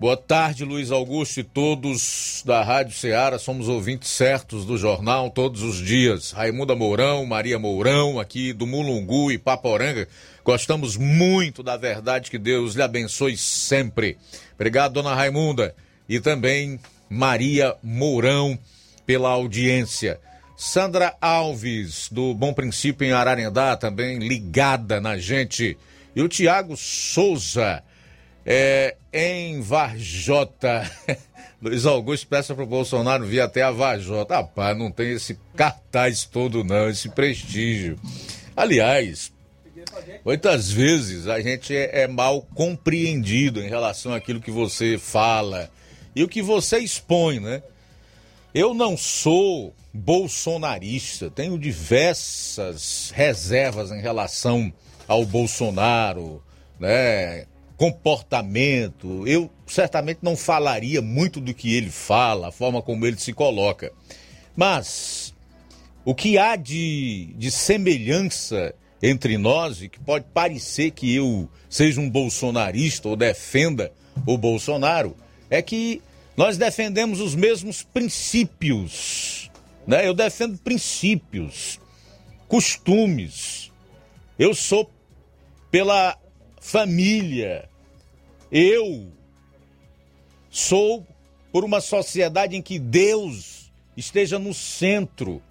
Boa 0.00 0.16
tarde, 0.16 0.64
Luiz 0.64 0.92
Augusto 0.92 1.40
e 1.40 1.42
todos 1.42 2.44
da 2.46 2.62
Rádio 2.62 2.94
Ceará. 2.94 3.36
Somos 3.36 3.66
ouvintes 3.68 4.08
certos 4.10 4.64
do 4.64 4.78
jornal 4.78 5.28
todos 5.28 5.60
os 5.60 5.84
dias. 5.84 6.30
Raimunda 6.30 6.76
Mourão, 6.76 7.26
Maria 7.26 7.58
Mourão, 7.58 8.20
aqui 8.20 8.52
do 8.52 8.64
Mulungu 8.64 9.32
e 9.32 9.38
Paporanga. 9.38 10.06
Gostamos 10.44 10.96
muito 10.96 11.64
da 11.64 11.76
verdade. 11.76 12.30
Que 12.30 12.38
Deus 12.38 12.76
lhe 12.76 12.82
abençoe 12.82 13.36
sempre. 13.36 14.16
Obrigado, 14.54 14.92
dona 14.92 15.16
Raimunda. 15.16 15.74
E 16.08 16.20
também 16.20 16.78
Maria 17.10 17.74
Mourão 17.82 18.56
pela 19.04 19.30
audiência. 19.30 20.20
Sandra 20.56 21.16
Alves, 21.20 22.08
do 22.08 22.34
Bom 22.34 22.52
Princípio 22.52 23.04
em 23.04 23.10
Ararendá, 23.10 23.76
também 23.76 24.20
ligada 24.20 25.00
na 25.00 25.18
gente. 25.18 25.76
E 26.14 26.22
o 26.22 26.28
Tiago 26.28 26.76
Souza 26.76 27.82
é, 28.50 28.96
em 29.12 29.60
Varjota. 29.60 30.90
Luiz 31.60 31.84
Augusto 31.84 32.26
peça 32.26 32.54
o 32.54 32.66
Bolsonaro 32.66 33.26
vir 33.26 33.40
até 33.40 33.60
a 33.60 33.70
Varjota. 33.70 34.36
Rapaz, 34.36 34.78
não 34.78 34.90
tem 34.90 35.12
esse 35.12 35.38
cartaz 35.54 36.24
todo, 36.24 36.64
não, 36.64 36.88
esse 36.88 37.10
prestígio. 37.10 38.00
Aliás, 38.56 39.30
muitas 40.24 40.70
vezes 40.70 41.28
a 41.28 41.42
gente 41.42 41.76
é, 41.76 42.04
é 42.04 42.08
mal 42.08 42.40
compreendido 42.54 43.60
em 43.60 43.68
relação 43.68 44.14
àquilo 44.14 44.40
que 44.40 44.50
você 44.50 44.96
fala 44.96 45.70
e 46.16 46.24
o 46.24 46.28
que 46.28 46.40
você 46.40 46.78
expõe, 46.78 47.40
né? 47.40 47.62
Eu 48.54 48.72
não 48.72 48.96
sou 48.96 49.74
bolsonarista, 49.92 51.30
tenho 51.30 51.58
diversas 51.58 53.12
reservas 53.14 53.90
em 53.90 54.00
relação 54.00 54.72
ao 55.06 55.26
Bolsonaro, 55.26 56.42
né? 56.80 57.44
Comportamento. 57.78 59.26
Eu 59.26 59.48
certamente 59.66 60.18
não 60.20 60.36
falaria 60.36 61.00
muito 61.00 61.40
do 61.40 61.54
que 61.54 61.74
ele 61.74 61.90
fala, 61.90 62.48
a 62.48 62.52
forma 62.52 62.82
como 62.82 63.06
ele 63.06 63.18
se 63.18 63.32
coloca. 63.32 63.92
Mas 64.54 65.32
o 66.04 66.14
que 66.14 66.36
há 66.36 66.56
de, 66.56 67.32
de 67.36 67.50
semelhança 67.50 68.74
entre 69.00 69.38
nós, 69.38 69.80
e 69.80 69.88
que 69.88 70.00
pode 70.00 70.24
parecer 70.34 70.90
que 70.90 71.14
eu 71.14 71.48
seja 71.70 72.00
um 72.00 72.10
bolsonarista 72.10 73.08
ou 73.08 73.14
defenda 73.14 73.92
o 74.26 74.36
Bolsonaro, 74.36 75.16
é 75.48 75.62
que 75.62 76.02
nós 76.36 76.56
defendemos 76.56 77.20
os 77.20 77.36
mesmos 77.36 77.84
princípios. 77.84 79.48
Né? 79.86 80.06
Eu 80.06 80.14
defendo 80.14 80.58
princípios, 80.58 81.78
costumes. 82.48 83.70
Eu 84.36 84.52
sou 84.52 84.90
pela 85.70 86.18
família. 86.68 87.66
Eu 88.52 89.10
sou 90.50 91.06
por 91.50 91.64
uma 91.64 91.80
sociedade 91.80 92.56
em 92.56 92.62
que 92.62 92.78
Deus 92.78 93.72
esteja 93.96 94.38
no 94.38 94.52
centro, 94.52 95.42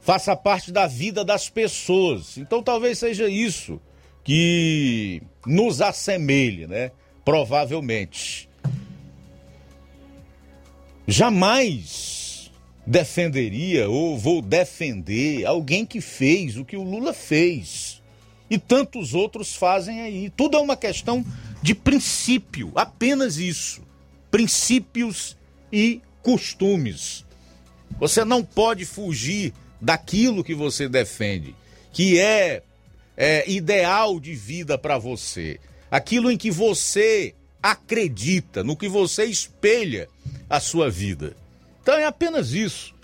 faça 0.00 0.34
parte 0.34 0.72
da 0.72 0.88
vida 0.88 1.24
das 1.24 1.48
pessoas. 1.48 2.36
Então 2.36 2.62
talvez 2.62 2.98
seja 2.98 3.28
isso 3.28 3.80
que 4.24 5.22
nos 5.46 5.80
assemelhe, 5.80 6.66
né? 6.66 6.90
Provavelmente. 7.24 8.48
Jamais 11.06 12.50
defenderia 12.84 13.88
ou 13.88 14.18
vou 14.18 14.42
defender 14.42 15.46
alguém 15.46 15.86
que 15.86 16.00
fez 16.00 16.56
o 16.56 16.64
que 16.64 16.76
o 16.76 16.82
Lula 16.82 17.12
fez 17.12 18.01
e 18.52 18.58
tantos 18.58 19.14
outros 19.14 19.56
fazem 19.56 20.02
aí. 20.02 20.28
Tudo 20.28 20.58
é 20.58 20.60
uma 20.60 20.76
questão 20.76 21.24
de 21.62 21.74
princípio, 21.74 22.70
apenas 22.74 23.38
isso. 23.38 23.80
Princípios 24.30 25.38
e 25.72 26.02
costumes. 26.20 27.24
Você 27.98 28.26
não 28.26 28.44
pode 28.44 28.84
fugir 28.84 29.54
daquilo 29.80 30.44
que 30.44 30.54
você 30.54 30.86
defende, 30.86 31.56
que 31.94 32.20
é, 32.20 32.62
é 33.16 33.50
ideal 33.50 34.20
de 34.20 34.34
vida 34.34 34.76
para 34.76 34.98
você. 34.98 35.58
Aquilo 35.90 36.30
em 36.30 36.36
que 36.36 36.50
você 36.50 37.34
acredita, 37.62 38.62
no 38.62 38.76
que 38.76 38.86
você 38.86 39.24
espelha 39.24 40.10
a 40.50 40.60
sua 40.60 40.90
vida. 40.90 41.34
Então 41.80 41.94
é 41.94 42.04
apenas 42.04 42.52
isso. 42.52 42.94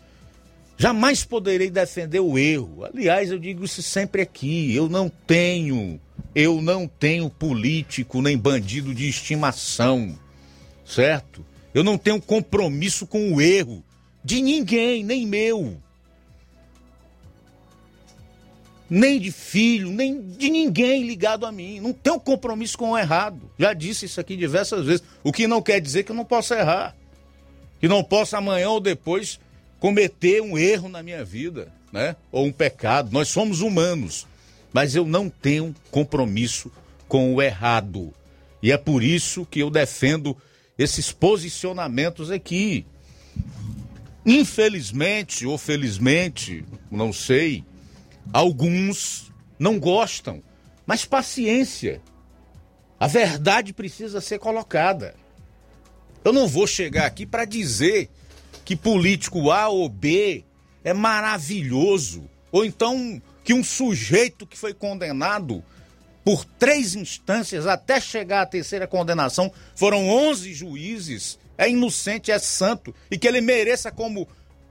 Jamais 0.81 1.25
poderei 1.25 1.71
defender 1.71 2.21
o 2.21 2.39
erro. 2.39 2.85
Aliás, 2.85 3.33
eu 3.33 3.39
digo 3.39 3.65
isso 3.65 3.83
sempre 3.83 4.23
aqui. 4.23 4.73
Eu 4.73 4.89
não 4.89 5.09
tenho, 5.09 6.01
eu 6.33 6.63
não 6.63 6.87
tenho 6.87 7.29
político 7.29 8.23
nem 8.23 8.39
bandido 8.39 8.95
de 8.95 9.09
estimação, 9.09 10.17
certo? 10.85 11.45
Eu 11.75 11.83
não 11.83 11.99
tenho 11.99 12.23
compromisso 12.23 13.09
com 13.09 13.35
o 13.35 13.41
erro 13.41 13.83
de 14.23 14.41
ninguém, 14.41 15.03
nem 15.03 15.27
meu. 15.27 15.83
Nem 18.89 19.19
de 19.19 19.33
filho, 19.33 19.91
nem 19.91 20.23
de 20.23 20.49
ninguém 20.49 21.03
ligado 21.05 21.45
a 21.45 21.51
mim. 21.51 21.81
Não 21.81 21.93
tenho 21.93 22.21
compromisso 22.21 22.79
com 22.79 22.93
o 22.93 22.99
errado. 22.99 23.51
Já 23.59 23.73
disse 23.73 24.07
isso 24.07 24.21
aqui 24.21 24.37
diversas 24.37 24.87
vezes. 24.87 25.03
O 25.25 25.33
que 25.33 25.49
não 25.49 25.61
quer 25.61 25.81
dizer 25.81 26.05
que 26.05 26.13
eu 26.13 26.17
não 26.17 26.25
possa 26.25 26.57
errar. 26.57 26.97
Que 27.81 27.89
não 27.89 28.05
possa 28.05 28.39
amanhã 28.39 28.71
ou 28.71 28.81
depois 28.81 29.41
cometer 29.81 30.41
um 30.43 30.57
erro 30.59 30.89
na 30.89 31.03
minha 31.03 31.25
vida, 31.25 31.73
né? 31.93 32.17
Ou 32.31 32.47
um 32.47 32.53
pecado. 32.53 33.11
Nós 33.13 33.29
somos 33.29 33.61
humanos, 33.61 34.27
mas 34.73 34.95
eu 34.95 35.07
não 35.07 35.29
tenho 35.29 35.75
compromisso 35.91 36.71
com 37.07 37.35
o 37.35 37.43
errado. 37.43 38.13
E 38.63 38.73
é 38.73 38.77
por 38.77 39.03
isso 39.03 39.47
que 39.47 39.61
eu 39.61 39.71
defendo 39.71 40.37
esses 40.77 41.11
posicionamentos 41.13 42.31
aqui. 42.31 42.87
Infelizmente 44.27 45.47
ou 45.47 45.57
felizmente, 45.57 46.65
não 46.91 47.13
sei, 47.13 47.65
alguns 48.33 49.33
não 49.59 49.79
gostam, 49.79 50.43
mas 50.87 51.05
paciência. 51.05 52.01
A 53.01 53.07
verdade 53.07 53.73
precisa 53.73 54.21
ser 54.21 54.39
colocada. 54.39 55.15
Eu 56.25 56.33
não 56.33 56.49
vou 56.49 56.67
chegar 56.67 57.07
aqui 57.07 57.25
para 57.25 57.45
dizer 57.45 58.11
que 58.69 58.77
político 58.77 59.51
A 59.51 59.69
ou 59.69 59.89
B 59.89 60.45
é 60.85 60.93
maravilhoso, 60.93 62.29
ou 62.53 62.67
então 62.67 63.19
que 63.43 63.55
um 63.55 63.65
sujeito 63.65 64.47
que 64.47 64.59
foi 64.59 64.75
condenado 64.75 65.65
por 66.23 66.45
três 66.45 66.95
instâncias 66.95 67.67
até 67.67 67.99
chegar 67.99 68.43
à 68.43 68.47
terceira 68.47 68.87
condenação, 68.87 69.51
foram 69.75 70.07
11 70.11 70.53
juízes, 70.53 71.39
é 71.57 71.71
inocente, 71.71 72.31
é 72.31 72.39
santo, 72.39 72.95
e 73.11 73.17
que 73.17 73.27
ele 73.27 73.41
mereça 73.41 73.91
como 73.91 74.29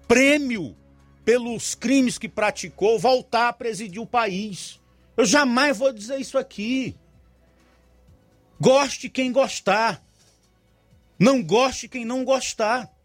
prêmio 0.08 0.78
pelos 1.26 1.74
crimes 1.74 2.20
que 2.20 2.30
praticou 2.30 3.00
voltar 3.00 3.48
a 3.48 3.54
presidir 3.54 4.00
o 4.00 4.06
país. 4.06 4.80
Eu 5.18 5.26
jamais 5.26 5.76
vou 5.76 5.92
dizer 5.92 6.20
isso 6.20 6.38
aqui. 6.38 6.96
Goste 8.62 9.10
quem 9.10 9.32
gostar. 9.32 10.06
Não 11.18 11.42
goste 11.42 11.88
quem 11.88 12.06
não 12.06 12.24
gostar. 12.24 12.96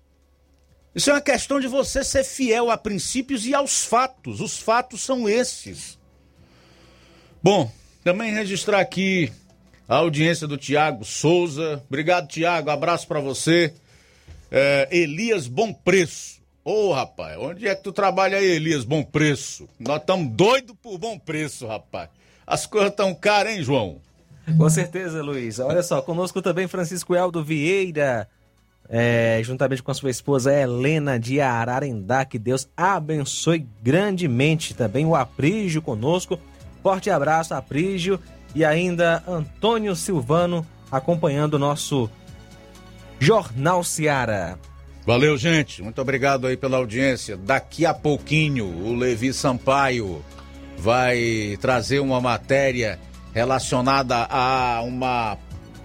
Isso 0.94 1.08
é 1.10 1.14
uma 1.14 1.20
questão 1.20 1.58
de 1.58 1.66
você 1.66 2.04
ser 2.04 2.22
fiel 2.22 2.70
a 2.70 2.76
princípios 2.76 3.46
e 3.46 3.54
aos 3.54 3.84
fatos. 3.84 4.40
Os 4.40 4.58
fatos 4.58 5.00
são 5.00 5.28
esses. 5.28 5.98
Bom, 7.42 7.70
também 8.04 8.32
registrar 8.32 8.80
aqui 8.80 9.32
a 9.88 9.96
audiência 9.96 10.46
do 10.46 10.58
Tiago 10.58 11.04
Souza. 11.04 11.82
Obrigado, 11.88 12.28
Tiago. 12.28 12.70
Abraço 12.70 13.06
para 13.06 13.20
você. 13.20 13.72
É, 14.50 14.86
Elias 14.90 15.46
Bom 15.46 15.72
Preço. 15.72 16.42
Ô, 16.64 16.88
oh, 16.88 16.92
rapaz, 16.92 17.36
onde 17.38 17.66
é 17.66 17.74
que 17.74 17.82
tu 17.82 17.90
trabalha 17.90 18.38
aí, 18.38 18.44
Elias 18.44 18.84
Bom 18.84 19.02
Preço? 19.02 19.68
Nós 19.80 20.00
estamos 20.00 20.30
doidos 20.32 20.76
por 20.80 20.96
bom 20.96 21.18
preço, 21.18 21.66
rapaz. 21.66 22.08
As 22.46 22.66
coisas 22.66 22.90
estão 22.90 23.12
caras, 23.14 23.54
hein, 23.54 23.62
João? 23.64 24.00
Com 24.56 24.70
certeza, 24.70 25.22
Luiz. 25.22 25.58
Olha 25.58 25.82
só, 25.82 26.00
conosco 26.02 26.40
também 26.40 26.68
Francisco 26.68 27.14
Eldo 27.16 27.42
Vieira 27.42 28.28
é, 28.94 29.40
juntamente 29.42 29.82
com 29.82 29.90
a 29.90 29.94
sua 29.94 30.10
esposa 30.10 30.52
Helena 30.52 31.18
de 31.18 31.40
Ararendá. 31.40 32.26
Que 32.26 32.38
Deus 32.38 32.68
abençoe 32.76 33.66
grandemente 33.82 34.74
também 34.74 35.06
o 35.06 35.16
Aprígio 35.16 35.80
conosco. 35.80 36.38
Forte 36.82 37.08
abraço, 37.08 37.54
Aprígio. 37.54 38.20
E 38.54 38.62
ainda 38.66 39.24
Antônio 39.26 39.96
Silvano 39.96 40.66
acompanhando 40.90 41.54
o 41.54 41.58
nosso 41.58 42.10
Jornal 43.18 43.82
Seara. 43.82 44.58
Valeu, 45.06 45.38
gente. 45.38 45.82
Muito 45.82 46.02
obrigado 46.02 46.46
aí 46.46 46.56
pela 46.56 46.76
audiência. 46.76 47.34
Daqui 47.34 47.86
a 47.86 47.94
pouquinho, 47.94 48.66
o 48.66 48.94
Levi 48.94 49.32
Sampaio 49.32 50.22
vai 50.76 51.56
trazer 51.62 52.00
uma 52.00 52.20
matéria 52.20 53.00
relacionada 53.32 54.26
a 54.28 54.82
uma 54.82 55.38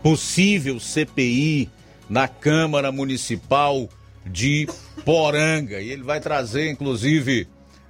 possível 0.04 0.78
CPI 0.78 1.70
na 2.10 2.28
Câmara 2.28 2.92
Municipal 2.92 3.90
de 4.26 4.68
Poranga. 5.04 5.82
E 5.82 5.90
ele 5.90 6.04
vai 6.04 6.20
trazer, 6.20 6.70
inclusive, 6.70 7.48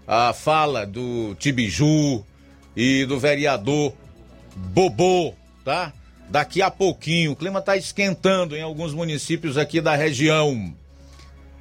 a 0.08 0.34
fala 0.34 0.86
do 0.86 1.36
Tibiju 1.36 2.24
e 2.76 3.06
do 3.06 3.20
vereador 3.20 3.94
Bobô, 4.56 5.34
tá? 5.64 5.94
daqui 6.30 6.62
a 6.62 6.70
pouquinho. 6.70 7.32
O 7.32 7.36
clima 7.36 7.60
está 7.60 7.76
esquentando 7.76 8.56
em 8.56 8.62
alguns 8.62 8.94
municípios 8.94 9.58
aqui 9.58 9.82
da 9.82 9.96
região. 9.96 10.74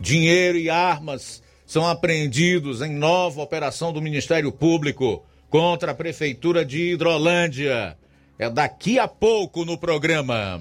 Dinheiro 0.00 0.58
e 0.58 0.68
armas 0.68 1.42
são 1.66 1.86
apreendidos 1.86 2.82
em 2.82 2.92
nova 2.92 3.40
operação 3.40 3.92
do 3.92 4.02
Ministério 4.02 4.52
Público 4.52 5.24
contra 5.48 5.92
a 5.92 5.94
Prefeitura 5.94 6.64
de 6.64 6.92
Hidrolândia. 6.92 7.96
É 8.38 8.50
daqui 8.50 8.98
a 8.98 9.08
pouco 9.08 9.64
no 9.64 9.78
programa. 9.78 10.60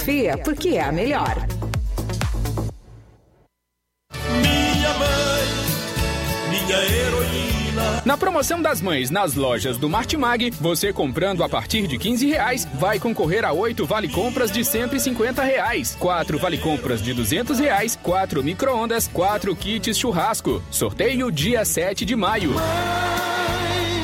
porque 0.37 0.69
é 0.69 0.81
a 0.81 0.91
melhor. 0.91 1.35
Minha 4.41 4.93
mãe, 4.93 5.47
minha 6.49 6.77
heroína. 6.77 8.01
Na 8.05 8.17
promoção 8.17 8.61
das 8.61 8.81
mães 8.81 9.09
nas 9.09 9.35
lojas 9.35 9.77
do 9.77 9.87
Martimag, 9.87 10.51
você 10.59 10.91
comprando 10.91 11.43
a 11.43 11.49
partir 11.49 11.87
de 11.87 11.97
15 11.97 12.25
reais 12.27 12.67
vai 12.73 12.99
concorrer 12.99 13.45
a 13.45 13.51
8 13.51 13.85
vale 13.85 14.09
compras 14.09 14.51
de 14.51 14.65
150 14.65 15.43
reais, 15.43 15.95
4 15.99 16.39
vale 16.39 16.57
compras 16.57 17.01
de 17.01 17.13
200 17.13 17.59
reais, 17.59 17.97
4 18.01 18.43
micro-ondas, 18.43 19.07
4 19.07 19.55
kits 19.55 19.97
churrasco. 19.97 20.63
Sorteio 20.71 21.31
dia 21.31 21.63
7 21.63 22.03
de 22.03 22.15
maio. 22.15 22.51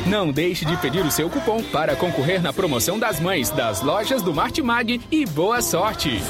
Não 0.09 0.31
deixe 0.31 0.63
de 0.63 0.77
pedir 0.77 1.05
o 1.05 1.11
seu 1.11 1.29
cupom 1.29 1.61
para 1.61 1.93
concorrer 1.93 2.41
na 2.41 2.53
promoção 2.53 2.97
das 2.97 3.19
mães 3.19 3.49
das 3.49 3.81
lojas 3.81 4.21
do 4.21 4.33
Martimag 4.33 5.01
e 5.11 5.25
boa 5.25 5.61
sorte! 5.61 6.21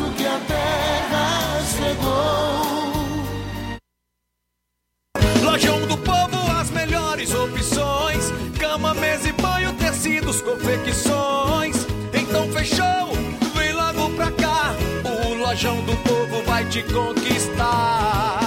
Lojão 5.43 5.79
do 5.85 5.97
Povo, 5.99 6.59
as 6.59 6.71
melhores 6.71 7.31
opções: 7.35 8.31
cama, 8.59 8.95
mesa 8.95 9.29
e 9.29 9.33
banho, 9.33 9.71
tecidos, 9.73 10.41
confecções. 10.41 11.75
Então 12.13 12.51
fechou, 12.51 13.11
vem 13.55 13.73
logo 13.73 14.09
pra 14.15 14.31
cá. 14.31 14.75
O 15.05 15.35
Lojão 15.35 15.79
do 15.81 15.95
Povo 15.97 16.41
vai 16.47 16.65
te 16.65 16.81
conquistar. 16.81 18.46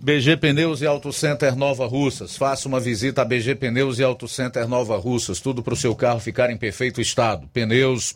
BG 0.00 0.38
Pneus 0.38 0.80
e 0.80 0.86
Auto 0.86 1.12
Center 1.12 1.54
Nova 1.54 1.86
Russas. 1.86 2.34
Faça 2.34 2.66
uma 2.66 2.80
visita 2.80 3.20
a 3.20 3.24
BG 3.26 3.56
Pneus 3.56 3.98
e 3.98 4.02
Auto 4.02 4.26
Center 4.26 4.66
Nova 4.66 4.96
Russas. 4.96 5.38
Tudo 5.38 5.62
para 5.62 5.74
o 5.74 5.76
seu 5.76 5.94
carro 5.94 6.18
ficar 6.18 6.48
em 6.48 6.56
perfeito 6.56 6.98
estado. 6.98 7.46
Pneus, 7.52 8.14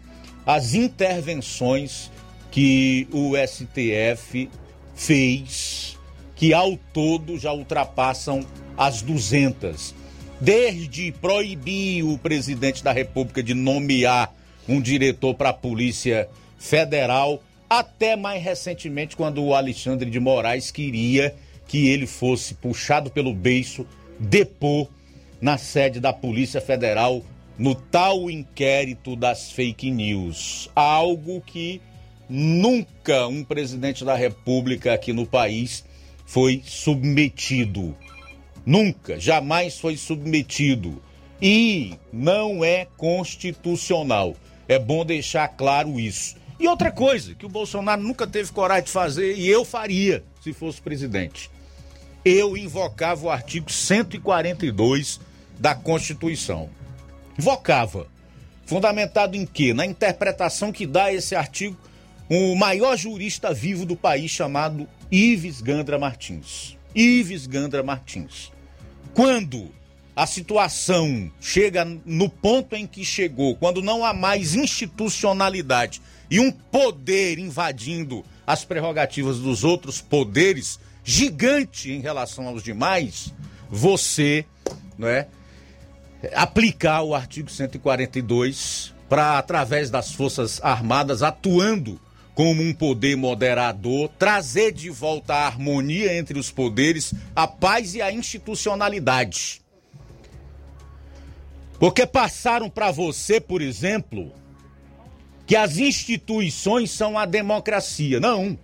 as 0.47 0.75
intervenções 0.75 2.11
que 2.51 3.07
o 3.13 3.33
STF 3.37 4.51
fez, 4.95 5.97
que 6.35 6.53
ao 6.53 6.77
todo 6.93 7.39
já 7.39 7.53
ultrapassam 7.53 8.45
as 8.77 9.03
200. 9.03 9.95
Desde 10.41 11.13
proibir 11.13 12.03
o 12.05 12.17
presidente 12.17 12.83
da 12.83 12.93
República 12.93 13.43
de 13.43 13.53
nomear 13.53 14.35
um 14.67 14.81
diretor 14.81 15.35
para 15.35 15.51
a 15.51 15.55
Polícia 15.55 16.29
Federal, 16.59 17.43
até 17.69 18.17
mais 18.17 18.43
recentemente, 18.43 19.17
quando 19.17 19.45
o 19.45 19.55
Alexandre 19.55 20.11
de 20.11 20.19
Moraes 20.19 20.71
queria 20.71 21.35
que 21.71 21.89
ele 21.89 22.05
fosse 22.05 22.55
puxado 22.55 23.13
pelo 23.13 23.33
beiço, 23.33 23.87
depor 24.19 24.89
na 25.41 25.57
sede 25.57 26.01
da 26.01 26.13
Polícia 26.13 26.61
Federal 26.61 27.23
no 27.57 27.77
tal 27.77 28.29
inquérito 28.29 29.15
das 29.15 29.53
fake 29.53 29.89
news. 29.89 30.69
Algo 30.75 31.41
que 31.41 31.81
nunca 32.29 33.29
um 33.29 33.45
presidente 33.45 34.05
da 34.05 34.17
República 34.17 34.93
aqui 34.93 35.13
no 35.13 35.25
país 35.25 35.85
foi 36.27 36.61
submetido. 36.67 37.97
Nunca, 38.67 39.21
jamais 39.21 39.79
foi 39.79 39.97
submetido. 39.97 41.01
E 41.41 41.95
não 42.13 42.65
é 42.65 42.89
constitucional. 42.97 44.35
É 44.67 44.77
bom 44.77 45.05
deixar 45.05 45.47
claro 45.47 46.01
isso. 46.01 46.35
E 46.59 46.67
outra 46.67 46.91
coisa 46.91 47.33
que 47.33 47.47
o 47.47 47.49
Bolsonaro 47.49 48.03
nunca 48.03 48.27
teve 48.27 48.51
coragem 48.51 48.87
de 48.87 48.91
fazer 48.91 49.37
e 49.37 49.49
eu 49.49 49.65
faria 49.65 50.25
se 50.43 50.53
fosse 50.53 50.83
presidente 50.83 51.49
eu 52.25 52.57
invocava 52.57 53.27
o 53.27 53.31
artigo 53.31 53.71
142 53.71 55.21
da 55.59 55.75
Constituição. 55.75 56.69
Invocava. 57.39 58.07
Fundamentado 58.67 59.37
em 59.37 59.45
quê? 59.45 59.75
Na 59.75 59.85
interpretação 59.85 60.71
que 60.71 60.87
dá 60.87 61.13
esse 61.13 61.35
artigo 61.35 61.77
o 62.29 62.55
maior 62.55 62.97
jurista 62.97 63.53
vivo 63.53 63.85
do 63.85 63.97
país 63.97 64.31
chamado 64.31 64.87
Ives 65.11 65.61
Gandra 65.61 65.99
Martins. 65.99 66.77
Ives 66.95 67.47
Gandra 67.47 67.83
Martins. 67.83 68.53
Quando 69.13 69.71
a 70.15 70.27
situação 70.27 71.31
chega 71.41 71.85
no 72.05 72.29
ponto 72.29 72.77
em 72.77 72.87
que 72.87 73.05
chegou, 73.05 73.57
quando 73.57 73.83
não 73.83 74.05
há 74.05 74.15
mais 74.15 74.55
institucionalidade 74.55 76.01
e 76.31 76.39
um 76.39 76.53
poder 76.53 77.39
invadindo 77.39 78.25
as 78.47 78.65
prerrogativas 78.65 79.39
dos 79.39 79.65
outros 79.65 80.01
poderes, 80.01 80.79
gigante 81.05 81.93
em 81.93 82.01
relação 82.01 82.47
aos 82.47 82.63
demais, 82.63 83.33
você, 83.69 84.45
não 84.99 85.09
é, 85.09 85.29
aplicar 86.35 87.03
o 87.03 87.15
artigo 87.15 87.51
142 87.51 88.95
para 89.09 89.39
através 89.39 89.91
das 89.91 90.13
Forças 90.13 90.61
Armadas 90.63 91.23
atuando 91.23 92.01
como 92.35 92.63
um 92.63 92.73
poder 92.73 93.17
moderador, 93.17 94.09
trazer 94.19 94.73
de 94.73 94.89
volta 94.89 95.35
a 95.35 95.47
harmonia 95.47 96.17
entre 96.17 96.39
os 96.39 96.51
poderes, 96.51 97.13
a 97.35 97.47
paz 97.47 97.95
e 97.95 98.01
a 98.01 98.13
institucionalidade. 98.13 99.61
Porque 101.79 102.07
passaram 102.07 102.71
para 102.71 102.91
você, 102.91 103.41
por 103.41 103.61
exemplo, 103.61 104.33
que 105.47 105.57
as 105.57 105.79
instituições 105.79 106.91
são 106.91 107.19
a 107.19 107.27
democracia. 107.27 108.21
Não. 108.21 108.59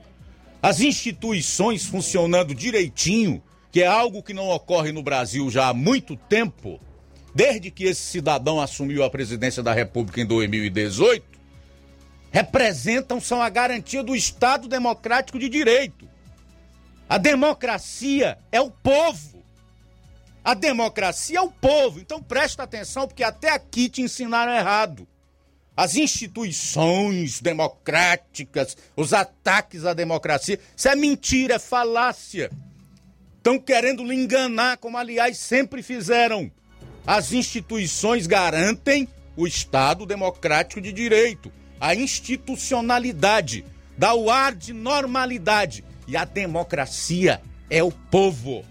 As 0.66 0.80
instituições 0.80 1.86
funcionando 1.86 2.52
direitinho, 2.52 3.40
que 3.70 3.84
é 3.84 3.86
algo 3.86 4.20
que 4.20 4.34
não 4.34 4.48
ocorre 4.48 4.90
no 4.90 5.00
Brasil 5.00 5.48
já 5.48 5.68
há 5.68 5.72
muito 5.72 6.16
tempo, 6.16 6.80
desde 7.32 7.70
que 7.70 7.84
esse 7.84 8.00
cidadão 8.00 8.60
assumiu 8.60 9.04
a 9.04 9.08
presidência 9.08 9.62
da 9.62 9.72
República 9.72 10.20
em 10.20 10.26
2018, 10.26 11.24
representam, 12.32 13.20
são 13.20 13.40
a 13.40 13.48
garantia 13.48 14.02
do 14.02 14.16
Estado 14.16 14.66
Democrático 14.66 15.38
de 15.38 15.48
Direito. 15.48 16.08
A 17.08 17.16
democracia 17.16 18.36
é 18.50 18.60
o 18.60 18.68
povo. 18.68 19.44
A 20.42 20.52
democracia 20.52 21.38
é 21.38 21.42
o 21.42 21.52
povo. 21.52 22.00
Então 22.00 22.20
presta 22.20 22.64
atenção, 22.64 23.06
porque 23.06 23.22
até 23.22 23.50
aqui 23.52 23.88
te 23.88 24.02
ensinaram 24.02 24.52
errado 24.52 25.06
as 25.76 25.94
instituições 25.94 27.40
democráticas, 27.40 28.76
os 28.96 29.12
ataques 29.12 29.84
à 29.84 29.92
democracia. 29.92 30.58
Isso 30.74 30.88
é 30.88 30.96
mentira, 30.96 31.56
é 31.56 31.58
falácia. 31.58 32.50
Estão 33.36 33.58
querendo 33.58 34.02
lhe 34.02 34.14
enganar, 34.14 34.78
como 34.78 34.96
aliás 34.96 35.36
sempre 35.36 35.82
fizeram. 35.82 36.50
As 37.06 37.32
instituições 37.32 38.26
garantem 38.26 39.06
o 39.36 39.46
Estado 39.46 40.06
democrático 40.06 40.80
de 40.80 40.92
direito, 40.92 41.52
a 41.78 41.94
institucionalidade, 41.94 43.64
dá 43.98 44.14
o 44.14 44.30
ar 44.30 44.54
de 44.54 44.72
normalidade. 44.72 45.84
E 46.08 46.16
a 46.16 46.24
democracia 46.24 47.42
é 47.68 47.82
o 47.82 47.90
povo. 47.90 48.64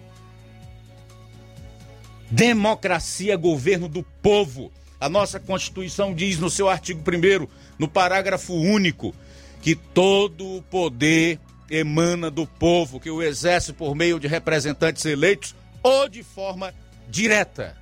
Democracia 2.31 3.33
é 3.33 3.37
governo 3.37 3.87
do 3.87 4.01
povo. 4.03 4.71
A 5.05 5.09
nossa 5.09 5.39
Constituição 5.39 6.15
diz 6.15 6.39
no 6.39 6.49
seu 6.49 6.67
artigo 6.67 6.99
1, 6.99 7.47
no 7.77 7.87
parágrafo 7.87 8.55
único, 8.55 9.13
que 9.61 9.75
todo 9.75 10.57
o 10.57 10.63
poder 10.63 11.39
emana 11.69 12.31
do 12.31 12.47
povo, 12.47 12.99
que 12.99 13.11
o 13.11 13.21
exerce 13.21 13.71
por 13.71 13.93
meio 13.93 14.19
de 14.19 14.27
representantes 14.27 15.05
eleitos 15.05 15.53
ou 15.83 16.09
de 16.09 16.23
forma 16.23 16.73
direta. 17.07 17.77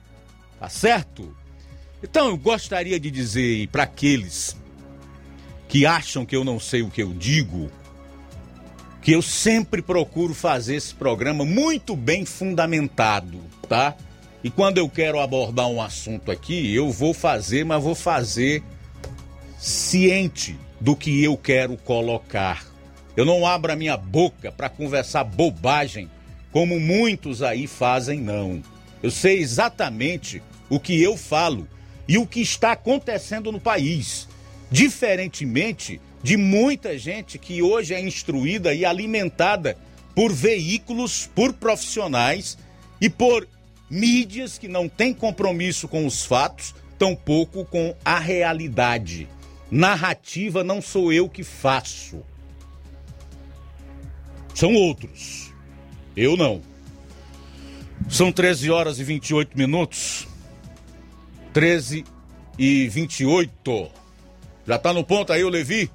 Tá 0.59 0.67
certo? 0.67 1.33
Então 2.03 2.27
eu 2.27 2.35
gostaria 2.35 2.99
de 2.99 3.09
dizer 3.09 3.69
para 3.69 3.83
aqueles 3.83 4.57
que 5.69 5.85
acham 5.85 6.25
que 6.25 6.35
eu 6.35 6.43
não 6.43 6.59
sei 6.59 6.81
o 6.81 6.89
que 6.89 7.01
eu 7.01 7.13
digo, 7.13 7.71
que 9.01 9.13
eu 9.13 9.21
sempre 9.21 9.81
procuro 9.81 10.33
fazer 10.33 10.75
esse 10.75 10.93
programa 10.93 11.45
muito 11.45 11.95
bem 11.95 12.25
fundamentado, 12.25 13.39
tá? 13.69 13.95
E 14.43 14.49
quando 14.49 14.77
eu 14.77 14.89
quero 14.89 15.19
abordar 15.19 15.67
um 15.67 15.81
assunto 15.81 16.29
aqui, 16.29 16.75
eu 16.75 16.91
vou 16.91 17.13
fazer, 17.13 17.63
mas 17.63 17.81
vou 17.81 17.95
fazer 17.95 18.61
ciente 19.57 20.59
do 20.81 20.95
que 20.95 21.23
eu 21.23 21.37
quero 21.37 21.77
colocar. 21.77 22.65
Eu 23.15 23.23
não 23.23 23.47
abro 23.47 23.71
a 23.71 23.75
minha 23.75 23.95
boca 23.95 24.51
para 24.51 24.67
conversar 24.67 25.23
bobagem, 25.23 26.09
como 26.51 26.77
muitos 26.77 27.41
aí 27.41 27.67
fazem, 27.67 28.19
não. 28.19 28.61
Eu 29.01 29.09
sei 29.09 29.39
exatamente 29.39 30.43
o 30.69 30.79
que 30.79 31.01
eu 31.01 31.15
falo 31.15 31.67
e 32.05 32.17
o 32.17 32.27
que 32.27 32.41
está 32.41 32.73
acontecendo 32.73 33.49
no 33.49 33.61
país. 33.61 34.27
Diferentemente 34.69 36.01
de 36.21 36.35
muita 36.35 36.97
gente 36.97 37.37
que 37.37 37.61
hoje 37.61 37.93
é 37.93 38.01
instruída 38.01 38.73
e 38.73 38.83
alimentada 38.83 39.77
por 40.15 40.33
veículos, 40.33 41.29
por 41.33 41.53
profissionais 41.53 42.57
e 42.99 43.09
por 43.09 43.47
mídias 43.93 44.57
que 44.57 44.67
não 44.67 44.89
têm 44.89 45.13
compromisso 45.13 45.87
com 45.87 46.07
os 46.07 46.25
fatos, 46.25 46.73
tampouco 46.97 47.63
com 47.63 47.95
a 48.03 48.17
realidade. 48.17 49.29
Narrativa 49.69 50.63
não 50.63 50.81
sou 50.81 51.13
eu 51.13 51.29
que 51.29 51.43
faço. 51.43 52.23
São 54.55 54.73
outros. 54.73 55.53
Eu 56.17 56.35
não. 56.35 56.61
São 58.09 58.31
13 58.31 58.71
horas 58.71 58.99
e 58.99 59.03
28 59.03 59.55
minutos. 59.55 60.27
13 61.53 62.03
e 62.57 62.87
28. 62.87 63.91
Já 64.65 64.79
tá 64.79 64.91
no 64.91 65.03
ponto 65.03 65.31
aí 65.31 65.43
o 65.43 65.49
Levi? 65.49 65.89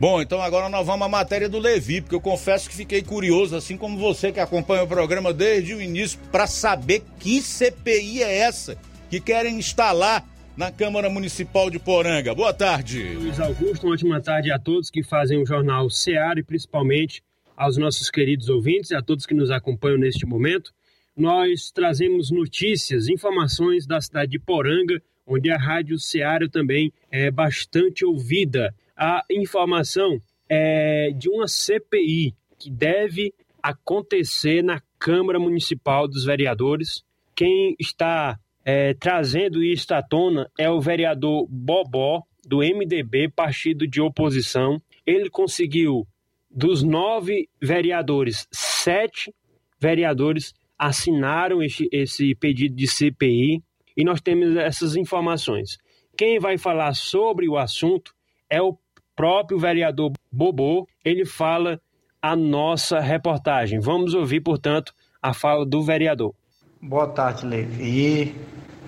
Bom, 0.00 0.22
então 0.22 0.40
agora 0.40 0.68
nós 0.68 0.86
vamos 0.86 1.04
à 1.04 1.08
matéria 1.08 1.48
do 1.48 1.58
Levi, 1.58 2.00
porque 2.00 2.14
eu 2.14 2.20
confesso 2.20 2.68
que 2.68 2.76
fiquei 2.76 3.02
curioso, 3.02 3.56
assim 3.56 3.76
como 3.76 3.98
você 3.98 4.30
que 4.30 4.38
acompanha 4.38 4.84
o 4.84 4.86
programa 4.86 5.32
desde 5.32 5.74
o 5.74 5.82
início, 5.82 6.20
para 6.30 6.46
saber 6.46 7.02
que 7.18 7.42
CPI 7.42 8.22
é 8.22 8.38
essa 8.38 8.78
que 9.10 9.18
querem 9.18 9.58
instalar 9.58 10.24
na 10.56 10.70
Câmara 10.70 11.10
Municipal 11.10 11.68
de 11.68 11.80
Poranga. 11.80 12.32
Boa 12.32 12.54
tarde. 12.54 13.14
Luiz 13.14 13.40
Augusto, 13.40 13.86
uma 13.86 13.94
ótima 13.94 14.20
tarde 14.20 14.52
a 14.52 14.58
todos 14.58 14.88
que 14.88 15.02
fazem 15.02 15.42
o 15.42 15.46
jornal 15.46 15.90
Seara 15.90 16.38
e 16.38 16.44
principalmente 16.44 17.20
aos 17.56 17.76
nossos 17.76 18.08
queridos 18.08 18.48
ouvintes 18.48 18.92
e 18.92 18.94
a 18.94 19.02
todos 19.02 19.26
que 19.26 19.34
nos 19.34 19.50
acompanham 19.50 19.98
neste 19.98 20.24
momento. 20.24 20.72
Nós 21.16 21.72
trazemos 21.72 22.30
notícias, 22.30 23.08
informações 23.08 23.84
da 23.84 24.00
cidade 24.00 24.30
de 24.30 24.38
Poranga, 24.38 25.02
onde 25.26 25.50
a 25.50 25.58
Rádio 25.58 25.98
Seara 25.98 26.48
também 26.48 26.92
é 27.10 27.32
bastante 27.32 28.04
ouvida 28.04 28.72
a 28.98 29.24
informação 29.30 30.20
é 30.48 31.10
de 31.16 31.28
uma 31.30 31.46
CPI 31.46 32.34
que 32.58 32.68
deve 32.68 33.32
acontecer 33.62 34.62
na 34.62 34.82
Câmara 34.98 35.38
Municipal 35.38 36.08
dos 36.08 36.24
Vereadores. 36.24 37.04
Quem 37.34 37.76
está 37.78 38.38
é, 38.64 38.94
trazendo 38.94 39.62
isso 39.62 39.94
à 39.94 40.02
tona 40.02 40.50
é 40.58 40.68
o 40.68 40.80
vereador 40.80 41.46
Bobó, 41.48 42.22
do 42.44 42.58
MDB, 42.58 43.28
partido 43.28 43.86
de 43.86 44.00
oposição. 44.00 44.80
Ele 45.06 45.28
conseguiu, 45.28 46.06
dos 46.50 46.82
nove 46.82 47.48
vereadores, 47.62 48.48
sete 48.50 49.32
vereadores 49.78 50.54
assinaram 50.78 51.62
esse, 51.62 51.88
esse 51.92 52.34
pedido 52.34 52.74
de 52.74 52.86
CPI 52.86 53.62
e 53.96 54.04
nós 54.04 54.20
temos 54.20 54.56
essas 54.56 54.96
informações. 54.96 55.78
Quem 56.16 56.38
vai 56.38 56.56
falar 56.56 56.94
sobre 56.94 57.48
o 57.48 57.56
assunto 57.56 58.14
é 58.48 58.62
o 58.62 58.76
próprio 59.18 59.58
vereador 59.58 60.12
Bobô, 60.30 60.86
ele 61.04 61.26
fala 61.26 61.80
a 62.22 62.36
nossa 62.36 63.00
reportagem. 63.00 63.80
Vamos 63.80 64.14
ouvir, 64.14 64.40
portanto, 64.40 64.92
a 65.20 65.34
fala 65.34 65.66
do 65.66 65.82
vereador. 65.82 66.32
Boa 66.80 67.08
tarde, 67.08 67.44
Levi. 67.44 68.32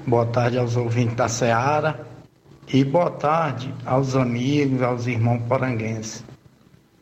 Boa 0.06 0.24
tarde 0.24 0.56
aos 0.56 0.76
ouvintes 0.76 1.16
da 1.16 1.26
Seara. 1.26 2.06
E 2.72 2.84
boa 2.84 3.10
tarde 3.10 3.74
aos 3.84 4.14
amigos, 4.14 4.80
aos 4.82 5.08
irmãos 5.08 5.42
poranguenses. 5.48 6.24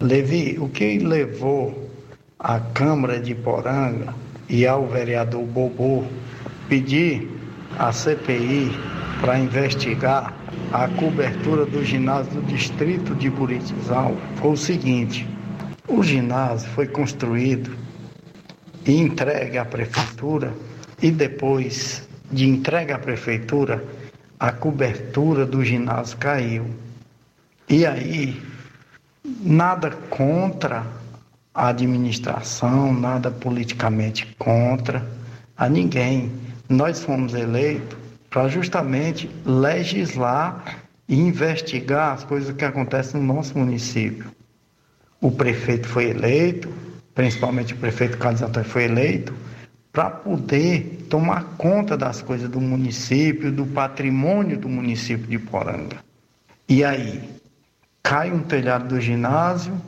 Levi, 0.00 0.58
o 0.58 0.70
que 0.70 0.98
levou 0.98 1.86
a 2.38 2.58
Câmara 2.58 3.20
de 3.20 3.34
Poranga 3.34 4.14
e 4.48 4.66
ao 4.66 4.86
vereador 4.86 5.44
Bobô 5.44 6.02
pedir 6.66 7.28
a 7.78 7.92
CPI 7.92 8.70
para 9.20 9.38
investigar 9.38 10.32
a 10.72 10.88
cobertura 10.88 11.66
do 11.66 11.84
ginásio 11.84 12.32
do 12.34 12.42
distrito 12.42 13.14
de 13.14 13.28
Buritizal 13.28 14.16
foi 14.36 14.52
o 14.52 14.56
seguinte: 14.56 15.26
o 15.88 16.02
ginásio 16.02 16.68
foi 16.70 16.86
construído 16.86 17.76
e 18.86 18.96
entregue 18.96 19.58
à 19.58 19.64
prefeitura 19.64 20.52
e 21.02 21.10
depois 21.10 22.08
de 22.30 22.48
entrega 22.48 22.96
à 22.96 22.98
prefeitura 22.98 23.82
a 24.38 24.52
cobertura 24.52 25.44
do 25.44 25.64
ginásio 25.64 26.16
caiu. 26.18 26.66
E 27.68 27.84
aí 27.84 28.40
nada 29.42 29.90
contra 30.10 30.86
a 31.54 31.68
administração, 31.68 32.92
nada 32.92 33.30
politicamente 33.30 34.26
contra 34.38 35.04
a 35.56 35.68
ninguém. 35.68 36.30
Nós 36.68 37.02
fomos 37.02 37.34
eleitos 37.34 37.97
para 38.30 38.48
justamente 38.48 39.30
legislar 39.44 40.82
e 41.08 41.18
investigar 41.18 42.14
as 42.14 42.24
coisas 42.24 42.54
que 42.54 42.64
acontecem 42.64 43.20
no 43.20 43.34
nosso 43.34 43.56
município. 43.56 44.30
O 45.20 45.30
prefeito 45.30 45.88
foi 45.88 46.10
eleito, 46.10 46.68
principalmente 47.14 47.74
o 47.74 47.78
prefeito 47.78 48.18
Carlos 48.18 48.42
Antônio 48.42 48.68
foi 48.68 48.84
eleito, 48.84 49.34
para 49.92 50.10
poder 50.10 51.06
tomar 51.08 51.42
conta 51.56 51.96
das 51.96 52.22
coisas 52.22 52.48
do 52.48 52.60
município, 52.60 53.50
do 53.50 53.66
patrimônio 53.66 54.58
do 54.58 54.68
município 54.68 55.26
de 55.26 55.38
Poranga. 55.38 55.96
E 56.68 56.84
aí, 56.84 57.28
cai 58.02 58.30
um 58.30 58.42
telhado 58.42 58.88
do 58.88 59.00
ginásio, 59.00 59.80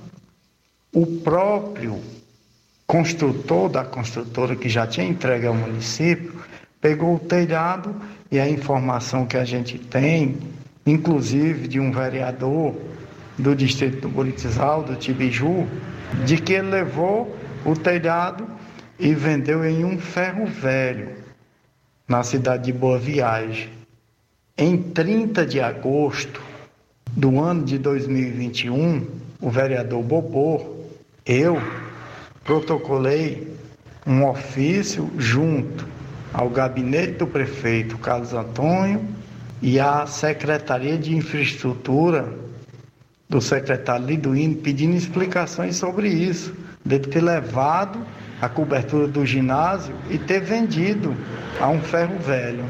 o 0.92 1.06
próprio 1.06 2.00
construtor 2.86 3.68
da 3.68 3.84
construtora 3.84 4.56
que 4.56 4.68
já 4.68 4.86
tinha 4.86 5.06
entregue 5.06 5.46
ao 5.46 5.54
município 5.54 6.34
pegou 6.80 7.14
o 7.14 7.18
telhado 7.20 7.94
e 8.30 8.38
a 8.38 8.48
informação 8.48 9.26
que 9.26 9.36
a 9.36 9.44
gente 9.44 9.78
tem, 9.78 10.38
inclusive 10.86 11.66
de 11.66 11.80
um 11.80 11.90
vereador 11.90 12.74
do 13.36 13.54
distrito 13.54 14.02
do 14.02 14.08
Buritizal, 14.08 14.82
do 14.82 14.94
Tibiju, 14.94 15.66
de 16.24 16.36
que 16.36 16.52
ele 16.52 16.68
levou 16.68 17.36
o 17.64 17.74
telhado 17.74 18.46
e 18.98 19.14
vendeu 19.14 19.64
em 19.64 19.84
um 19.84 19.98
ferro 19.98 20.46
velho, 20.46 21.16
na 22.06 22.22
cidade 22.22 22.64
de 22.64 22.72
Boa 22.72 22.98
Viagem. 22.98 23.70
Em 24.56 24.76
30 24.76 25.46
de 25.46 25.60
agosto 25.60 26.42
do 27.12 27.40
ano 27.40 27.64
de 27.64 27.78
2021, 27.78 29.06
o 29.40 29.50
vereador 29.50 30.02
Bobô, 30.02 30.76
eu, 31.24 31.60
protocolei 32.44 33.56
um 34.06 34.26
ofício 34.26 35.10
junto 35.16 35.89
ao 36.32 36.48
gabinete 36.48 37.18
do 37.18 37.26
prefeito 37.26 37.98
Carlos 37.98 38.32
Antônio 38.32 39.04
e 39.62 39.78
à 39.78 40.06
Secretaria 40.06 40.96
de 40.96 41.14
Infraestrutura 41.14 42.32
do 43.28 43.40
secretário 43.40 44.06
Liduíno 44.06 44.56
pedindo 44.56 44.96
explicações 44.96 45.76
sobre 45.76 46.08
isso, 46.08 46.52
de 46.84 46.98
ter 46.98 47.20
levado 47.20 48.04
a 48.40 48.48
cobertura 48.48 49.06
do 49.06 49.24
ginásio 49.24 49.94
e 50.08 50.18
ter 50.18 50.40
vendido 50.40 51.14
a 51.60 51.68
um 51.68 51.80
ferro 51.80 52.18
velho. 52.18 52.64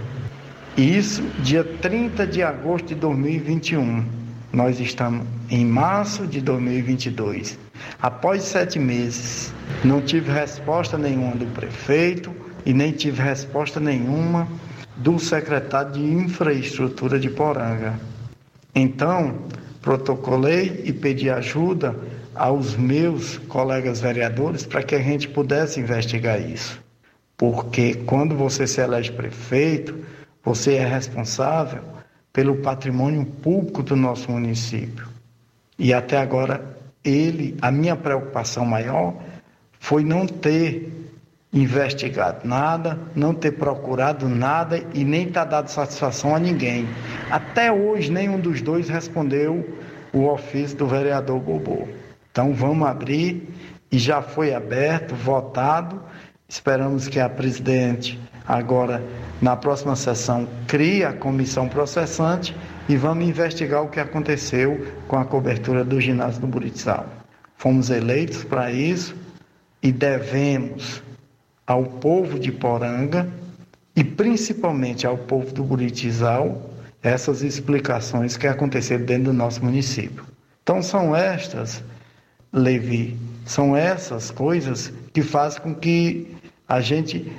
Isso 0.77 1.23
dia 1.43 1.65
30 1.65 2.27
de 2.27 2.43
agosto 2.43 2.89
de 2.89 2.95
2021. 2.97 4.05
Nós 4.53 4.81
estamos 4.81 5.27
em 5.49 5.65
março 5.65 6.27
de 6.27 6.41
2022. 6.41 7.59
Após 8.03 8.43
sete 8.43 8.79
meses, 8.79 9.53
não 9.85 10.01
tive 10.01 10.31
resposta 10.31 10.99
nenhuma 10.99 11.37
do 11.37 11.47
prefeito, 11.47 12.35
e 12.65 12.73
nem 12.73 12.93
tive 12.93 13.23
resposta 13.23 13.81
nenhuma 13.81 14.49
do 14.97 15.19
secretário 15.19 15.93
de 15.93 16.03
Infraestrutura 16.03 17.19
de 17.19 17.31
Poranga. 17.31 17.99
Então, 18.75 19.39
protocolei 19.81 20.83
e 20.85 20.93
pedi 20.93 21.31
ajuda 21.31 21.97
aos 22.35 22.77
meus 22.77 23.39
colegas 23.39 24.01
vereadores 24.01 24.65
para 24.65 24.83
que 24.83 24.95
a 24.95 25.03
gente 25.03 25.29
pudesse 25.29 25.81
investigar 25.81 26.41
isso. 26.41 26.81
Porque 27.37 27.95
quando 27.95 28.37
você 28.37 28.67
se 28.67 28.81
elege 28.81 29.13
prefeito, 29.13 29.95
você 30.45 30.75
é 30.75 30.87
responsável 30.87 31.83
pelo 32.33 32.57
patrimônio 32.57 33.25
público 33.25 33.83
do 33.83 33.97
nosso 33.97 34.31
município. 34.31 35.09
E 35.79 35.93
até 35.93 36.19
agora, 36.19 36.77
ele, 37.03 37.57
a 37.63 37.71
minha 37.71 37.97
preocupação 37.97 38.65
maior 38.65 39.15
foi 39.79 40.05
não 40.05 40.27
ter 40.27 41.00
investigado 41.53 42.47
nada, 42.47 42.99
não 43.15 43.35
ter 43.35 43.53
procurado 43.53 44.29
nada 44.29 44.83
e 44.95 45.05
nem 45.05 45.29
tá 45.29 45.45
dado 45.45 45.69
satisfação 45.69 46.35
a 46.35 46.39
ninguém. 46.39 46.89
Até 47.31 47.73
hoje, 47.73 48.11
nenhum 48.11 48.39
dos 48.39 48.63
dois 48.63 48.89
respondeu 48.89 49.79
o 50.13 50.27
ofício 50.27 50.77
do 50.77 50.87
vereador 50.87 51.41
Bobô. 51.41 51.89
Então, 52.31 52.55
vamos 52.55 52.87
abrir 52.87 53.49
e 53.91 53.99
já 53.99 54.23
foi 54.23 54.55
aberto, 54.55 55.15
votado. 55.15 56.01
Esperamos 56.49 57.09
que 57.09 57.19
a 57.19 57.29
presidente, 57.29 58.19
agora, 58.47 59.03
na 59.43 59.57
próxima 59.57 59.97
sessão, 59.97 60.49
crie 60.69 61.05
a 61.05 61.13
comissão 61.13 61.69
processante 61.69 62.55
e 62.89 62.97
vamos 62.97 63.29
investigar 63.29 63.83
o 63.83 63.89
que 63.89 63.99
aconteceu 63.99 64.87
com 65.09 65.17
a 65.17 65.25
cobertura 65.25 65.85
do 65.85 66.01
ginásio 66.01 66.41
do 66.41 66.47
Buritizal. 66.47 67.07
Fomos 67.57 67.91
eleitos 67.91 68.45
para 68.45 68.71
isso 68.71 69.15
e 69.83 69.93
devemos 69.93 71.03
ao 71.71 71.85
povo 71.85 72.37
de 72.37 72.51
Poranga 72.51 73.33
e 73.95 74.03
principalmente 74.03 75.07
ao 75.07 75.17
povo 75.17 75.53
do 75.55 75.63
Buritizal 75.63 76.69
essas 77.01 77.43
explicações 77.43 78.37
que 78.37 78.49
aconteceram 78.49 79.05
dentro 79.05 79.27
do 79.27 79.33
nosso 79.33 79.65
município. 79.65 80.25
Então 80.65 80.83
são 80.83 81.15
estas, 81.15 81.81
Levi, 82.53 83.17
são 83.47 83.77
essas 83.77 84.33
coisas 84.33 84.93
que 85.13 85.23
fazem 85.23 85.63
com 85.63 85.73
que 85.73 86.35
a 86.69 86.81
gente 86.81 87.31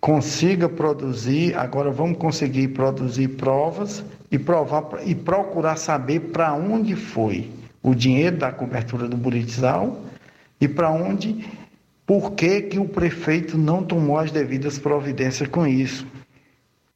consiga 0.00 0.68
produzir, 0.68 1.56
agora 1.56 1.92
vamos 1.92 2.18
conseguir 2.18 2.68
produzir 2.68 3.28
provas 3.28 4.02
e 4.28 4.40
provar 4.40 4.88
e 5.06 5.14
procurar 5.14 5.76
saber 5.76 6.18
para 6.32 6.52
onde 6.52 6.96
foi 6.96 7.48
o 7.80 7.94
dinheiro 7.94 8.38
da 8.38 8.50
cobertura 8.50 9.06
do 9.06 9.16
Buritizal 9.16 10.02
e 10.60 10.66
para 10.66 10.90
onde 10.90 11.46
por 12.08 12.34
que, 12.34 12.62
que 12.62 12.78
o 12.78 12.88
prefeito 12.88 13.58
não 13.58 13.84
tomou 13.84 14.16
as 14.16 14.32
devidas 14.32 14.78
providências 14.78 15.46
com 15.46 15.66
isso? 15.66 16.06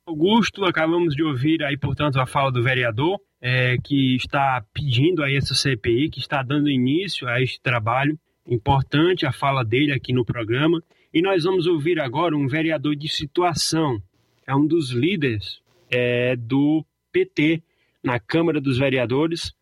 Augusto, 0.06 0.64
acabamos 0.64 1.14
de 1.14 1.22
ouvir 1.22 1.62
aí, 1.62 1.76
portanto, 1.76 2.18
a 2.18 2.24
fala 2.24 2.50
do 2.50 2.62
vereador. 2.62 3.20
é, 3.44 3.76
que 3.76 4.14
está 4.14 4.64
pedindo 4.72 5.22
a 5.22 5.30
essa 5.30 5.52
CPI, 5.52 6.08
que 6.08 6.20
está 6.20 6.44
dando 6.44 6.70
início 6.70 7.28
a 7.28 7.42
este 7.42 7.60
trabalho. 7.60 8.16
Importante 8.46 9.26
a 9.26 9.32
fala 9.32 9.64
dele 9.64 9.92
aqui 9.92 10.12
no 10.12 10.24
programa. 10.24 10.80
E 11.12 11.20
nós 11.20 11.42
vamos 11.42 11.66
ouvir 11.66 12.00
agora 12.00 12.36
um 12.36 12.46
vereador 12.46 12.94
de 12.94 13.08
situação, 13.08 14.00
é 14.46 14.54
um 14.54 14.66
dos 14.66 14.92
líderes 14.92 15.60
é, 15.90 16.36
do 16.36 16.84
PT 17.10 17.62
na 18.02 18.18
Câmara 18.18 18.60
dos 18.60 18.78
Vereadores. 18.78 19.52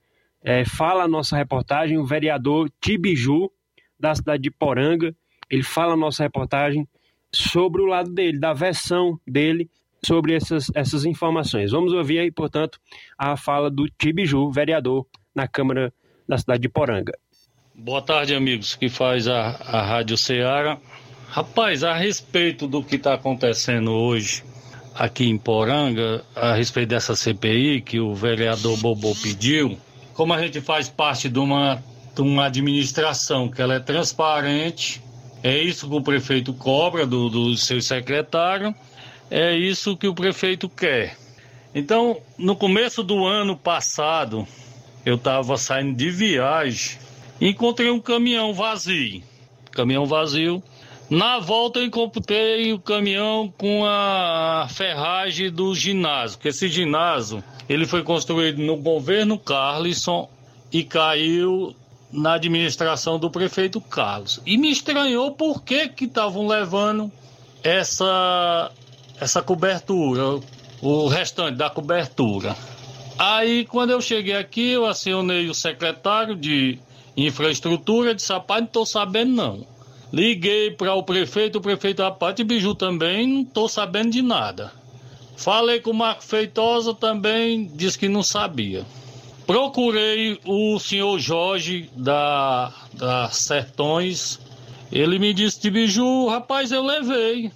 É, 0.42 0.64
fala 0.64 1.04
a 1.04 1.08
nossa 1.08 1.36
reportagem 1.36 1.98
o 1.98 2.04
vereador 2.04 2.70
Tibiju, 2.80 3.50
da 3.98 4.14
cidade 4.14 4.42
de 4.42 4.50
Poranga. 4.50 5.14
Ele 5.50 5.62
fala 5.62 5.94
a 5.94 5.96
nossa 5.96 6.22
reportagem 6.22 6.86
sobre 7.32 7.82
o 7.82 7.86
lado 7.86 8.12
dele, 8.12 8.38
da 8.38 8.52
versão 8.52 9.18
dele 9.26 9.68
sobre 10.04 10.34
essas, 10.34 10.70
essas 10.74 11.04
informações. 11.04 11.72
Vamos 11.72 11.92
ouvir 11.92 12.18
aí, 12.20 12.30
portanto, 12.30 12.78
a 13.18 13.36
fala 13.36 13.70
do 13.70 13.86
Tibiju, 13.98 14.50
vereador 14.50 15.06
na 15.34 15.46
Câmara 15.46 15.92
da 16.28 16.38
cidade 16.38 16.62
de 16.62 16.68
Poranga. 16.68 17.12
Boa 17.74 18.02
tarde, 18.02 18.34
amigos, 18.34 18.74
que 18.74 18.88
faz 18.88 19.26
a, 19.26 19.56
a 19.66 19.82
Rádio 19.82 20.16
Ceará. 20.16 20.78
Rapaz, 21.28 21.84
a 21.84 21.94
respeito 21.94 22.66
do 22.66 22.82
que 22.82 22.96
está 22.96 23.14
acontecendo 23.14 23.92
hoje 23.92 24.42
aqui 24.94 25.28
em 25.28 25.38
Poranga, 25.38 26.24
a 26.34 26.54
respeito 26.54 26.90
dessa 26.90 27.14
CPI 27.14 27.80
que 27.80 28.00
o 28.00 28.14
vereador 28.14 28.76
Bobô 28.78 29.14
pediu, 29.14 29.78
como 30.14 30.34
a 30.34 30.42
gente 30.42 30.60
faz 30.60 30.88
parte 30.88 31.28
de 31.28 31.38
uma, 31.38 31.82
de 32.14 32.20
uma 32.20 32.46
administração 32.46 33.48
que 33.48 33.62
ela 33.62 33.74
é 33.74 33.80
transparente, 33.80 35.00
é 35.42 35.58
isso 35.58 35.88
que 35.88 35.94
o 35.94 36.02
prefeito 36.02 36.52
cobra 36.52 37.06
do, 37.06 37.28
do 37.28 37.56
seu 37.56 37.80
secretário, 37.80 38.74
é 39.30 39.56
isso 39.56 39.96
que 39.96 40.08
o 40.08 40.14
prefeito 40.14 40.68
quer. 40.68 41.16
Então, 41.74 42.20
no 42.36 42.56
começo 42.56 43.02
do 43.02 43.24
ano 43.24 43.56
passado, 43.56 44.46
eu 45.04 45.14
estava 45.14 45.56
saindo 45.56 45.96
de 45.96 46.10
viagem 46.10 46.98
encontrei 47.40 47.90
um 47.90 48.00
caminhão 48.00 48.52
vazio. 48.52 49.22
Caminhão 49.72 50.04
vazio. 50.04 50.62
Na 51.08 51.40
volta 51.40 51.80
eu 51.80 51.86
encontrei 51.86 52.72
o 52.72 52.78
caminhão 52.78 53.52
com 53.56 53.84
a 53.84 54.68
ferragem 54.70 55.50
do 55.50 55.74
ginásio, 55.74 56.38
que 56.38 56.48
esse 56.48 56.68
ginásio 56.68 57.42
ele 57.68 57.84
foi 57.84 58.02
construído 58.02 58.58
no 58.58 58.76
governo 58.76 59.36
Carlisson 59.36 60.30
e 60.72 60.84
caiu 60.84 61.74
na 62.12 62.34
administração 62.34 63.18
do 63.18 63.30
prefeito 63.30 63.80
Carlos. 63.80 64.40
E 64.44 64.58
me 64.58 64.70
estranhou 64.70 65.32
por 65.32 65.62
que 65.62 65.92
estavam 66.00 66.46
levando 66.46 67.10
essa 67.62 68.70
essa 69.20 69.42
cobertura, 69.42 70.40
o 70.80 71.06
restante 71.06 71.56
da 71.56 71.68
cobertura. 71.68 72.56
Aí, 73.18 73.66
quando 73.66 73.90
eu 73.90 74.00
cheguei 74.00 74.34
aqui, 74.34 74.70
eu 74.70 74.86
acionei 74.86 75.46
o 75.50 75.54
secretário 75.54 76.34
de 76.34 76.78
infraestrutura, 77.14 78.14
disse, 78.14 78.32
rapaz, 78.32 78.60
não 78.62 78.66
estou 78.66 78.86
sabendo 78.86 79.34
não. 79.34 79.66
Liguei 80.10 80.70
para 80.70 80.94
o 80.94 81.02
prefeito, 81.02 81.58
o 81.58 81.60
prefeito, 81.60 82.02
rapaz, 82.02 82.34
Biju 82.40 82.74
também, 82.74 83.28
não 83.28 83.42
estou 83.42 83.68
sabendo 83.68 84.10
de 84.10 84.22
nada. 84.22 84.72
Falei 85.36 85.80
com 85.80 85.90
o 85.90 85.94
Marco 85.94 86.24
Feitosa 86.24 86.94
também, 86.94 87.70
disse 87.74 87.98
que 87.98 88.08
não 88.08 88.22
sabia. 88.22 88.84
Procurei 89.50 90.38
o 90.44 90.78
senhor 90.78 91.18
Jorge 91.18 91.90
da, 91.96 92.72
da 92.92 93.28
Sertões, 93.30 94.38
ele 94.92 95.18
me 95.18 95.34
disse 95.34 95.60
de 95.60 95.68
Biju, 95.68 96.28
rapaz, 96.28 96.70
eu 96.70 96.86
levei. 96.86 97.50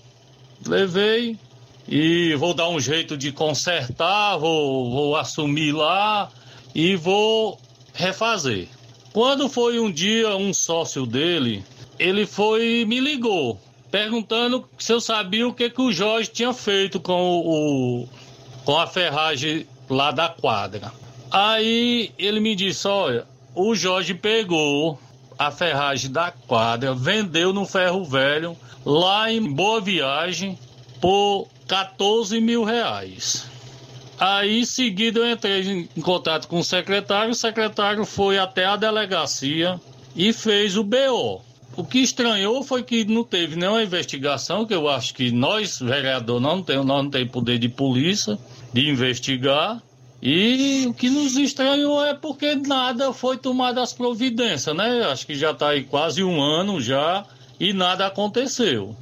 Levei, 0.66 1.38
e 1.86 2.34
vou 2.34 2.52
dar 2.52 2.68
um 2.68 2.80
jeito 2.80 3.16
de 3.16 3.30
consertar, 3.30 4.36
vou, 4.38 4.90
vou 4.90 5.14
assumir 5.14 5.70
lá 5.70 6.32
e 6.74 6.96
vou 6.96 7.60
refazer. 7.92 8.66
Quando 9.12 9.48
foi 9.48 9.78
um 9.78 9.88
dia 9.88 10.36
um 10.36 10.52
sócio 10.52 11.06
dele, 11.06 11.64
ele 11.96 12.26
foi 12.26 12.84
me 12.84 12.98
ligou, 12.98 13.56
perguntando 13.88 14.68
se 14.80 14.92
eu 14.92 15.00
sabia 15.00 15.46
o 15.46 15.54
que, 15.54 15.70
que 15.70 15.80
o 15.80 15.92
Jorge 15.92 16.28
tinha 16.28 16.52
feito 16.52 16.98
com 16.98 17.38
o, 17.38 18.08
com 18.64 18.76
a 18.76 18.84
ferragem 18.88 19.64
lá 19.88 20.10
da 20.10 20.28
quadra. 20.28 21.03
Aí 21.34 22.12
ele 22.16 22.38
me 22.38 22.54
disse: 22.54 22.86
olha, 22.86 23.26
o 23.56 23.74
Jorge 23.74 24.14
pegou 24.14 25.00
a 25.36 25.50
ferragem 25.50 26.12
da 26.12 26.30
quadra, 26.30 26.94
vendeu 26.94 27.52
no 27.52 27.66
ferro 27.66 28.04
velho 28.04 28.56
lá 28.86 29.32
em 29.32 29.52
Boa 29.52 29.80
Viagem 29.80 30.56
por 31.00 31.48
14 31.66 32.40
mil 32.40 32.62
reais. 32.62 33.50
Aí, 34.16 34.60
em 34.60 34.64
seguida, 34.64 35.18
eu 35.18 35.28
entrei 35.28 35.88
em 35.96 36.00
contato 36.00 36.46
com 36.46 36.60
o 36.60 36.64
secretário. 36.64 37.32
O 37.32 37.34
secretário 37.34 38.04
foi 38.04 38.38
até 38.38 38.64
a 38.64 38.76
delegacia 38.76 39.80
e 40.14 40.32
fez 40.32 40.76
o 40.76 40.84
BO. 40.84 41.42
O 41.76 41.82
que 41.82 41.98
estranhou 41.98 42.62
foi 42.62 42.84
que 42.84 43.04
não 43.04 43.24
teve 43.24 43.56
nenhuma 43.56 43.82
investigação, 43.82 44.64
que 44.64 44.72
eu 44.72 44.88
acho 44.88 45.12
que 45.12 45.32
nós, 45.32 45.80
vereador, 45.80 46.40
não 46.40 46.62
tem, 46.62 46.76
nós 46.76 46.86
não 46.86 47.10
tem 47.10 47.26
poder 47.26 47.58
de 47.58 47.68
polícia 47.68 48.38
de 48.72 48.88
investigar. 48.88 49.82
E 50.26 50.86
o 50.88 50.94
que 50.94 51.10
nos 51.10 51.36
estranhou 51.36 52.02
é 52.02 52.14
porque 52.14 52.54
nada 52.54 53.12
foi 53.12 53.36
tomado 53.36 53.78
as 53.78 53.92
providências, 53.92 54.74
né? 54.74 55.04
Acho 55.04 55.26
que 55.26 55.34
já 55.34 55.50
está 55.50 55.68
aí 55.68 55.84
quase 55.84 56.24
um 56.24 56.40
ano 56.40 56.80
já 56.80 57.26
e 57.60 57.74
nada 57.74 58.06
aconteceu. 58.06 58.96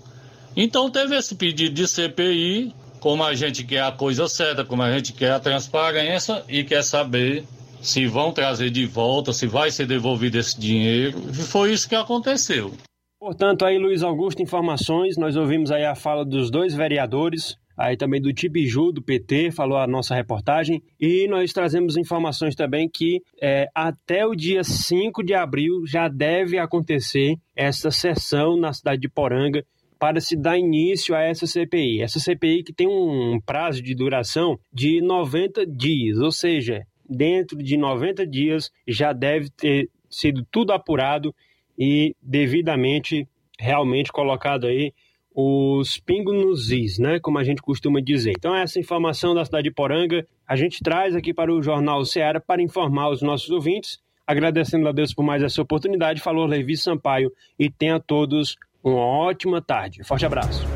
Então 0.57 0.91
teve 0.91 1.17
esse 1.17 1.37
pedido 1.37 1.77
de 1.77 1.87
CPI, 1.87 2.75
como 2.99 3.23
a 3.23 3.37
gente 3.37 3.63
quer 3.63 3.85
a 3.85 3.93
coisa 3.93 4.27
certa, 4.27 4.65
como 4.65 4.83
a 4.83 4.93
gente 4.93 5.13
quer 5.13 5.31
a 5.31 5.39
transparência 5.39 6.43
e 6.49 6.65
quer 6.65 6.83
saber 6.83 7.45
se 7.81 8.05
vão 8.05 8.33
trazer 8.33 8.71
de 8.71 8.85
volta, 8.85 9.33
se 9.33 9.47
vai 9.47 9.71
ser 9.71 9.87
devolvido 9.87 10.39
esse 10.39 10.59
dinheiro. 10.59 11.23
E 11.31 11.35
foi 11.35 11.73
isso 11.73 11.89
que 11.89 11.95
aconteceu. 11.95 12.73
Portanto, 13.21 13.65
aí, 13.65 13.79
Luiz 13.79 14.03
Augusto, 14.03 14.43
informações. 14.43 15.17
Nós 15.17 15.37
ouvimos 15.37 15.71
aí 15.71 15.85
a 15.85 15.95
fala 15.95 16.25
dos 16.25 16.51
dois 16.51 16.75
vereadores, 16.75 17.57
aí 17.83 17.97
também 17.97 18.21
do 18.21 18.33
Tibiju, 18.33 18.93
do 18.93 19.03
PT, 19.03 19.51
falou 19.51 19.77
a 19.77 19.89
nossa 19.89 20.15
reportagem. 20.15 20.81
E 21.01 21.27
nós 21.27 21.53
trazemos 21.53 21.97
informações 21.97 22.55
também 22.55 22.89
que 22.89 23.21
é, 23.43 23.67
até 23.75 24.25
o 24.25 24.37
dia 24.37 24.63
5 24.63 25.21
de 25.25 25.35
abril 25.35 25.85
já 25.85 26.07
deve 26.07 26.59
acontecer 26.59 27.35
essa 27.57 27.91
sessão 27.91 28.57
na 28.57 28.73
cidade 28.73 29.01
de 29.01 29.09
Poranga 29.09 29.65
para 29.99 30.21
se 30.21 30.37
dar 30.37 30.57
início 30.57 31.13
a 31.13 31.23
essa 31.23 31.45
CPI. 31.45 32.03
Essa 32.03 32.21
CPI 32.21 32.63
que 32.63 32.73
tem 32.73 32.87
um 32.87 33.41
prazo 33.45 33.83
de 33.83 33.97
duração 33.97 34.57
de 34.73 35.01
90 35.01 35.67
dias, 35.67 36.19
ou 36.19 36.31
seja, 36.31 36.83
dentro 37.09 37.59
de 37.59 37.77
90 37.77 38.25
dias 38.25 38.71
já 38.87 39.13
deve 39.13 39.51
ter 39.51 39.91
sido 40.09 40.47
tudo 40.53 40.73
apurado 40.73 41.35
e 41.77 42.15
devidamente 42.23 43.27
realmente 43.59 44.13
colocado 44.13 44.69
aí 44.69 44.93
os 45.35 45.99
pingos 45.99 46.35
nos 46.35 46.71
is, 46.71 46.99
né, 46.99 47.19
como 47.21 47.39
a 47.39 47.45
gente 47.45 47.63
costuma 47.63 48.01
dizer. 48.01 48.33
Então 48.37 48.55
essa 48.55 48.79
informação 48.79 49.35
da 49.35 49.45
cidade 49.45 49.65
de 49.65 49.75
Poranga 49.75 50.27
a 50.47 50.57
gente 50.57 50.81
traz 50.83 51.15
aqui 51.15 51.33
para 51.33 51.53
o 51.53 51.63
Jornal 51.63 52.05
Ceará 52.05 52.41
para 52.41 52.63
informar 52.63 53.11
os 53.11 53.23
nossos 53.23 53.51
ouvintes, 53.51 53.99
agradecendo 54.27 54.89
a 54.89 54.93
Deus 54.93 55.15
por 55.15 55.23
mais 55.23 55.43
essa 55.43 55.63
oportunidade. 55.63 56.21
Falou 56.21 56.47
Levi 56.47 56.77
Sampaio 56.77 57.33
e 57.59 57.71
tenha 57.71 57.99
todos 57.99 58.57
uma 58.83 59.01
ótima 59.01 59.63
tarde. 59.63 60.05
Forte 60.05 60.27
abraço. 60.27 60.67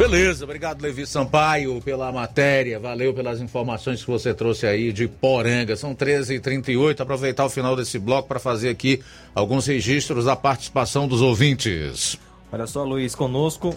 Beleza, 0.00 0.44
obrigado 0.44 0.80
Levi 0.80 1.06
Sampaio 1.06 1.78
pela 1.82 2.10
matéria, 2.10 2.78
valeu 2.78 3.12
pelas 3.12 3.38
informações 3.42 4.02
que 4.02 4.10
você 4.10 4.32
trouxe 4.32 4.66
aí 4.66 4.94
de 4.94 5.06
Poranga. 5.06 5.76
São 5.76 5.94
13h38, 5.94 7.00
aproveitar 7.00 7.44
o 7.44 7.50
final 7.50 7.76
desse 7.76 7.98
bloco 7.98 8.26
para 8.26 8.40
fazer 8.40 8.70
aqui 8.70 9.02
alguns 9.34 9.66
registros 9.66 10.24
da 10.24 10.34
participação 10.34 11.06
dos 11.06 11.20
ouvintes. 11.20 12.18
Olha 12.52 12.66
só, 12.66 12.84
Luiz, 12.84 13.14
conosco 13.14 13.74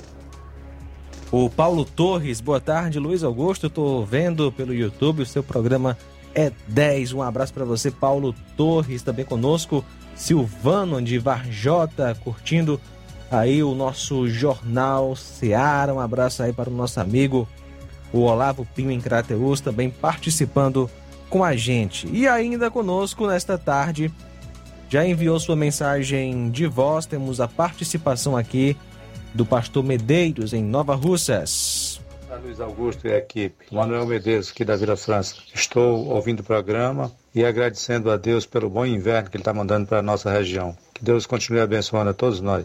o 1.32 1.50
Paulo 1.50 1.84
Torres. 1.84 2.42
Boa 2.42 2.60
tarde, 2.60 3.00
Luiz 3.00 3.24
Augusto. 3.24 3.68
Estou 3.68 4.06
vendo 4.06 4.52
pelo 4.52 4.74
YouTube 4.74 5.24
o 5.24 5.26
seu 5.26 5.44
programa 5.44 5.98
é 6.36 6.52
10. 6.68 7.14
Um 7.14 7.22
abraço 7.22 7.54
para 7.54 7.66
você, 7.66 7.92
Paulo 7.92 8.36
Torres, 8.56 9.02
também 9.02 9.26
conosco. 9.26 9.84
Silvano 10.16 11.02
de 11.02 11.18
Varjota, 11.18 12.16
curtindo 12.24 12.80
aí 13.32 13.64
o 13.64 13.74
nosso 13.74 14.28
Jornal 14.28 15.16
Seara. 15.16 15.94
Um 15.94 16.00
abraço 16.00 16.44
aí 16.44 16.54
para 16.54 16.70
o 16.70 16.74
nosso 16.74 17.00
amigo, 17.00 17.48
o 18.12 18.20
Olavo 18.20 18.68
Pinho 18.76 18.92
em 18.92 19.02
Crateus, 19.02 19.60
também 19.60 19.90
participando 19.90 20.90
com 21.30 21.44
a 21.44 21.56
gente. 21.56 22.08
E 22.12 22.28
ainda 22.28 22.70
conosco 22.70 23.26
nesta 23.26 23.58
tarde, 23.58 24.14
já 24.94 25.04
enviou 25.04 25.40
sua 25.40 25.56
mensagem 25.56 26.52
de 26.52 26.68
voz, 26.68 27.08
temos 27.08 27.42
a 27.42 27.48
participação 27.48 28.38
aqui 28.38 28.78
do 29.34 29.44
pastor 29.44 29.84
Medeiros 29.84 30.54
em 30.54 30.64
Nova 30.64 30.94
Russas. 30.94 32.00
Luiz 32.44 32.60
Augusto 32.60 33.08
e 33.08 33.12
a 33.12 33.18
equipe. 33.18 33.66
Manuel 33.72 34.06
Medeiros, 34.06 34.52
aqui 34.52 34.64
da 34.64 34.76
Vila 34.76 34.96
França. 34.96 35.38
Estou 35.52 36.06
ouvindo 36.10 36.42
o 36.42 36.44
programa 36.44 37.12
e 37.34 37.44
agradecendo 37.44 38.12
a 38.12 38.18
Deus 38.18 38.46
pelo 38.46 38.70
bom 38.70 38.86
inverno 38.86 39.32
que 39.32 39.38
Ele 39.38 39.42
está 39.42 39.52
mandando 39.52 39.88
para 39.88 39.98
a 39.98 40.04
nossa 40.04 40.32
região. 40.32 40.78
Que 40.94 41.04
Deus 41.04 41.26
continue 41.26 41.62
abençoando 41.62 42.12
a 42.12 42.14
todos 42.14 42.40
nós. 42.40 42.64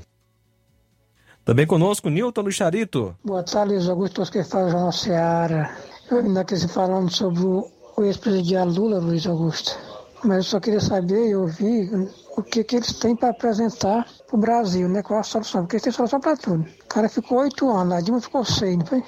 Também 1.47 1.67
conosco, 1.67 2.11
Nilton 2.11 2.45
do 2.45 2.53
Charito. 2.53 3.17
Boa 3.25 3.43
tarde, 3.43 3.73
Luiz 3.73 3.89
Augusto, 3.89 4.31
que 4.31 4.45
fala 4.45 4.69
Jornal 4.69 4.93
Seara. 4.93 5.71
Eu 6.11 6.19
ainda 6.19 6.43
aqui 6.43 6.69
falando 6.69 7.11
sobre 7.11 7.43
o, 7.43 7.67
o 7.97 8.05
ex-presidiário 8.05 8.71
Lula, 8.71 8.99
Luiz 8.99 9.27
Augusto. 9.27 9.88
Mas 10.25 10.39
eu 10.39 10.43
só 10.43 10.61
queria 10.61 10.81
saber 10.81 11.29
e 11.29 11.37
ouvir 11.37 11.91
o 12.37 12.43
que, 12.43 12.65
que 12.65 12.77
eles 12.77 12.93
têm 12.99 13.15
para 13.15 13.31
apresentar 13.31 14.07
para 14.27 14.37
o 14.37 14.39
Brasil, 14.39 14.89
né? 14.89 15.03
Qual 15.03 15.21
a 15.21 15.23
solução? 15.23 15.63
Porque 15.63 15.77
eles 15.77 15.85
têm 15.85 15.93
solução 15.93 16.21
para 16.21 16.37
tudo. 16.37 16.67
O 16.85 16.87
cara 16.89 17.09
ficou 17.09 17.39
oito 17.39 17.71
anos, 17.71 17.95
a 17.95 18.01
Dilma 18.01 18.21
ficou 18.21 18.45
seis, 18.45 18.77
não 18.77 18.87
foi? 18.87 19.03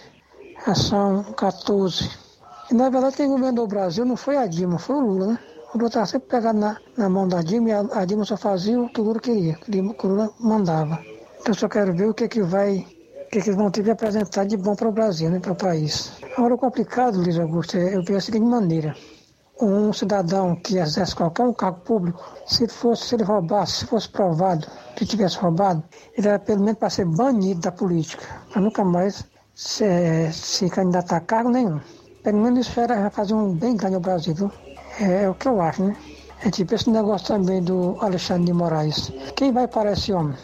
Já 0.67 0.75
são 0.75 1.23
14. 1.33 2.11
E 2.71 2.75
na 2.75 2.89
verdade 2.89 3.17
quem 3.17 3.29
governou 3.29 3.65
o 3.65 3.69
Brasil 3.69 4.05
não 4.05 4.17
foi 4.17 4.37
a 4.37 4.47
Dilma, 4.47 4.79
foi 4.79 4.97
o 4.97 5.01
Lula, 5.01 5.27
né? 5.29 5.39
O 5.75 5.79
Lula 5.79 5.89
estava 5.89 6.07
sempre 6.07 6.29
pegado 6.29 6.59
na, 6.59 6.77
na 6.97 7.09
mão 7.09 7.27
da 7.27 7.43
Dilma 7.43 7.69
e 7.69 7.73
a, 7.73 7.81
a, 7.93 8.05
Dilma 8.05 8.25
só 8.25 8.37
fazia 8.37 8.81
o 8.81 8.89
que 8.89 9.01
o 9.01 9.05
Lula 9.05 9.21
queria, 9.21 9.55
o 9.55 9.95
que 9.95 10.07
o 10.07 10.09
Lula 10.09 10.31
mandava. 10.39 11.01
Então 11.41 11.49
eu 11.49 11.55
só 11.55 11.69
quero 11.69 11.93
ver 11.95 12.09
o 12.09 12.15
que, 12.15 12.29
que 12.29 12.43
vai 12.43 12.87
o 13.27 13.31
que, 13.31 13.41
que 13.41 13.49
eles 13.49 13.57
vão 13.57 13.71
ter 13.71 13.83
de 13.83 13.91
apresentar 13.91 14.45
de 14.45 14.57
bom 14.57 14.75
para 14.75 14.89
o 14.89 14.93
Brasil, 14.93 15.31
né, 15.31 15.39
para 15.39 15.53
o 15.53 15.57
país. 15.57 16.13
Agora, 16.37 16.55
o 16.55 16.59
complicado, 16.59 17.21
Luiz 17.21 17.39
Augusto, 17.39 17.77
é, 17.77 17.95
eu 17.95 18.03
vejo 18.03 18.15
da 18.15 18.21
seguinte 18.21 18.45
maneira. 18.45 18.97
Um 19.61 19.93
cidadão 19.93 20.57
que 20.57 20.79
exerce 20.79 21.15
qualquer 21.15 21.45
um 21.45 21.53
cargo 21.53 21.81
público, 21.81 22.25
se 22.47 22.67
fosse, 22.67 23.07
se 23.07 23.15
ele 23.15 23.25
roubasse, 23.25 23.81
se 23.81 23.87
fosse 23.87 24.09
provado 24.09 24.67
que 24.97 25.05
tivesse 25.05 25.37
roubado, 25.37 25.83
ele 26.17 26.29
era 26.29 26.39
pelo 26.39 26.61
menos 26.61 26.79
para 26.79 26.89
ser 26.89 27.05
banido 27.05 27.61
da 27.61 27.71
política, 27.71 28.25
para 28.51 28.63
nunca 28.63 28.83
mais 28.85 29.25
se, 29.55 30.33
se 30.33 30.71
candidatar 30.71 31.17
a 31.19 31.21
cargo 31.21 31.51
nenhum. 31.51 31.79
Pelo 32.23 32.39
menos 32.39 32.67
isso 32.67 32.81
era 32.81 33.11
fazer 33.11 33.35
um 33.35 33.53
bem 33.53 33.77
grande 33.77 33.97
ao 33.97 34.01
Brasil, 34.01 34.35
viu? 34.35 34.51
É, 34.99 35.25
é 35.25 35.29
o 35.29 35.35
que 35.35 35.47
eu 35.47 35.61
acho, 35.61 35.85
né? 35.85 35.97
É 36.43 36.51
tipo 36.51 36.75
esse 36.75 36.89
negócio 36.89 37.27
também 37.27 37.63
do 37.63 37.97
Alexandre 38.01 38.47
de 38.47 38.53
Moraes. 38.55 39.13
Quem 39.37 39.53
vai 39.53 39.69
parar 39.69 39.93
esse 39.93 40.11
homem? 40.11 40.35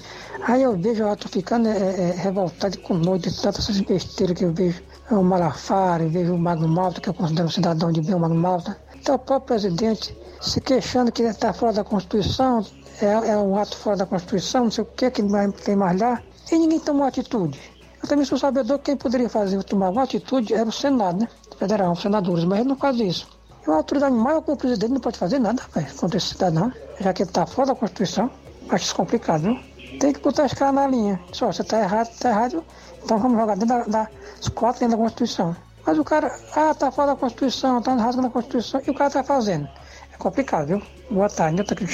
Aí 0.46 0.62
eu 0.62 0.76
vejo, 0.76 1.02
eu 1.02 1.16
tô 1.16 1.28
ficando 1.28 1.68
é, 1.68 1.76
é, 1.76 2.10
revoltado 2.12 2.78
com 2.80 2.94
noite 2.94 3.30
de 3.30 3.40
tantas 3.40 3.80
besteiras 3.80 4.36
que 4.36 4.44
eu 4.44 4.52
vejo. 4.52 4.82
O 5.10 5.22
Malafares, 5.22 6.12
vejo 6.12 6.34
o 6.34 6.38
Magno 6.38 6.68
Malta, 6.68 7.00
que 7.00 7.08
eu 7.08 7.14
considero 7.14 7.48
um 7.48 7.50
cidadão 7.50 7.90
de 7.90 8.02
bem, 8.02 8.14
o 8.14 8.20
Magno 8.20 8.36
Malta. 8.38 8.76
Então 9.06 9.14
o 9.14 9.18
próprio 9.20 9.56
presidente 9.56 10.18
se 10.40 10.60
queixando 10.60 11.12
que 11.12 11.22
está 11.22 11.52
fora 11.52 11.74
da 11.74 11.84
Constituição, 11.84 12.66
é, 13.00 13.06
é, 13.06 13.36
um 13.36 13.56
ato 13.56 13.76
fora 13.76 13.98
da 13.98 14.04
Constituição, 14.04 14.64
não 14.64 14.70
sei 14.72 14.82
o 14.82 14.84
que, 14.84 15.08
que 15.12 15.22
não 15.22 15.52
tem 15.52 15.76
mais 15.76 16.00
lá. 16.00 16.20
E 16.50 16.58
ninguém 16.58 16.80
tomou 16.80 17.06
atitude. 17.06 17.56
Eu 18.02 18.08
também 18.08 18.24
sou 18.24 18.36
sabedor 18.36 18.80
que 18.80 18.86
quem 18.86 18.96
poderia 18.96 19.28
fazer, 19.28 19.62
tomar 19.62 19.90
uma 19.90 20.02
atitude 20.02 20.52
era 20.52 20.68
o 20.68 20.72
Senado, 20.72 21.20
né? 21.20 21.28
Federal, 21.56 21.92
os 21.92 22.02
senadores, 22.02 22.42
mas 22.42 22.58
ele 22.58 22.68
não 22.68 22.74
faz 22.74 22.98
isso. 22.98 23.28
E 23.64 23.70
uma 23.70 23.76
autoridade 23.76 24.12
maior 24.12 24.42
como 24.42 24.56
o 24.56 24.58
presidente 24.58 24.90
não 24.90 25.00
pode 25.00 25.18
fazer 25.18 25.38
nada 25.38 25.62
véio, 25.72 25.86
contra 25.94 26.16
esse 26.16 26.26
cidadão, 26.26 26.72
já 26.98 27.12
que 27.12 27.22
ele 27.22 27.30
está 27.30 27.46
fora 27.46 27.68
da 27.68 27.74
Constituição. 27.76 28.28
Acho 28.68 28.86
isso 28.86 28.96
complicado, 28.96 29.42
viu? 29.42 29.98
Tem 30.00 30.12
que 30.12 30.18
botar 30.18 30.46
as 30.46 30.52
caras 30.52 30.74
na 30.74 30.88
linha. 30.88 31.20
Só, 31.30 31.52
você 31.52 31.62
está 31.62 31.80
errado, 31.80 32.10
está 32.10 32.30
errado, 32.30 32.64
então 33.04 33.18
vamos 33.18 33.38
jogar 33.38 33.56
dentro 33.56 33.68
das 33.68 33.86
da, 33.86 34.10
quatro 34.52 34.80
dentro 34.80 34.96
da 34.96 35.02
Constituição. 35.04 35.54
Mas 35.86 35.98
o 35.98 36.04
cara, 36.04 36.36
ah, 36.54 36.74
tá 36.74 36.90
fora 36.90 37.12
da 37.12 37.16
Constituição, 37.16 37.80
tá 37.80 37.94
rasgando 37.94 38.26
a 38.26 38.30
Constituição, 38.30 38.82
e 38.84 38.90
o 38.90 38.94
cara 38.94 39.08
tá 39.08 39.22
fazendo. 39.22 39.68
É 40.12 40.16
complicado, 40.18 40.66
viu? 40.66 40.82
Boa 41.08 41.28
tarde, 41.28 41.54
Nilton 41.54 41.74
aqui 41.74 41.86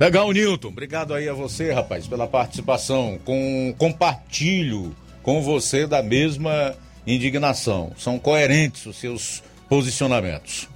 Legal, 0.00 0.32
Nilton. 0.32 0.68
Obrigado 0.68 1.12
aí 1.12 1.28
a 1.28 1.34
você, 1.34 1.72
rapaz, 1.72 2.06
pela 2.06 2.26
participação. 2.26 3.18
Com 3.24 3.74
compartilho 3.76 4.94
com 5.22 5.42
você 5.42 5.86
da 5.86 6.02
mesma 6.02 6.74
indignação. 7.06 7.92
São 7.98 8.18
coerentes 8.18 8.86
os 8.86 8.96
seus 8.96 9.42
posicionamentos. 9.68 10.68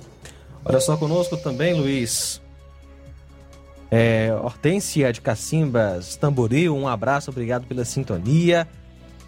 Olha 0.64 0.80
só 0.80 0.97
conosco 0.97 1.36
também, 1.39 1.72
Luiz. 1.72 2.43
É, 3.90 4.34
Hortência 4.43 5.12
de 5.12 5.20
Cacimbas, 5.20 6.16
Tamboril, 6.16 6.76
um 6.76 6.89
abraço, 6.89 7.30
obrigado 7.30 7.66
pela 7.66 7.84
sintonia. 7.84 8.66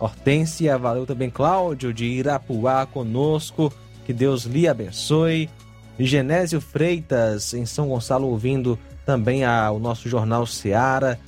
Hortência, 0.05 0.77
valeu 0.77 1.07
também 1.07 1.31
Cláudio 1.31 1.93
de 1.93 2.05
Irapuá 2.05 2.87
conosco, 2.87 3.73
que 4.05 4.13
Deus 4.13 4.45
lhe 4.45 4.69
abençoe. 4.69 5.49
Genésio 5.99 6.61
Freitas, 6.61 7.55
em 7.55 7.65
São 7.65 7.89
Gonçalo, 7.89 8.27
ouvindo 8.27 8.79
também 9.07 9.45
a, 9.45 9.71
o 9.71 9.79
nosso 9.79 10.09
jornal 10.09 10.47
Seara. 10.47 11.19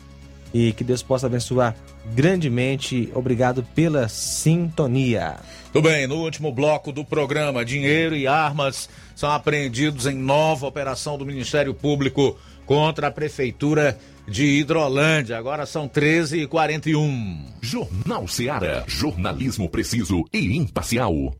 E 0.53 0.73
que 0.73 0.85
Deus 0.85 1.03
possa 1.03 1.27
abençoar 1.27 1.75
grandemente. 2.15 3.11
Obrigado 3.15 3.63
pela 3.75 4.09
sintonia. 4.09 5.37
Tudo 5.73 5.89
bem, 5.89 6.07
no 6.07 6.17
último 6.17 6.53
bloco 6.53 6.93
do 6.93 7.05
programa, 7.05 7.65
dinheiro 7.65 8.15
e 8.15 8.27
armas 8.27 8.89
são 9.15 9.31
apreendidos 9.31 10.07
em 10.07 10.15
nova 10.15 10.67
operação 10.67 11.19
do 11.19 11.27
Ministério 11.27 11.75
Público 11.75 12.39
contra 12.65 13.09
a 13.09 13.11
Prefeitura 13.11 13.99
de 14.27 14.45
Hidrolândia. 14.45 15.39
Agora 15.39 15.67
são 15.67 15.89
13h41. 15.89 17.47
Jornal 17.61 18.27
Seara. 18.29 18.85
Jornalismo 18.87 19.69
preciso 19.69 20.25
e 20.33 20.57
imparcial. 20.57 21.35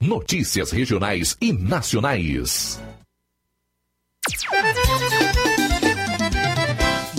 Notícias 0.00 0.70
regionais 0.70 1.36
e 1.40 1.52
nacionais. 1.52 2.80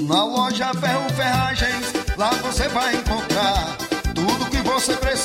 Na 0.08 0.24
loja 0.24 0.74
Ferro 0.74 1.10
Ferragens, 1.16 1.94
lá 2.18 2.30
você 2.32 2.68
vai 2.70 2.96
encontrar 2.96 3.78
tudo 4.14 4.50
que 4.50 4.58
você 4.58 4.94
precisa. 4.98 5.25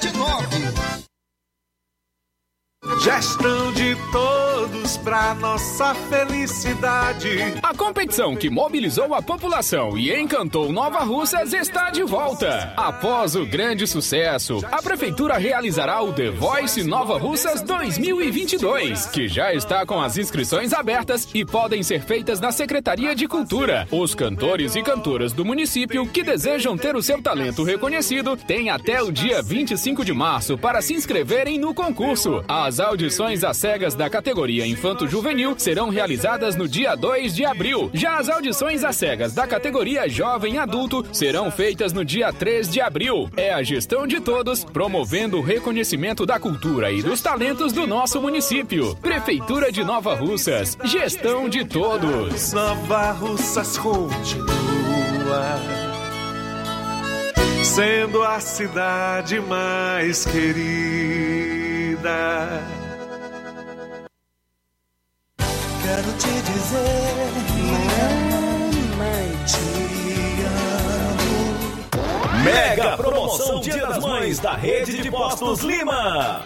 Gestão 3.03 3.73
de 3.73 3.95
todos 4.11 4.95
pra 4.97 5.33
nossa 5.33 5.95
felicidade. 5.95 7.29
A 7.63 7.73
competição 7.73 8.35
que 8.35 8.47
mobilizou 8.47 9.15
a 9.15 9.23
população 9.23 9.97
e 9.97 10.13
encantou 10.13 10.71
Nova 10.71 10.99
Russas 10.99 11.51
está 11.51 11.89
de 11.89 12.03
volta. 12.03 12.71
Após 12.77 13.35
o 13.35 13.43
grande 13.43 13.87
sucesso, 13.87 14.59
a 14.71 14.83
Prefeitura 14.83 15.39
realizará 15.39 15.99
o 16.03 16.13
The 16.13 16.29
Voice 16.29 16.83
Nova 16.83 17.17
Russas 17.17 17.63
2022, 17.63 19.07
que 19.07 19.27
já 19.27 19.51
está 19.51 19.83
com 19.83 19.99
as 19.99 20.19
inscrições 20.19 20.71
abertas 20.71 21.27
e 21.33 21.43
podem 21.43 21.81
ser 21.81 22.03
feitas 22.03 22.39
na 22.39 22.51
Secretaria 22.51 23.15
de 23.15 23.27
Cultura. 23.27 23.87
Os 23.91 24.13
cantores 24.13 24.75
e 24.75 24.83
cantoras 24.83 25.33
do 25.33 25.43
município 25.43 26.05
que 26.05 26.21
desejam 26.21 26.77
ter 26.77 26.95
o 26.95 27.01
seu 27.01 27.19
talento 27.19 27.63
reconhecido 27.63 28.37
têm 28.37 28.69
até 28.69 29.01
o 29.01 29.11
dia 29.11 29.41
25 29.41 30.05
de 30.05 30.13
março 30.13 30.55
para 30.55 30.83
se 30.83 30.93
inscreverem 30.93 31.57
no 31.57 31.73
concurso. 31.73 32.43
As 32.47 32.79
audições 32.91 33.41
às 33.45 33.55
cegas 33.55 33.95
da 33.95 34.09
categoria 34.09 34.67
Infanto 34.67 35.07
Juvenil 35.07 35.55
serão 35.57 35.87
realizadas 35.87 36.57
no 36.57 36.67
dia 36.67 36.93
2 36.93 37.33
de 37.33 37.45
abril. 37.45 37.89
Já 37.93 38.17
as 38.17 38.27
audições 38.27 38.83
às 38.83 38.97
cegas 38.97 39.33
da 39.33 39.47
categoria 39.47 40.09
Jovem 40.09 40.57
Adulto 40.57 41.05
serão 41.13 41.49
feitas 41.49 41.93
no 41.93 42.03
dia 42.03 42.33
3 42.33 42.69
de 42.69 42.81
abril. 42.81 43.29
É 43.37 43.53
a 43.53 43.63
gestão 43.63 44.05
de 44.05 44.19
todos, 44.19 44.65
promovendo 44.65 45.37
o 45.37 45.41
reconhecimento 45.41 46.25
da 46.25 46.37
cultura 46.37 46.91
e 46.91 47.01
dos 47.01 47.21
talentos 47.21 47.71
do 47.71 47.87
nosso 47.87 48.21
município. 48.21 48.93
Prefeitura 48.97 49.71
de 49.71 49.85
Nova 49.85 50.13
Russas. 50.13 50.77
Gestão 50.83 51.47
de 51.47 51.63
todos. 51.63 52.51
Nova 52.51 53.11
Russas 53.11 53.77
continua 53.77 54.51
sendo 57.63 58.21
a 58.21 58.41
cidade 58.41 59.39
mais 59.39 60.25
querida. 60.25 61.61
Quero 65.93 66.13
te 66.13 66.29
dizer, 66.29 67.31
mamãe, 68.95 69.27
te 69.45 69.59
amo. 71.17 72.43
Mega 72.45 72.95
promoção 72.95 73.59
Dia 73.59 73.85
das 73.87 73.99
Mães 73.99 74.39
da 74.39 74.53
Rede 74.53 75.01
de 75.01 75.11
Postos 75.11 75.59
Lima. 75.59 76.45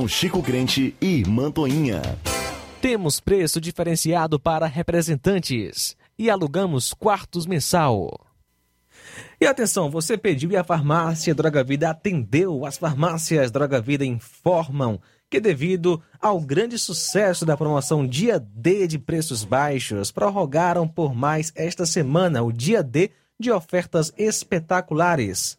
Chico 0.07 0.41
Crente 0.41 0.95
e 1.01 1.23
Mantoinha. 1.27 2.01
Temos 2.81 3.19
preço 3.19 3.61
diferenciado 3.61 4.39
para 4.39 4.65
representantes 4.65 5.95
e 6.17 6.29
alugamos 6.29 6.93
quartos 6.93 7.45
mensal. 7.45 8.09
E 9.39 9.45
atenção, 9.45 9.89
você 9.89 10.17
pediu 10.17 10.51
e 10.51 10.57
a 10.57 10.63
farmácia 10.63 11.33
Droga 11.33 11.63
Vida 11.63 11.89
atendeu. 11.89 12.65
As 12.65 12.77
farmácias 12.77 13.51
Droga 13.51 13.81
Vida 13.81 14.05
informam 14.05 14.99
que 15.31 15.39
devido 15.39 16.01
ao 16.19 16.41
grande 16.41 16.77
sucesso 16.77 17.45
da 17.45 17.55
promoção 17.55 18.05
Dia 18.05 18.37
D 18.37 18.85
de 18.85 18.99
preços 18.99 19.45
baixos, 19.45 20.11
prorrogaram 20.11 20.85
por 20.85 21.15
mais 21.15 21.53
esta 21.55 21.85
semana 21.85 22.43
o 22.43 22.51
Dia 22.51 22.83
D 22.83 23.11
de 23.39 23.49
ofertas 23.49 24.11
espetaculares. 24.17 25.57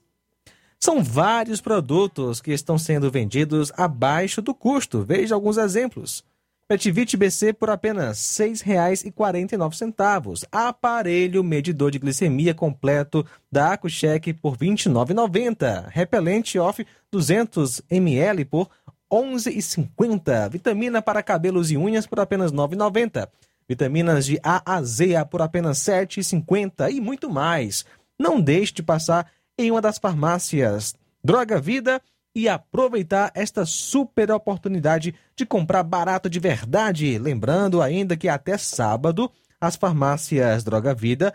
São 0.84 1.00
vários 1.00 1.60
produtos 1.60 2.40
que 2.40 2.50
estão 2.50 2.76
sendo 2.76 3.08
vendidos 3.08 3.70
abaixo 3.76 4.42
do 4.42 4.52
custo. 4.52 5.04
Veja 5.04 5.32
alguns 5.32 5.56
exemplos. 5.56 6.24
Petivite 6.66 7.16
BC 7.16 7.52
por 7.52 7.70
apenas 7.70 8.36
R$ 8.36 8.46
6,49. 8.50 10.42
Aparelho 10.50 11.44
medidor 11.44 11.92
de 11.92 12.00
glicemia 12.00 12.52
completo 12.52 13.24
da 13.48 13.74
AcuCheck 13.74 14.32
por 14.32 14.54
R$ 14.54 14.70
29,90. 14.70 15.86
Repelente 15.86 16.58
off 16.58 16.84
200 17.12 17.80
ml 17.88 18.44
por 18.44 18.68
R$ 19.08 19.18
11,50. 19.18 20.50
Vitamina 20.50 21.00
para 21.00 21.22
cabelos 21.22 21.70
e 21.70 21.76
unhas 21.76 22.08
por 22.08 22.18
apenas 22.18 22.50
R$ 22.50 22.56
9,90. 22.56 23.28
Vitaminas 23.68 24.26
de 24.26 24.40
A 24.42 24.60
a 24.66 24.82
Z 24.82 25.26
por 25.30 25.42
apenas 25.42 25.86
R$ 25.86 26.06
7,50 26.06 26.90
e 26.90 27.00
muito 27.00 27.30
mais. 27.30 27.86
Não 28.18 28.40
deixe 28.40 28.72
de 28.72 28.82
passar 28.82 29.30
em 29.58 29.70
uma 29.70 29.80
das 29.80 29.98
farmácias 29.98 30.94
Droga 31.24 31.60
Vida 31.60 32.00
e 32.34 32.48
aproveitar 32.48 33.30
esta 33.34 33.64
super 33.64 34.30
oportunidade 34.30 35.14
de 35.36 35.44
comprar 35.44 35.82
barato 35.82 36.28
de 36.28 36.40
verdade. 36.40 37.18
Lembrando 37.18 37.82
ainda 37.82 38.16
que 38.16 38.28
até 38.28 38.56
sábado 38.56 39.30
as 39.60 39.76
farmácias 39.76 40.64
Droga 40.64 40.94
Vida 40.94 41.34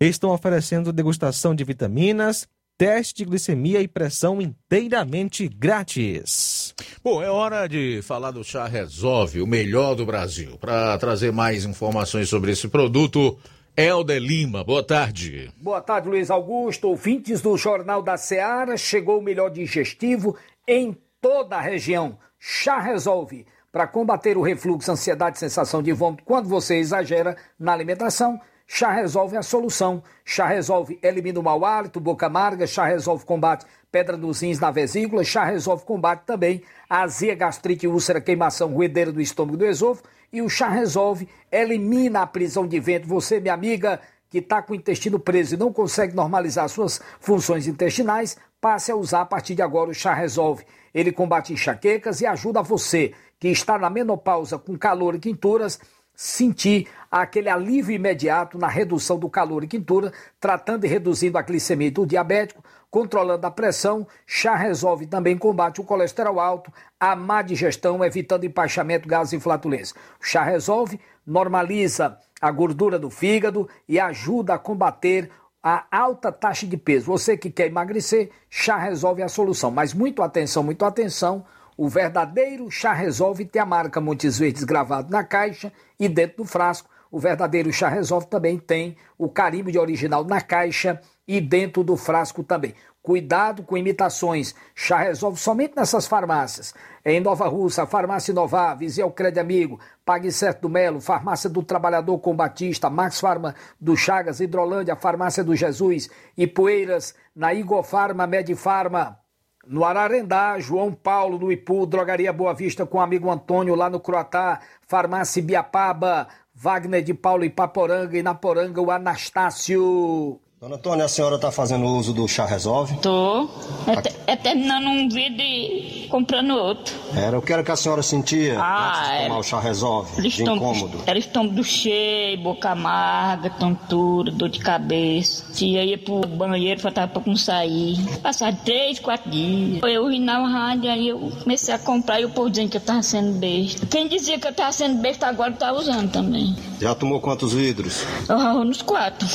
estão 0.00 0.30
oferecendo 0.30 0.92
degustação 0.92 1.54
de 1.54 1.64
vitaminas, 1.64 2.48
teste 2.76 3.18
de 3.18 3.24
glicemia 3.24 3.80
e 3.80 3.88
pressão 3.88 4.40
inteiramente 4.40 5.48
grátis. 5.48 6.74
Bom, 7.02 7.22
é 7.22 7.30
hora 7.30 7.66
de 7.66 8.00
falar 8.02 8.30
do 8.30 8.44
Chá 8.44 8.66
Resolve, 8.66 9.40
o 9.40 9.46
melhor 9.46 9.94
do 9.94 10.04
Brasil. 10.04 10.58
Para 10.58 10.98
trazer 10.98 11.32
mais 11.32 11.64
informações 11.64 12.28
sobre 12.28 12.52
esse 12.52 12.68
produto, 12.68 13.38
Helder 13.78 14.18
Lima, 14.18 14.64
boa 14.64 14.82
tarde. 14.82 15.52
Boa 15.60 15.82
tarde, 15.82 16.08
Luiz 16.08 16.30
Augusto. 16.30 16.88
Ouvintes 16.88 17.42
do 17.42 17.58
Jornal 17.58 18.00
da 18.00 18.16
Seara, 18.16 18.74
chegou 18.74 19.18
o 19.18 19.22
melhor 19.22 19.50
digestivo 19.50 20.34
em 20.66 20.96
toda 21.20 21.56
a 21.56 21.60
região. 21.60 22.18
Chá 22.38 22.78
Resolve. 22.80 23.44
Para 23.70 23.86
combater 23.86 24.38
o 24.38 24.40
refluxo, 24.40 24.90
ansiedade, 24.90 25.38
sensação 25.38 25.82
de 25.82 25.92
vômito 25.92 26.24
quando 26.24 26.48
você 26.48 26.76
exagera 26.76 27.36
na 27.58 27.74
alimentação, 27.74 28.40
Chá 28.66 28.92
Resolve 28.92 29.36
é 29.36 29.38
a 29.38 29.42
solução. 29.42 30.02
Chá 30.24 30.46
Resolve 30.46 30.98
elimina 31.02 31.38
o 31.38 31.42
mau 31.42 31.64
hálito, 31.64 32.00
boca 32.00 32.26
amarga. 32.26 32.66
Chá 32.66 32.84
Resolve 32.86 33.24
combate 33.24 33.64
pedra 33.90 34.16
nos 34.16 34.40
rins 34.40 34.58
na 34.58 34.70
vesícula. 34.70 35.22
Chá 35.24 35.44
Resolve 35.44 35.84
combate 35.84 36.24
também 36.26 36.62
azia, 36.90 37.34
gastrite, 37.34 37.86
úlcera, 37.86 38.20
queimação, 38.20 38.72
ruedeira 38.72 39.12
do 39.12 39.20
estômago 39.20 39.56
do 39.56 39.64
esôfago 39.64 40.08
e 40.32 40.42
o 40.42 40.48
chá 40.48 40.68
resolve, 40.68 41.28
elimina 41.50 42.22
a 42.22 42.26
prisão 42.26 42.66
de 42.66 42.78
vento. 42.78 43.08
Você, 43.08 43.40
minha 43.40 43.54
amiga, 43.54 44.00
que 44.28 44.38
está 44.38 44.60
com 44.60 44.72
o 44.72 44.76
intestino 44.76 45.18
preso 45.18 45.54
e 45.54 45.58
não 45.58 45.72
consegue 45.72 46.14
normalizar 46.14 46.68
suas 46.68 47.00
funções 47.20 47.66
intestinais, 47.66 48.36
passe 48.60 48.90
a 48.90 48.96
usar 48.96 49.22
a 49.22 49.26
partir 49.26 49.54
de 49.54 49.62
agora 49.62 49.90
o 49.90 49.94
chá 49.94 50.12
resolve. 50.12 50.64
Ele 50.92 51.12
combate 51.12 51.52
enxaquecas 51.52 52.20
e 52.20 52.26
ajuda 52.26 52.62
você 52.62 53.12
que 53.38 53.48
está 53.48 53.78
na 53.78 53.90
menopausa 53.90 54.58
com 54.58 54.76
calor 54.76 55.14
e 55.14 55.18
quinturas 55.18 55.78
sentir 56.16 56.88
aquele 57.10 57.50
alívio 57.50 57.94
imediato 57.94 58.58
na 58.58 58.66
redução 58.66 59.18
do 59.18 59.28
calor 59.28 59.62
e 59.62 59.68
quintura, 59.68 60.12
tratando 60.40 60.84
e 60.84 60.88
reduzindo 60.88 61.36
a 61.36 61.42
glicemia 61.42 61.90
do 61.90 62.06
diabético, 62.06 62.64
controlando 62.90 63.46
a 63.46 63.50
pressão. 63.50 64.06
Chá 64.26 64.56
resolve 64.56 65.06
também 65.06 65.36
combate 65.36 65.80
o 65.80 65.84
colesterol 65.84 66.40
alto, 66.40 66.72
a 66.98 67.14
má 67.14 67.42
digestão, 67.42 68.02
evitando 68.02 68.44
empaixamento, 68.44 69.06
gases 69.06 69.34
e 69.34 69.40
flatulência. 69.40 69.94
O 70.20 70.24
chá 70.24 70.42
resolve 70.42 70.98
normaliza 71.26 72.18
a 72.40 72.50
gordura 72.50 72.98
do 72.98 73.10
fígado 73.10 73.68
e 73.88 74.00
ajuda 74.00 74.54
a 74.54 74.58
combater 74.58 75.30
a 75.62 75.84
alta 75.90 76.30
taxa 76.30 76.66
de 76.66 76.76
peso. 76.76 77.06
Você 77.06 77.36
que 77.36 77.50
quer 77.50 77.66
emagrecer, 77.66 78.30
chá 78.48 78.78
resolve 78.78 79.22
a 79.22 79.28
solução. 79.28 79.70
Mas 79.70 79.92
muito 79.92 80.22
atenção, 80.22 80.62
muito 80.62 80.84
atenção. 80.84 81.44
O 81.76 81.90
verdadeiro 81.90 82.70
chá 82.70 82.94
resolve 82.94 83.44
tem 83.44 83.60
a 83.60 83.66
marca 83.66 84.00
Montes 84.00 84.38
Verdes 84.38 84.64
gravado 84.64 85.10
na 85.10 85.22
caixa 85.22 85.70
e 86.00 86.08
dentro 86.08 86.38
do 86.38 86.44
frasco. 86.46 86.88
O 87.10 87.18
verdadeiro 87.18 87.70
chá 87.70 87.88
resolve 87.88 88.26
também 88.28 88.58
tem 88.58 88.96
o 89.18 89.28
carimbo 89.28 89.70
de 89.70 89.78
original 89.78 90.24
na 90.24 90.40
caixa 90.40 90.98
e 91.28 91.38
dentro 91.38 91.84
do 91.84 91.94
frasco 91.94 92.42
também. 92.42 92.74
Cuidado 93.02 93.62
com 93.62 93.76
imitações. 93.76 94.54
Chá 94.74 94.96
resolve 94.96 95.38
somente 95.38 95.76
nessas 95.76 96.06
farmácias. 96.06 96.74
Em 97.04 97.20
Nova 97.20 97.46
Russa, 97.46 97.86
Farmácia 97.86 98.32
Inovar, 98.32 98.78
Viseu 98.78 99.10
Crédito 99.10 99.40
Amigo, 99.40 99.78
Pague 100.02 100.32
Certo 100.32 100.62
do 100.62 100.70
Melo, 100.70 101.00
Farmácia 101.00 101.50
do 101.50 101.62
Trabalhador 101.62 102.18
com 102.18 102.34
Batista, 102.34 102.88
Max 102.88 103.20
Farma 103.20 103.54
do 103.78 103.94
Chagas, 103.94 104.40
Hidrolândia, 104.40 104.96
Farmácia 104.96 105.44
do 105.44 105.54
Jesus, 105.54 106.08
Ipueiras, 106.36 107.14
na 107.34 107.52
Igor 107.52 107.82
Farma, 107.82 108.26
Medifarma. 108.26 109.25
No 109.68 109.84
Ararendá, 109.84 110.60
João 110.60 110.92
Paulo 110.92 111.38
do 111.38 111.50
Ipu, 111.50 111.86
Drogaria 111.86 112.32
Boa 112.32 112.54
Vista 112.54 112.86
com 112.86 112.98
o 112.98 113.00
amigo 113.00 113.28
Antônio 113.28 113.74
lá 113.74 113.90
no 113.90 113.98
Croatá, 113.98 114.60
Farmácia 114.86 115.42
Biapaba, 115.42 116.28
Wagner 116.54 117.02
de 117.02 117.12
Paulo 117.12 117.44
em 117.44 117.50
Paporanga 117.50 118.16
e 118.16 118.22
na 118.22 118.32
Poranga 118.32 118.80
o 118.80 118.92
Anastácio. 118.92 120.40
Dona 120.58 120.76
Antônia, 120.76 121.04
a 121.04 121.08
senhora 121.08 121.36
está 121.36 121.52
fazendo 121.52 121.84
uso 121.84 122.14
do 122.14 122.26
chá 122.26 122.46
resolve? 122.46 122.96
Tô. 123.02 123.46
É, 123.86 124.32
é 124.32 124.36
terminando 124.36 124.86
um 124.86 125.06
vídeo 125.06 125.42
e 125.42 126.08
comprando 126.08 126.54
outro. 126.54 126.94
Era, 127.14 127.36
eu 127.36 127.42
quero 127.42 127.62
que 127.62 127.70
a 127.70 127.76
senhora 127.76 128.02
sentia 128.02 128.58
ah, 128.58 128.88
antes 128.88 129.10
de 129.10 129.22
tomar 129.26 129.38
o 129.38 129.42
chá 129.42 129.60
resolve, 129.60 130.22
de 130.22 130.42
incômodo. 130.42 131.02
Era 131.06 131.18
estômago 131.18 131.62
cheio, 131.62 132.38
boca 132.38 132.70
amarga, 132.70 133.50
tontura, 133.50 134.32
dor 134.32 134.48
de 134.48 134.58
cabeça. 134.58 135.44
Tia 135.52 135.84
ia 135.84 135.98
pro 135.98 136.20
banheiro, 136.20 136.80
faltava 136.80 137.12
pouco 137.12 137.28
não 137.28 137.36
sair. 137.36 137.98
Passava 138.22 138.56
três, 138.64 138.98
quatro 138.98 139.30
dias. 139.30 139.82
Eu 139.82 140.04
urinava 140.04 140.48
rádio, 140.48 140.90
aí 140.90 141.08
eu 141.08 141.32
comecei 141.42 141.74
a 141.74 141.78
comprar 141.78 142.18
e 142.18 142.24
o 142.24 142.30
povo 142.30 142.48
dizendo 142.48 142.70
que 142.70 142.78
eu 142.78 142.80
tava 142.80 143.02
sendo 143.02 143.38
besta. 143.38 143.84
Quem 143.84 144.08
dizia 144.08 144.38
que 144.38 144.48
eu 144.48 144.54
tava 144.54 144.72
sendo 144.72 145.02
besta 145.02 145.26
agora 145.26 145.52
tá 145.52 145.70
usando 145.74 146.10
também. 146.10 146.56
Já 146.80 146.94
tomou 146.94 147.20
quantos 147.20 147.52
vidros? 147.52 148.04
Eu, 148.26 148.64
nos 148.64 148.80
quatro. 148.80 149.28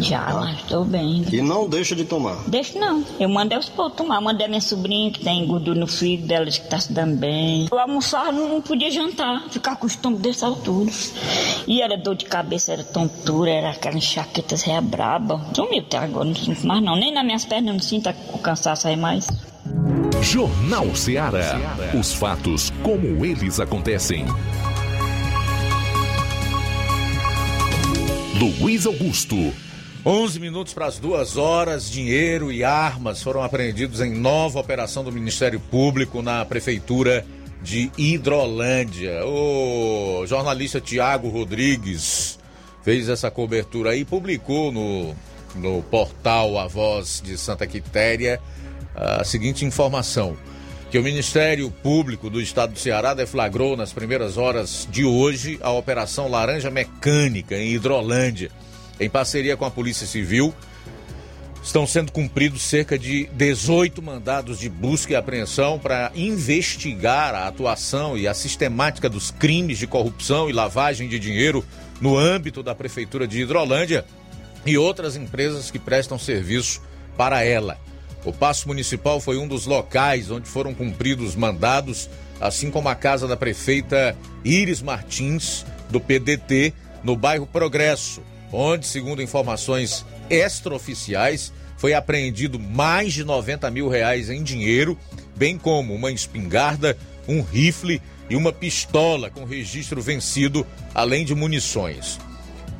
Já, 0.00 0.26
ah. 0.28 0.40
mas 0.40 0.62
Tô 0.72 0.84
bem. 0.84 1.22
E 1.30 1.42
não 1.42 1.68
deixa 1.68 1.94
de 1.94 2.02
tomar. 2.02 2.48
Deixa 2.48 2.78
não. 2.78 3.04
Eu 3.20 3.28
mandei 3.28 3.58
os 3.58 3.68
povos 3.68 3.92
tomar. 3.94 4.22
Mandei 4.22 4.46
a 4.46 4.48
minha 4.48 4.58
sobrinha 4.58 5.10
que 5.10 5.20
tem 5.20 5.46
gordura 5.46 5.78
no 5.78 5.86
fígado 5.86 6.28
dela, 6.28 6.46
que 6.46 6.66
tá 6.66 6.80
se 6.80 6.90
dando 6.90 7.14
bem. 7.14 7.68
Eu 7.70 7.78
almoçava, 7.78 8.32
não, 8.32 8.48
não 8.48 8.62
podia 8.62 8.90
jantar. 8.90 9.50
Ficar 9.50 9.76
com 9.76 9.84
o 9.84 9.86
estômago 9.86 10.22
dessa 10.22 10.46
altura. 10.46 10.90
E 11.68 11.82
era 11.82 11.98
dor 11.98 12.14
de 12.14 12.24
cabeça, 12.24 12.72
era 12.72 12.82
tontura, 12.82 13.50
era 13.50 13.70
aquela 13.72 13.98
enxaqueta 13.98 14.54
é 14.66 14.80
braba. 14.80 15.44
Sumiu 15.54 15.80
até 15.80 15.98
agora, 15.98 16.24
não 16.24 16.34
sinto 16.34 16.66
mais 16.66 16.82
não. 16.82 16.96
Nem 16.96 17.12
nas 17.12 17.24
minhas 17.26 17.44
pernas 17.44 17.66
eu 17.66 17.72
não 17.74 17.80
sinto 17.80 18.08
o 18.32 18.38
cansaço 18.38 18.88
aí 18.88 18.96
mais. 18.96 19.26
Jornal 20.22 20.96
Ceará. 20.96 21.60
Os 22.00 22.14
fatos 22.14 22.72
como 22.82 23.26
eles 23.26 23.60
acontecem. 23.60 24.24
Luiz 28.40 28.86
Augusto. 28.86 29.52
11 30.04 30.40
minutos 30.40 30.74
para 30.74 30.86
as 30.86 30.98
duas 30.98 31.36
horas, 31.36 31.88
dinheiro 31.88 32.50
e 32.50 32.64
armas 32.64 33.22
foram 33.22 33.40
apreendidos 33.40 34.00
em 34.00 34.12
nova 34.12 34.58
operação 34.58 35.04
do 35.04 35.12
Ministério 35.12 35.60
Público 35.60 36.20
na 36.20 36.44
Prefeitura 36.44 37.24
de 37.62 37.88
Hidrolândia. 37.96 39.24
O 39.24 40.26
jornalista 40.26 40.80
Tiago 40.80 41.28
Rodrigues 41.28 42.36
fez 42.82 43.08
essa 43.08 43.30
cobertura 43.30 43.90
aí 43.90 44.00
e 44.00 44.04
publicou 44.04 44.72
no, 44.72 45.14
no 45.54 45.84
portal 45.84 46.58
A 46.58 46.66
Voz 46.66 47.22
de 47.24 47.38
Santa 47.38 47.64
Quitéria 47.64 48.40
a 48.96 49.22
seguinte 49.22 49.64
informação: 49.64 50.36
que 50.90 50.98
o 50.98 51.02
Ministério 51.04 51.70
Público 51.70 52.28
do 52.28 52.40
Estado 52.40 52.72
do 52.72 52.78
Ceará 52.80 53.14
deflagrou 53.14 53.76
nas 53.76 53.92
primeiras 53.92 54.36
horas 54.36 54.88
de 54.90 55.04
hoje 55.04 55.60
a 55.62 55.70
Operação 55.70 56.28
Laranja 56.28 56.72
Mecânica 56.72 57.56
em 57.56 57.72
Hidrolândia, 57.72 58.50
em 58.98 59.08
parceria 59.08 59.56
com 59.56 59.64
a 59.64 59.70
Polícia 59.70 60.06
Civil. 60.06 60.54
Estão 61.62 61.86
sendo 61.86 62.10
cumpridos 62.10 62.62
cerca 62.62 62.98
de 62.98 63.28
18 63.32 64.02
mandados 64.02 64.58
de 64.58 64.68
busca 64.68 65.12
e 65.12 65.16
apreensão 65.16 65.78
para 65.78 66.10
investigar 66.14 67.34
a 67.34 67.46
atuação 67.46 68.18
e 68.18 68.26
a 68.26 68.34
sistemática 68.34 69.08
dos 69.08 69.30
crimes 69.30 69.78
de 69.78 69.86
corrupção 69.86 70.50
e 70.50 70.52
lavagem 70.52 71.08
de 71.08 71.20
dinheiro 71.20 71.64
no 72.00 72.18
âmbito 72.18 72.64
da 72.64 72.74
Prefeitura 72.74 73.28
de 73.28 73.40
Hidrolândia 73.40 74.04
e 74.66 74.76
outras 74.76 75.14
empresas 75.14 75.70
que 75.70 75.78
prestam 75.78 76.18
serviço 76.18 76.82
para 77.16 77.44
ela. 77.44 77.78
O 78.24 78.32
Paço 78.32 78.68
Municipal 78.68 79.20
foi 79.20 79.36
um 79.36 79.48
dos 79.48 79.66
locais 79.66 80.30
onde 80.30 80.48
foram 80.48 80.72
cumpridos 80.74 81.34
mandados, 81.34 82.08
assim 82.40 82.70
como 82.70 82.88
a 82.88 82.94
casa 82.94 83.26
da 83.26 83.36
prefeita 83.36 84.16
Iris 84.44 84.80
Martins, 84.80 85.64
do 85.90 86.00
PDT, 86.00 86.72
no 87.02 87.16
bairro 87.16 87.46
Progresso, 87.46 88.22
onde, 88.52 88.86
segundo 88.86 89.22
informações 89.22 90.04
extraoficiais, 90.28 91.52
foi 91.76 91.94
apreendido 91.94 92.60
mais 92.60 93.12
de 93.12 93.24
90 93.24 93.70
mil 93.70 93.88
reais 93.88 94.30
em 94.30 94.42
dinheiro, 94.42 94.96
bem 95.34 95.58
como 95.58 95.94
uma 95.94 96.12
espingarda, 96.12 96.96
um 97.26 97.42
rifle 97.42 98.00
e 98.28 98.36
uma 98.36 98.52
pistola 98.52 99.30
com 99.30 99.44
registro 99.44 100.00
vencido, 100.00 100.66
além 100.94 101.24
de 101.24 101.34
munições. 101.34 102.20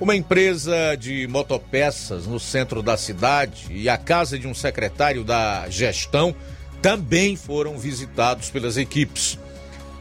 Uma 0.00 0.16
empresa 0.16 0.96
de 0.96 1.26
motopeças 1.28 2.26
no 2.26 2.38
centro 2.40 2.82
da 2.82 2.96
cidade 2.96 3.66
e 3.70 3.88
a 3.88 3.96
casa 3.96 4.38
de 4.38 4.48
um 4.48 4.54
secretário 4.54 5.22
da 5.24 5.68
gestão 5.68 6.34
também 6.80 7.36
foram 7.36 7.78
visitados 7.78 8.50
pelas 8.50 8.76
equipes. 8.76 9.38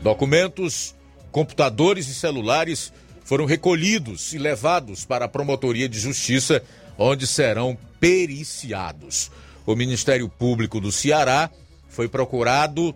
Documentos, 0.02 0.96
computadores 1.32 2.08
e 2.08 2.16
celulares 2.16 2.92
foram 3.32 3.46
recolhidos 3.46 4.34
e 4.34 4.38
levados 4.38 5.06
para 5.06 5.24
a 5.24 5.28
Promotoria 5.30 5.88
de 5.88 5.98
Justiça, 5.98 6.62
onde 6.98 7.26
serão 7.26 7.78
periciados. 7.98 9.32
O 9.66 9.74
Ministério 9.74 10.28
Público 10.28 10.82
do 10.82 10.92
Ceará 10.92 11.50
foi 11.88 12.10
procurado 12.10 12.94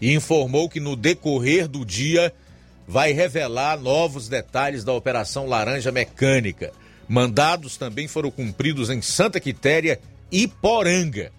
e 0.00 0.12
informou 0.12 0.68
que 0.68 0.80
no 0.80 0.96
decorrer 0.96 1.68
do 1.68 1.84
dia 1.84 2.34
vai 2.88 3.12
revelar 3.12 3.78
novos 3.78 4.28
detalhes 4.28 4.82
da 4.82 4.92
Operação 4.92 5.46
Laranja 5.46 5.92
Mecânica. 5.92 6.72
Mandados 7.08 7.76
também 7.76 8.08
foram 8.08 8.32
cumpridos 8.32 8.90
em 8.90 9.00
Santa 9.00 9.38
Quitéria 9.38 10.00
e 10.28 10.48
Poranga. 10.48 11.30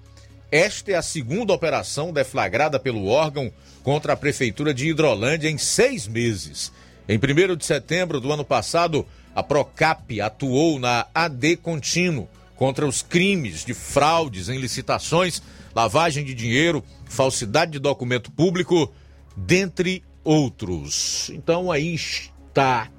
Esta 0.50 0.94
é 0.94 0.96
a 0.96 1.02
segunda 1.02 1.52
operação 1.52 2.14
deflagrada 2.14 2.80
pelo 2.80 3.08
órgão 3.08 3.52
contra 3.84 4.14
a 4.14 4.18
Prefeitura 4.18 4.74
de 4.74 4.88
Hidrolândia 4.88 5.50
em 5.50 5.58
seis 5.58 6.08
meses. 6.08 6.72
Em 7.08 7.18
1 7.18 7.56
de 7.56 7.66
setembro 7.66 8.20
do 8.20 8.32
ano 8.32 8.44
passado, 8.44 9.06
a 9.34 9.42
Procap 9.42 10.20
atuou 10.20 10.78
na 10.78 11.08
AD 11.16 11.58
Contínuo 11.58 12.28
contra 12.56 12.86
os 12.86 13.02
crimes 13.02 13.64
de 13.64 13.74
fraudes 13.74 14.50
em 14.50 14.60
licitações, 14.60 15.42
lavagem 15.74 16.26
de 16.26 16.34
dinheiro, 16.34 16.84
falsidade 17.06 17.74
de 17.74 17.80
documento 17.80 18.32
público, 18.32 18.92
dentre 19.36 20.04
outros. 20.24 21.30
Então 21.34 21.72
aí 21.72 21.96
está 21.96 22.90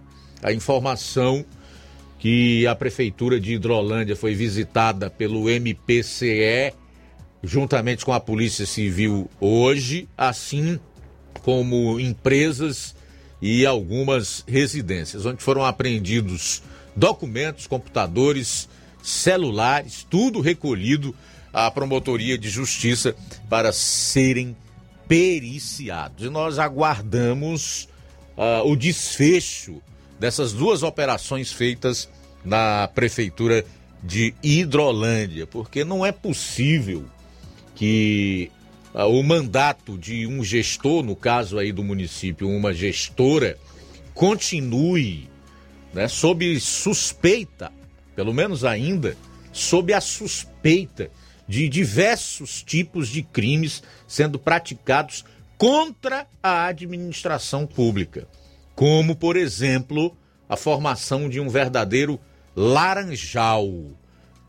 a 0.42 0.52
informação 0.52 1.44
que 2.18 2.66
a 2.66 2.74
prefeitura 2.74 3.38
de 3.38 3.54
Hidrolândia 3.54 4.16
foi 4.16 4.34
visitada 4.34 5.10
pelo 5.10 5.50
MPCE 5.50 6.72
juntamente 7.42 8.04
com 8.04 8.12
a 8.12 8.20
Polícia 8.20 8.66
Civil 8.66 9.30
hoje, 9.40 10.08
assim 10.16 10.80
como 11.42 12.00
empresas 12.00 12.96
e 13.40 13.64
algumas 13.64 14.44
residências, 14.46 15.24
onde 15.24 15.42
foram 15.42 15.64
apreendidos 15.64 16.62
documentos, 16.94 17.66
computadores, 17.66 18.68
celulares, 19.02 20.06
tudo 20.08 20.40
recolhido 20.40 21.14
à 21.52 21.70
Promotoria 21.70 22.36
de 22.36 22.48
Justiça 22.48 23.14
para 23.48 23.72
serem 23.72 24.56
periciados. 25.06 26.26
E 26.26 26.28
nós 26.28 26.58
aguardamos 26.58 27.88
uh, 28.36 28.68
o 28.68 28.76
desfecho 28.76 29.80
dessas 30.18 30.52
duas 30.52 30.82
operações 30.82 31.52
feitas 31.52 32.08
na 32.44 32.88
Prefeitura 32.88 33.64
de 34.02 34.34
Hidrolândia, 34.42 35.46
porque 35.46 35.84
não 35.84 36.04
é 36.04 36.12
possível 36.12 37.04
que 37.74 38.50
o 38.94 39.22
mandato 39.22 39.96
de 39.98 40.26
um 40.26 40.42
gestor, 40.42 41.02
no 41.02 41.14
caso 41.14 41.58
aí 41.58 41.72
do 41.72 41.84
município, 41.84 42.48
uma 42.48 42.72
gestora, 42.72 43.58
continue 44.14 45.28
né, 45.92 46.08
sob 46.08 46.58
suspeita, 46.60 47.72
pelo 48.14 48.32
menos 48.32 48.64
ainda, 48.64 49.16
sob 49.52 49.92
a 49.92 50.00
suspeita 50.00 51.10
de 51.46 51.68
diversos 51.68 52.62
tipos 52.62 53.08
de 53.08 53.22
crimes 53.22 53.82
sendo 54.06 54.38
praticados 54.38 55.24
contra 55.56 56.26
a 56.42 56.66
administração 56.66 57.66
pública, 57.66 58.28
como, 58.74 59.16
por 59.16 59.36
exemplo, 59.36 60.16
a 60.48 60.56
formação 60.56 61.28
de 61.28 61.40
um 61.40 61.48
verdadeiro 61.48 62.20
laranjal 62.54 63.68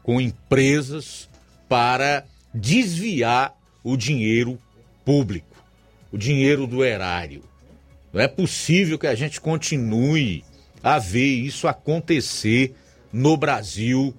com 0.04 0.20
empresas 0.20 1.30
para 1.68 2.26
desviar 2.54 3.59
o 3.84 3.96
dinheiro 3.96 4.60
público, 5.06 5.64
o 6.12 6.18
dinheiro 6.18 6.68
do 6.68 6.84
erário. 6.84 7.44
Não 8.12 8.22
é 8.22 8.28
possível 8.28 8.98
que 8.98 9.08
a 9.08 9.16
gente 9.16 9.40
continue 9.40 10.44
a 10.84 10.98
ver 10.98 11.26
isso 11.26 11.68
acontecer 11.68 12.74
no 13.12 13.38
Brasil 13.38 14.14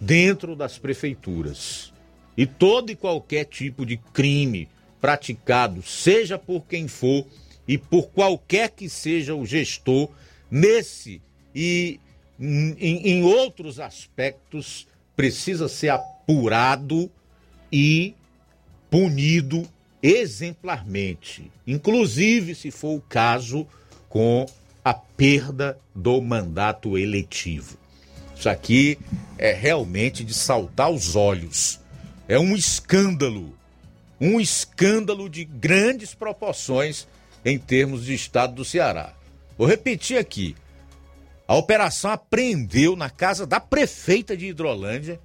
dentro 0.00 0.56
das 0.56 0.78
prefeituras. 0.78 1.92
E 2.36 2.46
todo 2.46 2.90
e 2.90 2.96
qualquer 2.96 3.44
tipo 3.44 3.84
de 3.84 3.96
crime 3.96 4.68
praticado, 5.00 5.82
seja 5.82 6.38
por 6.38 6.64
quem 6.66 6.88
for 6.88 7.26
e 7.66 7.76
por 7.76 8.08
qualquer 8.08 8.70
que 8.70 8.88
seja 8.88 9.34
o 9.34 9.44
gestor, 9.44 10.08
nesse 10.50 11.20
e 11.54 12.00
em, 12.38 12.74
em 12.78 13.22
outros 13.22 13.80
aspectos, 13.80 14.86
precisa 15.16 15.68
ser 15.68 15.88
apurado 15.88 17.10
e 17.72 18.14
punido 18.90 19.68
exemplarmente, 20.02 21.50
inclusive 21.66 22.54
se 22.54 22.70
for 22.70 22.96
o 22.96 23.00
caso 23.00 23.66
com 24.08 24.46
a 24.84 24.94
perda 24.94 25.78
do 25.94 26.20
mandato 26.20 26.96
eletivo. 26.96 27.76
Isso 28.36 28.48
aqui 28.48 28.98
é 29.36 29.52
realmente 29.52 30.22
de 30.24 30.32
saltar 30.32 30.90
os 30.90 31.16
olhos 31.16 31.80
é 32.28 32.38
um 32.38 32.54
escândalo, 32.54 33.56
um 34.20 34.38
escândalo 34.38 35.30
de 35.30 35.46
grandes 35.46 36.14
proporções 36.14 37.08
em 37.42 37.58
termos 37.58 38.04
de 38.04 38.12
estado 38.12 38.54
do 38.54 38.64
Ceará. 38.64 39.14
Vou 39.56 39.66
repetir 39.66 40.18
aqui. 40.18 40.54
A 41.48 41.56
operação 41.56 42.10
apreendeu 42.10 42.94
na 42.94 43.08
casa 43.08 43.46
da 43.46 43.58
prefeita 43.58 44.36
de 44.36 44.48
Hidrolândia 44.48 45.18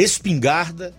espingarda, 0.00 0.94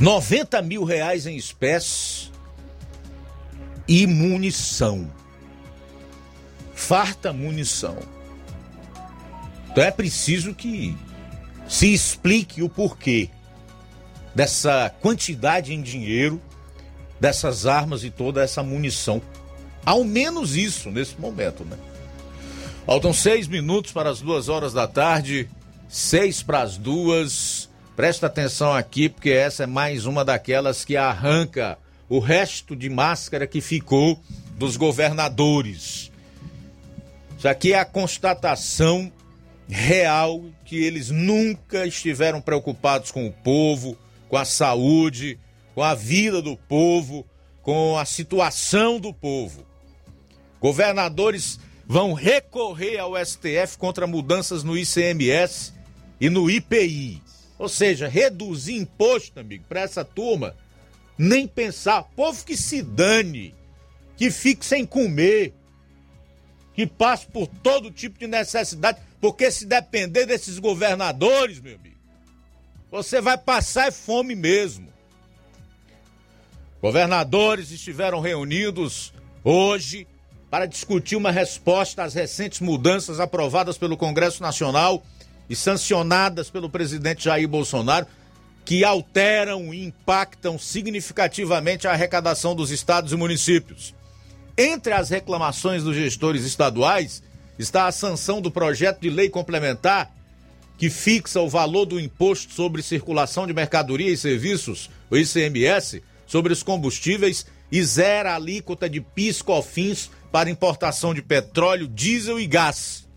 noventa 0.00 0.60
mil 0.60 0.84
reais 0.84 1.26
em 1.26 1.36
espécie, 1.36 2.30
e 3.86 4.06
munição. 4.06 5.10
Farta 6.74 7.32
munição. 7.32 7.98
Então 9.68 9.84
é 9.84 9.90
preciso 9.90 10.54
que 10.54 10.96
se 11.68 11.92
explique 11.92 12.62
o 12.62 12.68
porquê 12.68 13.28
dessa 14.34 14.90
quantidade 15.00 15.74
em 15.74 15.82
dinheiro, 15.82 16.40
dessas 17.20 17.66
armas 17.66 18.02
e 18.02 18.10
toda 18.10 18.42
essa 18.42 18.62
munição. 18.62 19.20
Ao 19.84 20.04
menos 20.04 20.56
isso 20.56 20.90
nesse 20.90 21.20
momento, 21.20 21.64
né? 21.64 21.76
Faltam 22.86 23.12
seis 23.12 23.46
minutos 23.46 23.92
para 23.92 24.10
as 24.10 24.20
duas 24.20 24.48
horas 24.48 24.72
da 24.72 24.88
tarde, 24.88 25.48
seis 25.88 26.42
para 26.42 26.62
as 26.62 26.76
duas. 26.76 27.68
Presta 27.94 28.26
atenção 28.26 28.72
aqui, 28.72 29.08
porque 29.08 29.30
essa 29.30 29.64
é 29.64 29.66
mais 29.66 30.06
uma 30.06 30.24
daquelas 30.24 30.84
que 30.84 30.96
arranca 30.96 31.78
o 32.08 32.18
resto 32.18 32.74
de 32.74 32.88
máscara 32.88 33.46
que 33.46 33.60
ficou 33.60 34.18
dos 34.56 34.76
governadores. 34.76 36.10
Isso 37.38 37.48
aqui 37.48 37.72
é 37.72 37.78
a 37.78 37.84
constatação 37.84 39.12
real 39.68 40.42
que 40.64 40.82
eles 40.82 41.10
nunca 41.10 41.86
estiveram 41.86 42.40
preocupados 42.40 43.10
com 43.10 43.26
o 43.26 43.32
povo, 43.32 43.96
com 44.28 44.36
a 44.36 44.44
saúde, 44.44 45.38
com 45.74 45.82
a 45.82 45.94
vida 45.94 46.42
do 46.42 46.56
povo, 46.56 47.26
com 47.62 47.96
a 47.96 48.04
situação 48.04 48.98
do 48.98 49.12
povo. 49.12 49.64
Governadores 50.60 51.60
vão 51.90 52.12
recorrer 52.12 52.98
ao 52.98 53.16
STF 53.16 53.76
contra 53.76 54.06
mudanças 54.06 54.62
no 54.62 54.78
ICMS 54.78 55.72
e 56.20 56.30
no 56.30 56.48
IPI. 56.48 57.20
Ou 57.58 57.68
seja, 57.68 58.06
reduzir 58.06 58.76
imposto, 58.76 59.40
amigo, 59.40 59.64
para 59.68 59.80
essa 59.80 60.04
turma, 60.04 60.54
nem 61.18 61.48
pensar. 61.48 62.04
Povo 62.14 62.44
que 62.44 62.56
se 62.56 62.80
dane, 62.80 63.56
que 64.16 64.30
fique 64.30 64.64
sem 64.64 64.86
comer, 64.86 65.52
que 66.74 66.86
passe 66.86 67.26
por 67.26 67.48
todo 67.48 67.90
tipo 67.90 68.20
de 68.20 68.28
necessidade, 68.28 69.00
porque 69.20 69.50
se 69.50 69.66
depender 69.66 70.26
desses 70.26 70.60
governadores, 70.60 71.58
meu 71.58 71.74
amigo, 71.74 71.98
você 72.88 73.20
vai 73.20 73.36
passar 73.36 73.88
é 73.88 73.90
fome 73.90 74.36
mesmo. 74.36 74.92
Governadores 76.80 77.72
estiveram 77.72 78.20
reunidos 78.20 79.12
hoje 79.42 80.06
para 80.50 80.66
discutir 80.66 81.14
uma 81.14 81.30
resposta 81.30 82.02
às 82.02 82.12
recentes 82.12 82.60
mudanças 82.60 83.20
aprovadas 83.20 83.78
pelo 83.78 83.96
Congresso 83.96 84.42
Nacional 84.42 85.02
e 85.48 85.54
sancionadas 85.54 86.50
pelo 86.50 86.68
presidente 86.68 87.24
Jair 87.24 87.48
Bolsonaro, 87.48 88.06
que 88.64 88.84
alteram 88.84 89.72
e 89.72 89.84
impactam 89.84 90.58
significativamente 90.58 91.86
a 91.86 91.92
arrecadação 91.92 92.54
dos 92.54 92.70
estados 92.70 93.12
e 93.12 93.16
municípios. 93.16 93.94
Entre 94.58 94.92
as 94.92 95.08
reclamações 95.08 95.84
dos 95.84 95.96
gestores 95.96 96.44
estaduais 96.44 97.22
está 97.58 97.86
a 97.86 97.92
sanção 97.92 98.40
do 98.40 98.50
projeto 98.50 99.00
de 99.00 99.10
lei 99.10 99.30
complementar 99.30 100.12
que 100.76 100.90
fixa 100.90 101.40
o 101.40 101.48
valor 101.48 101.84
do 101.84 102.00
imposto 102.00 102.54
sobre 102.54 102.82
circulação 102.82 103.46
de 103.46 103.52
mercadoria 103.52 104.10
e 104.10 104.16
serviços, 104.16 104.90
o 105.10 105.16
ICMS, 105.16 106.02
sobre 106.26 106.52
os 106.52 106.62
combustíveis 106.62 107.44
e 107.70 107.82
zera 107.84 108.32
a 108.32 108.36
alíquota 108.36 108.88
de 108.88 109.00
PIS/COFINS 109.00 110.10
para 110.30 110.50
importação 110.50 111.12
de 111.12 111.22
petróleo, 111.22 111.88
diesel 111.88 112.38
e 112.38 112.46
gás. 112.46 113.08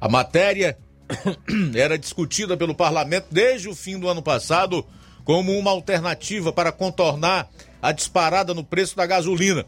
A 0.00 0.08
matéria 0.08 0.78
era 1.74 1.98
discutida 1.98 2.56
pelo 2.56 2.74
parlamento 2.74 3.26
desde 3.30 3.68
o 3.68 3.74
fim 3.74 3.98
do 3.98 4.08
ano 4.08 4.22
passado 4.22 4.84
como 5.24 5.56
uma 5.58 5.70
alternativa 5.70 6.52
para 6.52 6.70
contornar 6.70 7.48
a 7.82 7.92
disparada 7.92 8.54
no 8.54 8.64
preço 8.64 8.96
da 8.96 9.06
gasolina. 9.06 9.66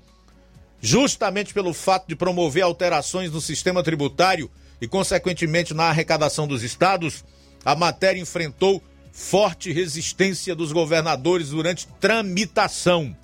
Justamente 0.80 1.52
pelo 1.52 1.74
fato 1.74 2.06
de 2.06 2.14
promover 2.14 2.62
alterações 2.62 3.32
no 3.32 3.40
sistema 3.40 3.82
tributário 3.82 4.50
e, 4.80 4.86
consequentemente, 4.86 5.74
na 5.74 5.84
arrecadação 5.84 6.46
dos 6.46 6.62
estados, 6.62 7.24
a 7.64 7.74
matéria 7.74 8.20
enfrentou 8.20 8.82
forte 9.12 9.72
resistência 9.72 10.54
dos 10.54 10.70
governadores 10.70 11.50
durante 11.50 11.88
tramitação. 12.00 13.16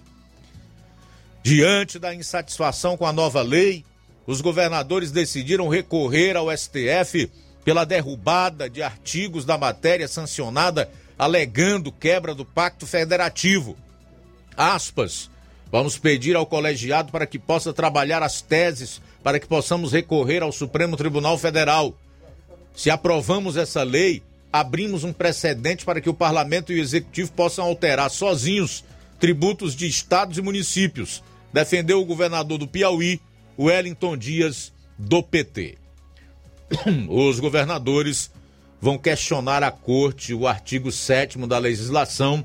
Diante 1.45 1.99
da 1.99 2.15
insatisfação 2.15 2.97
com 2.97 3.05
a 3.05 3.13
nova 3.13 3.43
lei, 3.43 3.85
os 4.27 4.41
governadores 4.41 5.11
decidiram 5.11 5.69
recorrer 5.69 6.39
ao 6.39 6.51
STF 6.51 7.31
pela 7.63 7.85
derrubada 7.85 8.69
de 8.71 8.83
artigos 8.83 9.45
da 9.45 9.59
matéria 9.59 10.09
sancionada 10.09 10.91
alegando 11.19 11.93
quebra 11.93 12.35
do 12.35 12.47
pacto 12.47 12.87
federativo. 12.87 13.77
Aspas. 14.57 15.31
Vamos 15.71 15.99
pedir 15.99 16.35
ao 16.35 16.47
colegiado 16.47 17.13
para 17.13 17.27
que 17.27 17.39
possa 17.39 17.75
trabalhar 17.75 18.23
as 18.23 18.41
teses 18.41 19.03
para 19.23 19.39
que 19.39 19.47
possamos 19.47 19.93
recorrer 19.93 20.43
ao 20.43 20.51
Supremo 20.51 20.97
Tribunal 20.97 21.37
Federal. 21.37 21.95
Se 22.75 22.89
aprovamos 22.89 23.59
essa 23.59 23.83
lei, 23.83 24.23
abrimos 24.51 25.05
um 25.05 25.13
precedente 25.13 25.85
para 25.85 26.01
que 26.01 26.09
o 26.09 26.15
parlamento 26.15 26.73
e 26.73 26.77
o 26.77 26.83
executivo 26.83 27.33
possam 27.33 27.67
alterar 27.67 28.11
sozinhos 28.11 28.83
tributos 29.21 29.75
de 29.75 29.87
estados 29.87 30.39
e 30.39 30.43
municípios, 30.43 31.23
defendeu 31.55 32.01
o 32.01 32.05
governador 32.05 32.59
do 32.59 32.67
Piauí, 32.67 33.21
Wellington 33.57 34.17
Dias, 34.17 34.73
do 34.99 35.23
PT. 35.23 35.79
Os 37.09 37.39
governadores 37.39 38.29
vão 38.81 38.99
questionar 38.99 39.63
a 39.63 39.71
corte 39.71 40.35
o 40.35 40.49
artigo 40.49 40.91
7 40.91 41.39
da 41.47 41.59
legislação 41.59 42.43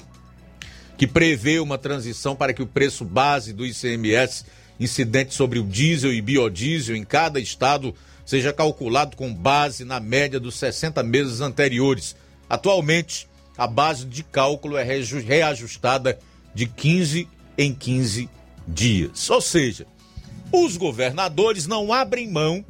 que 0.95 1.07
prevê 1.07 1.59
uma 1.59 1.75
transição 1.75 2.35
para 2.35 2.53
que 2.53 2.61
o 2.61 2.67
preço 2.67 3.03
base 3.03 3.51
do 3.51 3.65
ICMS 3.65 4.45
incidente 4.79 5.33
sobre 5.33 5.57
o 5.57 5.63
diesel 5.63 6.13
e 6.13 6.21
biodiesel 6.21 6.95
em 6.95 7.03
cada 7.03 7.39
estado 7.39 7.95
seja 8.23 8.53
calculado 8.53 9.17
com 9.17 9.33
base 9.33 9.83
na 9.85 9.99
média 9.99 10.39
dos 10.39 10.53
60 10.59 11.01
meses 11.01 11.41
anteriores. 11.41 12.15
Atualmente, 12.47 13.27
a 13.57 13.65
base 13.65 14.05
de 14.05 14.21
cálculo 14.21 14.77
é 14.77 14.83
reajustada 14.83 16.19
de 16.53 16.67
15 16.67 17.27
em 17.57 17.73
15 17.73 18.29
dias. 18.73 19.29
Ou 19.29 19.41
seja, 19.41 19.85
os 20.51 20.77
governadores 20.77 21.67
não 21.67 21.91
abrem 21.91 22.29
mão 22.29 22.63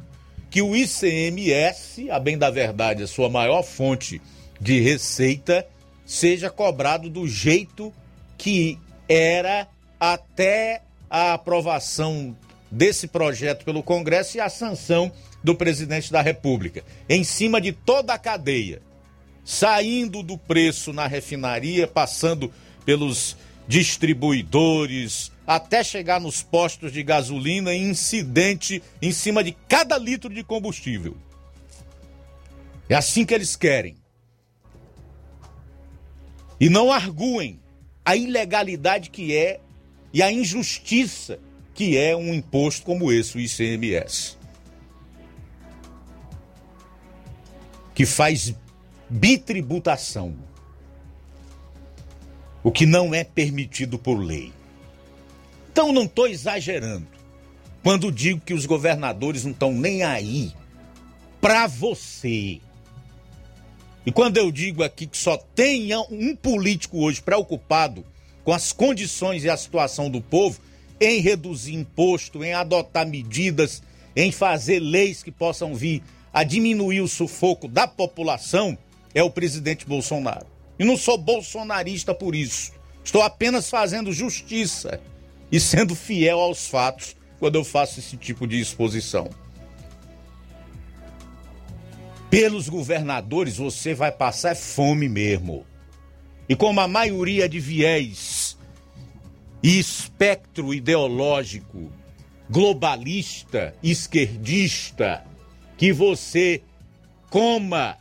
que 0.50 0.60
o 0.60 0.74
ICMS, 0.74 2.10
a 2.10 2.18
bem 2.18 2.36
da 2.36 2.50
verdade, 2.50 3.02
a 3.02 3.06
sua 3.06 3.28
maior 3.28 3.62
fonte 3.62 4.20
de 4.60 4.80
receita, 4.80 5.66
seja 6.04 6.50
cobrado 6.50 7.08
do 7.08 7.28
jeito 7.28 7.92
que 8.36 8.78
era 9.08 9.68
até 9.98 10.82
a 11.08 11.34
aprovação 11.34 12.36
desse 12.70 13.06
projeto 13.06 13.64
pelo 13.64 13.82
Congresso 13.82 14.36
e 14.36 14.40
a 14.40 14.48
sanção 14.48 15.12
do 15.42 15.54
presidente 15.54 16.12
da 16.12 16.20
República, 16.20 16.84
em 17.08 17.24
cima 17.24 17.60
de 17.60 17.72
toda 17.72 18.12
a 18.12 18.18
cadeia, 18.18 18.82
saindo 19.44 20.22
do 20.22 20.36
preço 20.36 20.92
na 20.92 21.06
refinaria, 21.06 21.86
passando 21.86 22.52
pelos 22.84 23.36
distribuidores, 23.66 25.32
até 25.50 25.82
chegar 25.82 26.20
nos 26.20 26.44
postos 26.44 26.92
de 26.92 27.02
gasolina 27.02 27.74
incidente 27.74 28.80
em 29.02 29.10
cima 29.10 29.42
de 29.42 29.50
cada 29.66 29.98
litro 29.98 30.32
de 30.32 30.44
combustível. 30.44 31.16
É 32.88 32.94
assim 32.94 33.26
que 33.26 33.34
eles 33.34 33.56
querem. 33.56 33.96
E 36.60 36.68
não 36.68 36.92
arguem 36.92 37.58
a 38.04 38.14
ilegalidade 38.14 39.10
que 39.10 39.36
é 39.36 39.58
e 40.12 40.22
a 40.22 40.30
injustiça 40.30 41.40
que 41.74 41.98
é 41.98 42.14
um 42.14 42.32
imposto 42.32 42.84
como 42.84 43.10
esse, 43.10 43.36
o 43.36 43.40
ICMS. 43.40 44.38
que 47.92 48.06
faz 48.06 48.54
bitributação, 49.10 50.34
o 52.62 52.70
que 52.70 52.86
não 52.86 53.12
é 53.12 53.24
permitido 53.24 53.98
por 53.98 54.14
lei. 54.14 54.59
Então 55.72 55.92
não 55.92 56.02
estou 56.02 56.26
exagerando 56.26 57.06
quando 57.82 58.10
digo 58.10 58.40
que 58.40 58.52
os 58.52 58.66
governadores 58.66 59.44
não 59.44 59.52
estão 59.52 59.72
nem 59.72 60.02
aí 60.02 60.52
para 61.40 61.66
você. 61.68 62.60
E 64.04 64.10
quando 64.12 64.36
eu 64.36 64.50
digo 64.50 64.82
aqui 64.82 65.06
que 65.06 65.16
só 65.16 65.36
tenha 65.36 66.00
um 66.10 66.34
político 66.34 66.98
hoje 66.98 67.22
preocupado 67.22 68.04
com 68.42 68.52
as 68.52 68.72
condições 68.72 69.44
e 69.44 69.50
a 69.50 69.56
situação 69.56 70.10
do 70.10 70.20
povo, 70.20 70.60
em 71.00 71.20
reduzir 71.20 71.74
imposto, 71.74 72.42
em 72.42 72.52
adotar 72.52 73.06
medidas, 73.06 73.82
em 74.16 74.32
fazer 74.32 74.80
leis 74.80 75.22
que 75.22 75.30
possam 75.30 75.74
vir 75.74 76.02
a 76.32 76.42
diminuir 76.42 77.00
o 77.00 77.08
sufoco 77.08 77.68
da 77.68 77.86
população 77.86 78.76
é 79.14 79.22
o 79.22 79.30
presidente 79.30 79.86
Bolsonaro. 79.86 80.46
E 80.78 80.84
não 80.84 80.96
sou 80.96 81.16
bolsonarista 81.16 82.12
por 82.12 82.34
isso. 82.34 82.72
Estou 83.04 83.22
apenas 83.22 83.70
fazendo 83.70 84.12
justiça 84.12 85.00
e 85.50 85.58
sendo 85.58 85.94
fiel 85.94 86.38
aos 86.40 86.66
fatos 86.66 87.16
quando 87.38 87.56
eu 87.56 87.64
faço 87.64 87.98
esse 87.98 88.16
tipo 88.16 88.46
de 88.46 88.60
exposição. 88.60 89.30
Pelos 92.28 92.68
governadores 92.68 93.56
você 93.56 93.94
vai 93.94 94.12
passar 94.12 94.54
fome 94.54 95.08
mesmo. 95.08 95.66
E 96.48 96.54
como 96.54 96.80
a 96.80 96.88
maioria 96.88 97.48
de 97.48 97.58
viés 97.58 98.56
e 99.62 99.78
espectro 99.78 100.72
ideológico 100.72 101.90
globalista, 102.50 103.74
esquerdista, 103.80 105.24
que 105.76 105.92
você 105.92 106.60
coma 107.30 107.96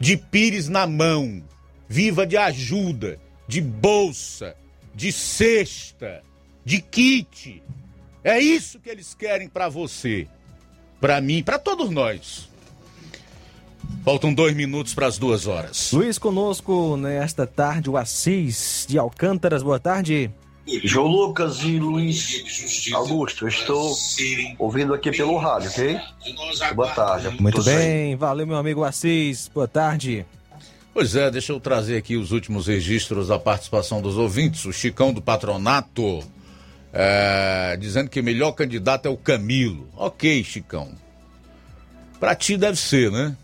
de 0.00 0.16
pires 0.16 0.68
na 0.68 0.86
mão, 0.86 1.42
viva 1.86 2.26
de 2.26 2.38
ajuda, 2.38 3.20
de 3.46 3.60
bolsa, 3.60 4.56
de 4.96 5.12
cesta, 5.12 6.22
de 6.64 6.80
kit. 6.80 7.62
É 8.24 8.40
isso 8.40 8.80
que 8.80 8.88
eles 8.88 9.14
querem 9.14 9.46
para 9.46 9.68
você, 9.68 10.26
para 10.98 11.20
mim, 11.20 11.42
para 11.42 11.58
todos 11.58 11.90
nós. 11.90 12.48
Faltam 14.02 14.32
dois 14.32 14.54
minutos 14.56 14.94
para 14.94 15.06
as 15.06 15.18
duas 15.18 15.46
horas. 15.46 15.92
Luiz 15.92 16.18
conosco 16.18 16.96
nesta 16.96 17.46
tarde, 17.46 17.90
o 17.90 17.96
Assis 17.96 18.86
de 18.88 18.98
Alcântaras. 18.98 19.62
Boa 19.62 19.78
tarde. 19.78 20.30
João 20.82 21.06
Lucas 21.06 21.62
e 21.62 21.78
Luiz 21.78 22.90
Augusto, 22.92 23.44
eu 23.44 23.48
estou 23.48 23.94
ouvindo 24.58 24.94
aqui 24.94 25.12
pelo 25.12 25.36
rádio, 25.36 25.70
ok? 25.70 26.00
Boa 26.74 26.88
tarde. 26.88 27.40
Muito 27.40 27.62
bem, 27.62 28.16
valeu 28.16 28.46
meu 28.46 28.56
amigo 28.56 28.82
Assis, 28.82 29.48
boa 29.54 29.68
tarde. 29.68 30.26
Pois 30.96 31.14
é, 31.14 31.30
deixa 31.30 31.52
eu 31.52 31.60
trazer 31.60 31.98
aqui 31.98 32.16
os 32.16 32.32
últimos 32.32 32.68
registros 32.68 33.28
da 33.28 33.38
participação 33.38 34.00
dos 34.00 34.16
ouvintes. 34.16 34.64
O 34.64 34.72
Chicão 34.72 35.12
do 35.12 35.20
Patronato, 35.20 36.24
é, 36.90 37.76
dizendo 37.78 38.08
que 38.08 38.18
o 38.18 38.24
melhor 38.24 38.52
candidato 38.52 39.04
é 39.04 39.10
o 39.10 39.16
Camilo. 39.18 39.86
Ok, 39.94 40.42
Chicão. 40.42 40.92
Pra 42.18 42.34
ti 42.34 42.56
deve 42.56 42.78
ser, 42.78 43.12
né? 43.12 43.36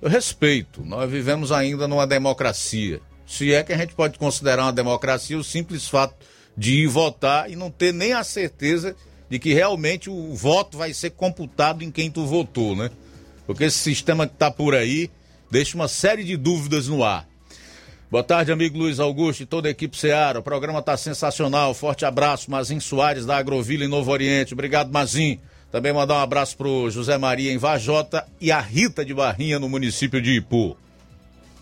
Eu 0.00 0.08
respeito, 0.08 0.82
nós 0.86 1.10
vivemos 1.10 1.52
ainda 1.52 1.86
numa 1.86 2.06
democracia. 2.06 3.02
Se 3.26 3.52
é 3.52 3.62
que 3.62 3.74
a 3.74 3.76
gente 3.76 3.94
pode 3.94 4.18
considerar 4.18 4.62
uma 4.62 4.72
democracia 4.72 5.36
o 5.36 5.44
simples 5.44 5.86
fato 5.86 6.14
de 6.56 6.76
ir 6.76 6.86
votar 6.86 7.50
e 7.50 7.56
não 7.56 7.70
ter 7.70 7.92
nem 7.92 8.14
a 8.14 8.24
certeza 8.24 8.96
de 9.28 9.38
que 9.38 9.52
realmente 9.52 10.08
o 10.08 10.34
voto 10.34 10.78
vai 10.78 10.94
ser 10.94 11.10
computado 11.10 11.84
em 11.84 11.90
quem 11.90 12.10
tu 12.10 12.24
votou, 12.24 12.74
né? 12.74 12.90
Porque 13.46 13.64
esse 13.64 13.80
sistema 13.80 14.26
que 14.26 14.32
está 14.32 14.50
por 14.50 14.74
aí 14.74 15.10
deixa 15.56 15.74
uma 15.74 15.88
série 15.88 16.22
de 16.22 16.36
dúvidas 16.36 16.86
no 16.86 17.02
ar. 17.02 17.26
Boa 18.10 18.22
tarde, 18.22 18.52
amigo 18.52 18.76
Luiz 18.76 19.00
Augusto 19.00 19.42
e 19.42 19.46
toda 19.46 19.68
a 19.68 19.70
equipe 19.70 19.96
Seara. 19.96 20.40
O 20.40 20.42
programa 20.42 20.80
está 20.80 20.98
sensacional. 20.98 21.72
Forte 21.72 22.04
abraço, 22.04 22.50
Mazin 22.50 22.78
Soares, 22.78 23.24
da 23.24 23.38
Agrovila 23.38 23.82
em 23.82 23.88
Novo 23.88 24.10
Oriente. 24.10 24.52
Obrigado, 24.52 24.92
Mazin. 24.92 25.40
Também 25.72 25.94
mandar 25.94 26.16
um 26.16 26.20
abraço 26.20 26.58
pro 26.58 26.90
José 26.90 27.16
Maria 27.16 27.50
em 27.50 27.56
Vajota 27.56 28.26
e 28.38 28.52
a 28.52 28.60
Rita 28.60 29.02
de 29.02 29.14
Barrinha, 29.14 29.58
no 29.58 29.66
município 29.66 30.20
de 30.20 30.32
Ipu. 30.32 30.76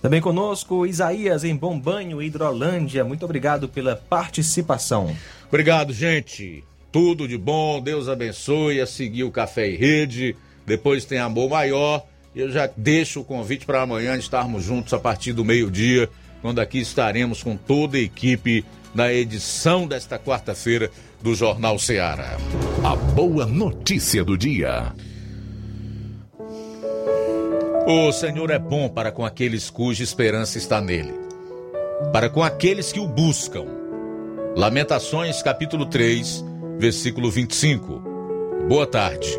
Também 0.02 0.20
conosco 0.20 0.84
Isaías 0.84 1.44
em 1.44 1.54
Bom 1.54 1.78
Banho, 1.78 2.20
Hidrolândia. 2.20 3.04
Muito 3.04 3.24
obrigado 3.24 3.68
pela 3.68 3.94
participação. 3.94 5.16
Obrigado, 5.46 5.92
gente. 5.92 6.64
Tudo 6.90 7.28
de 7.28 7.38
bom, 7.38 7.80
Deus 7.80 8.08
abençoe. 8.08 8.80
A 8.80 8.86
seguir 8.86 9.22
o 9.22 9.30
Café 9.30 9.70
e 9.70 9.76
Rede. 9.76 10.34
Depois 10.66 11.04
tem 11.04 11.18
Amor 11.18 11.48
Maior. 11.48 12.04
Eu 12.34 12.50
já 12.50 12.68
deixo 12.76 13.20
o 13.20 13.24
convite 13.24 13.64
para 13.64 13.82
amanhã 13.82 14.16
estarmos 14.16 14.64
juntos 14.64 14.92
a 14.92 14.98
partir 14.98 15.32
do 15.32 15.44
meio-dia, 15.44 16.10
quando 16.42 16.60
aqui 16.60 16.80
estaremos 16.80 17.42
com 17.42 17.56
toda 17.56 17.96
a 17.96 18.00
equipe 18.00 18.64
na 18.92 19.12
edição 19.12 19.86
desta 19.86 20.18
quarta-feira 20.18 20.90
do 21.22 21.32
Jornal 21.34 21.78
Ceará. 21.78 22.36
A 22.82 22.96
boa 22.96 23.46
notícia 23.46 24.24
do 24.24 24.36
dia. 24.36 24.92
O 27.86 28.10
Senhor 28.12 28.50
é 28.50 28.58
bom 28.58 28.88
para 28.88 29.12
com 29.12 29.24
aqueles 29.24 29.70
cuja 29.70 30.02
esperança 30.02 30.58
está 30.58 30.80
nele, 30.80 31.14
para 32.12 32.28
com 32.28 32.42
aqueles 32.42 32.90
que 32.90 32.98
o 32.98 33.06
buscam. 33.06 33.66
Lamentações, 34.56 35.40
capítulo 35.42 35.86
3, 35.86 36.44
versículo 36.78 37.30
25. 37.30 38.02
Boa 38.68 38.86
tarde. 38.86 39.38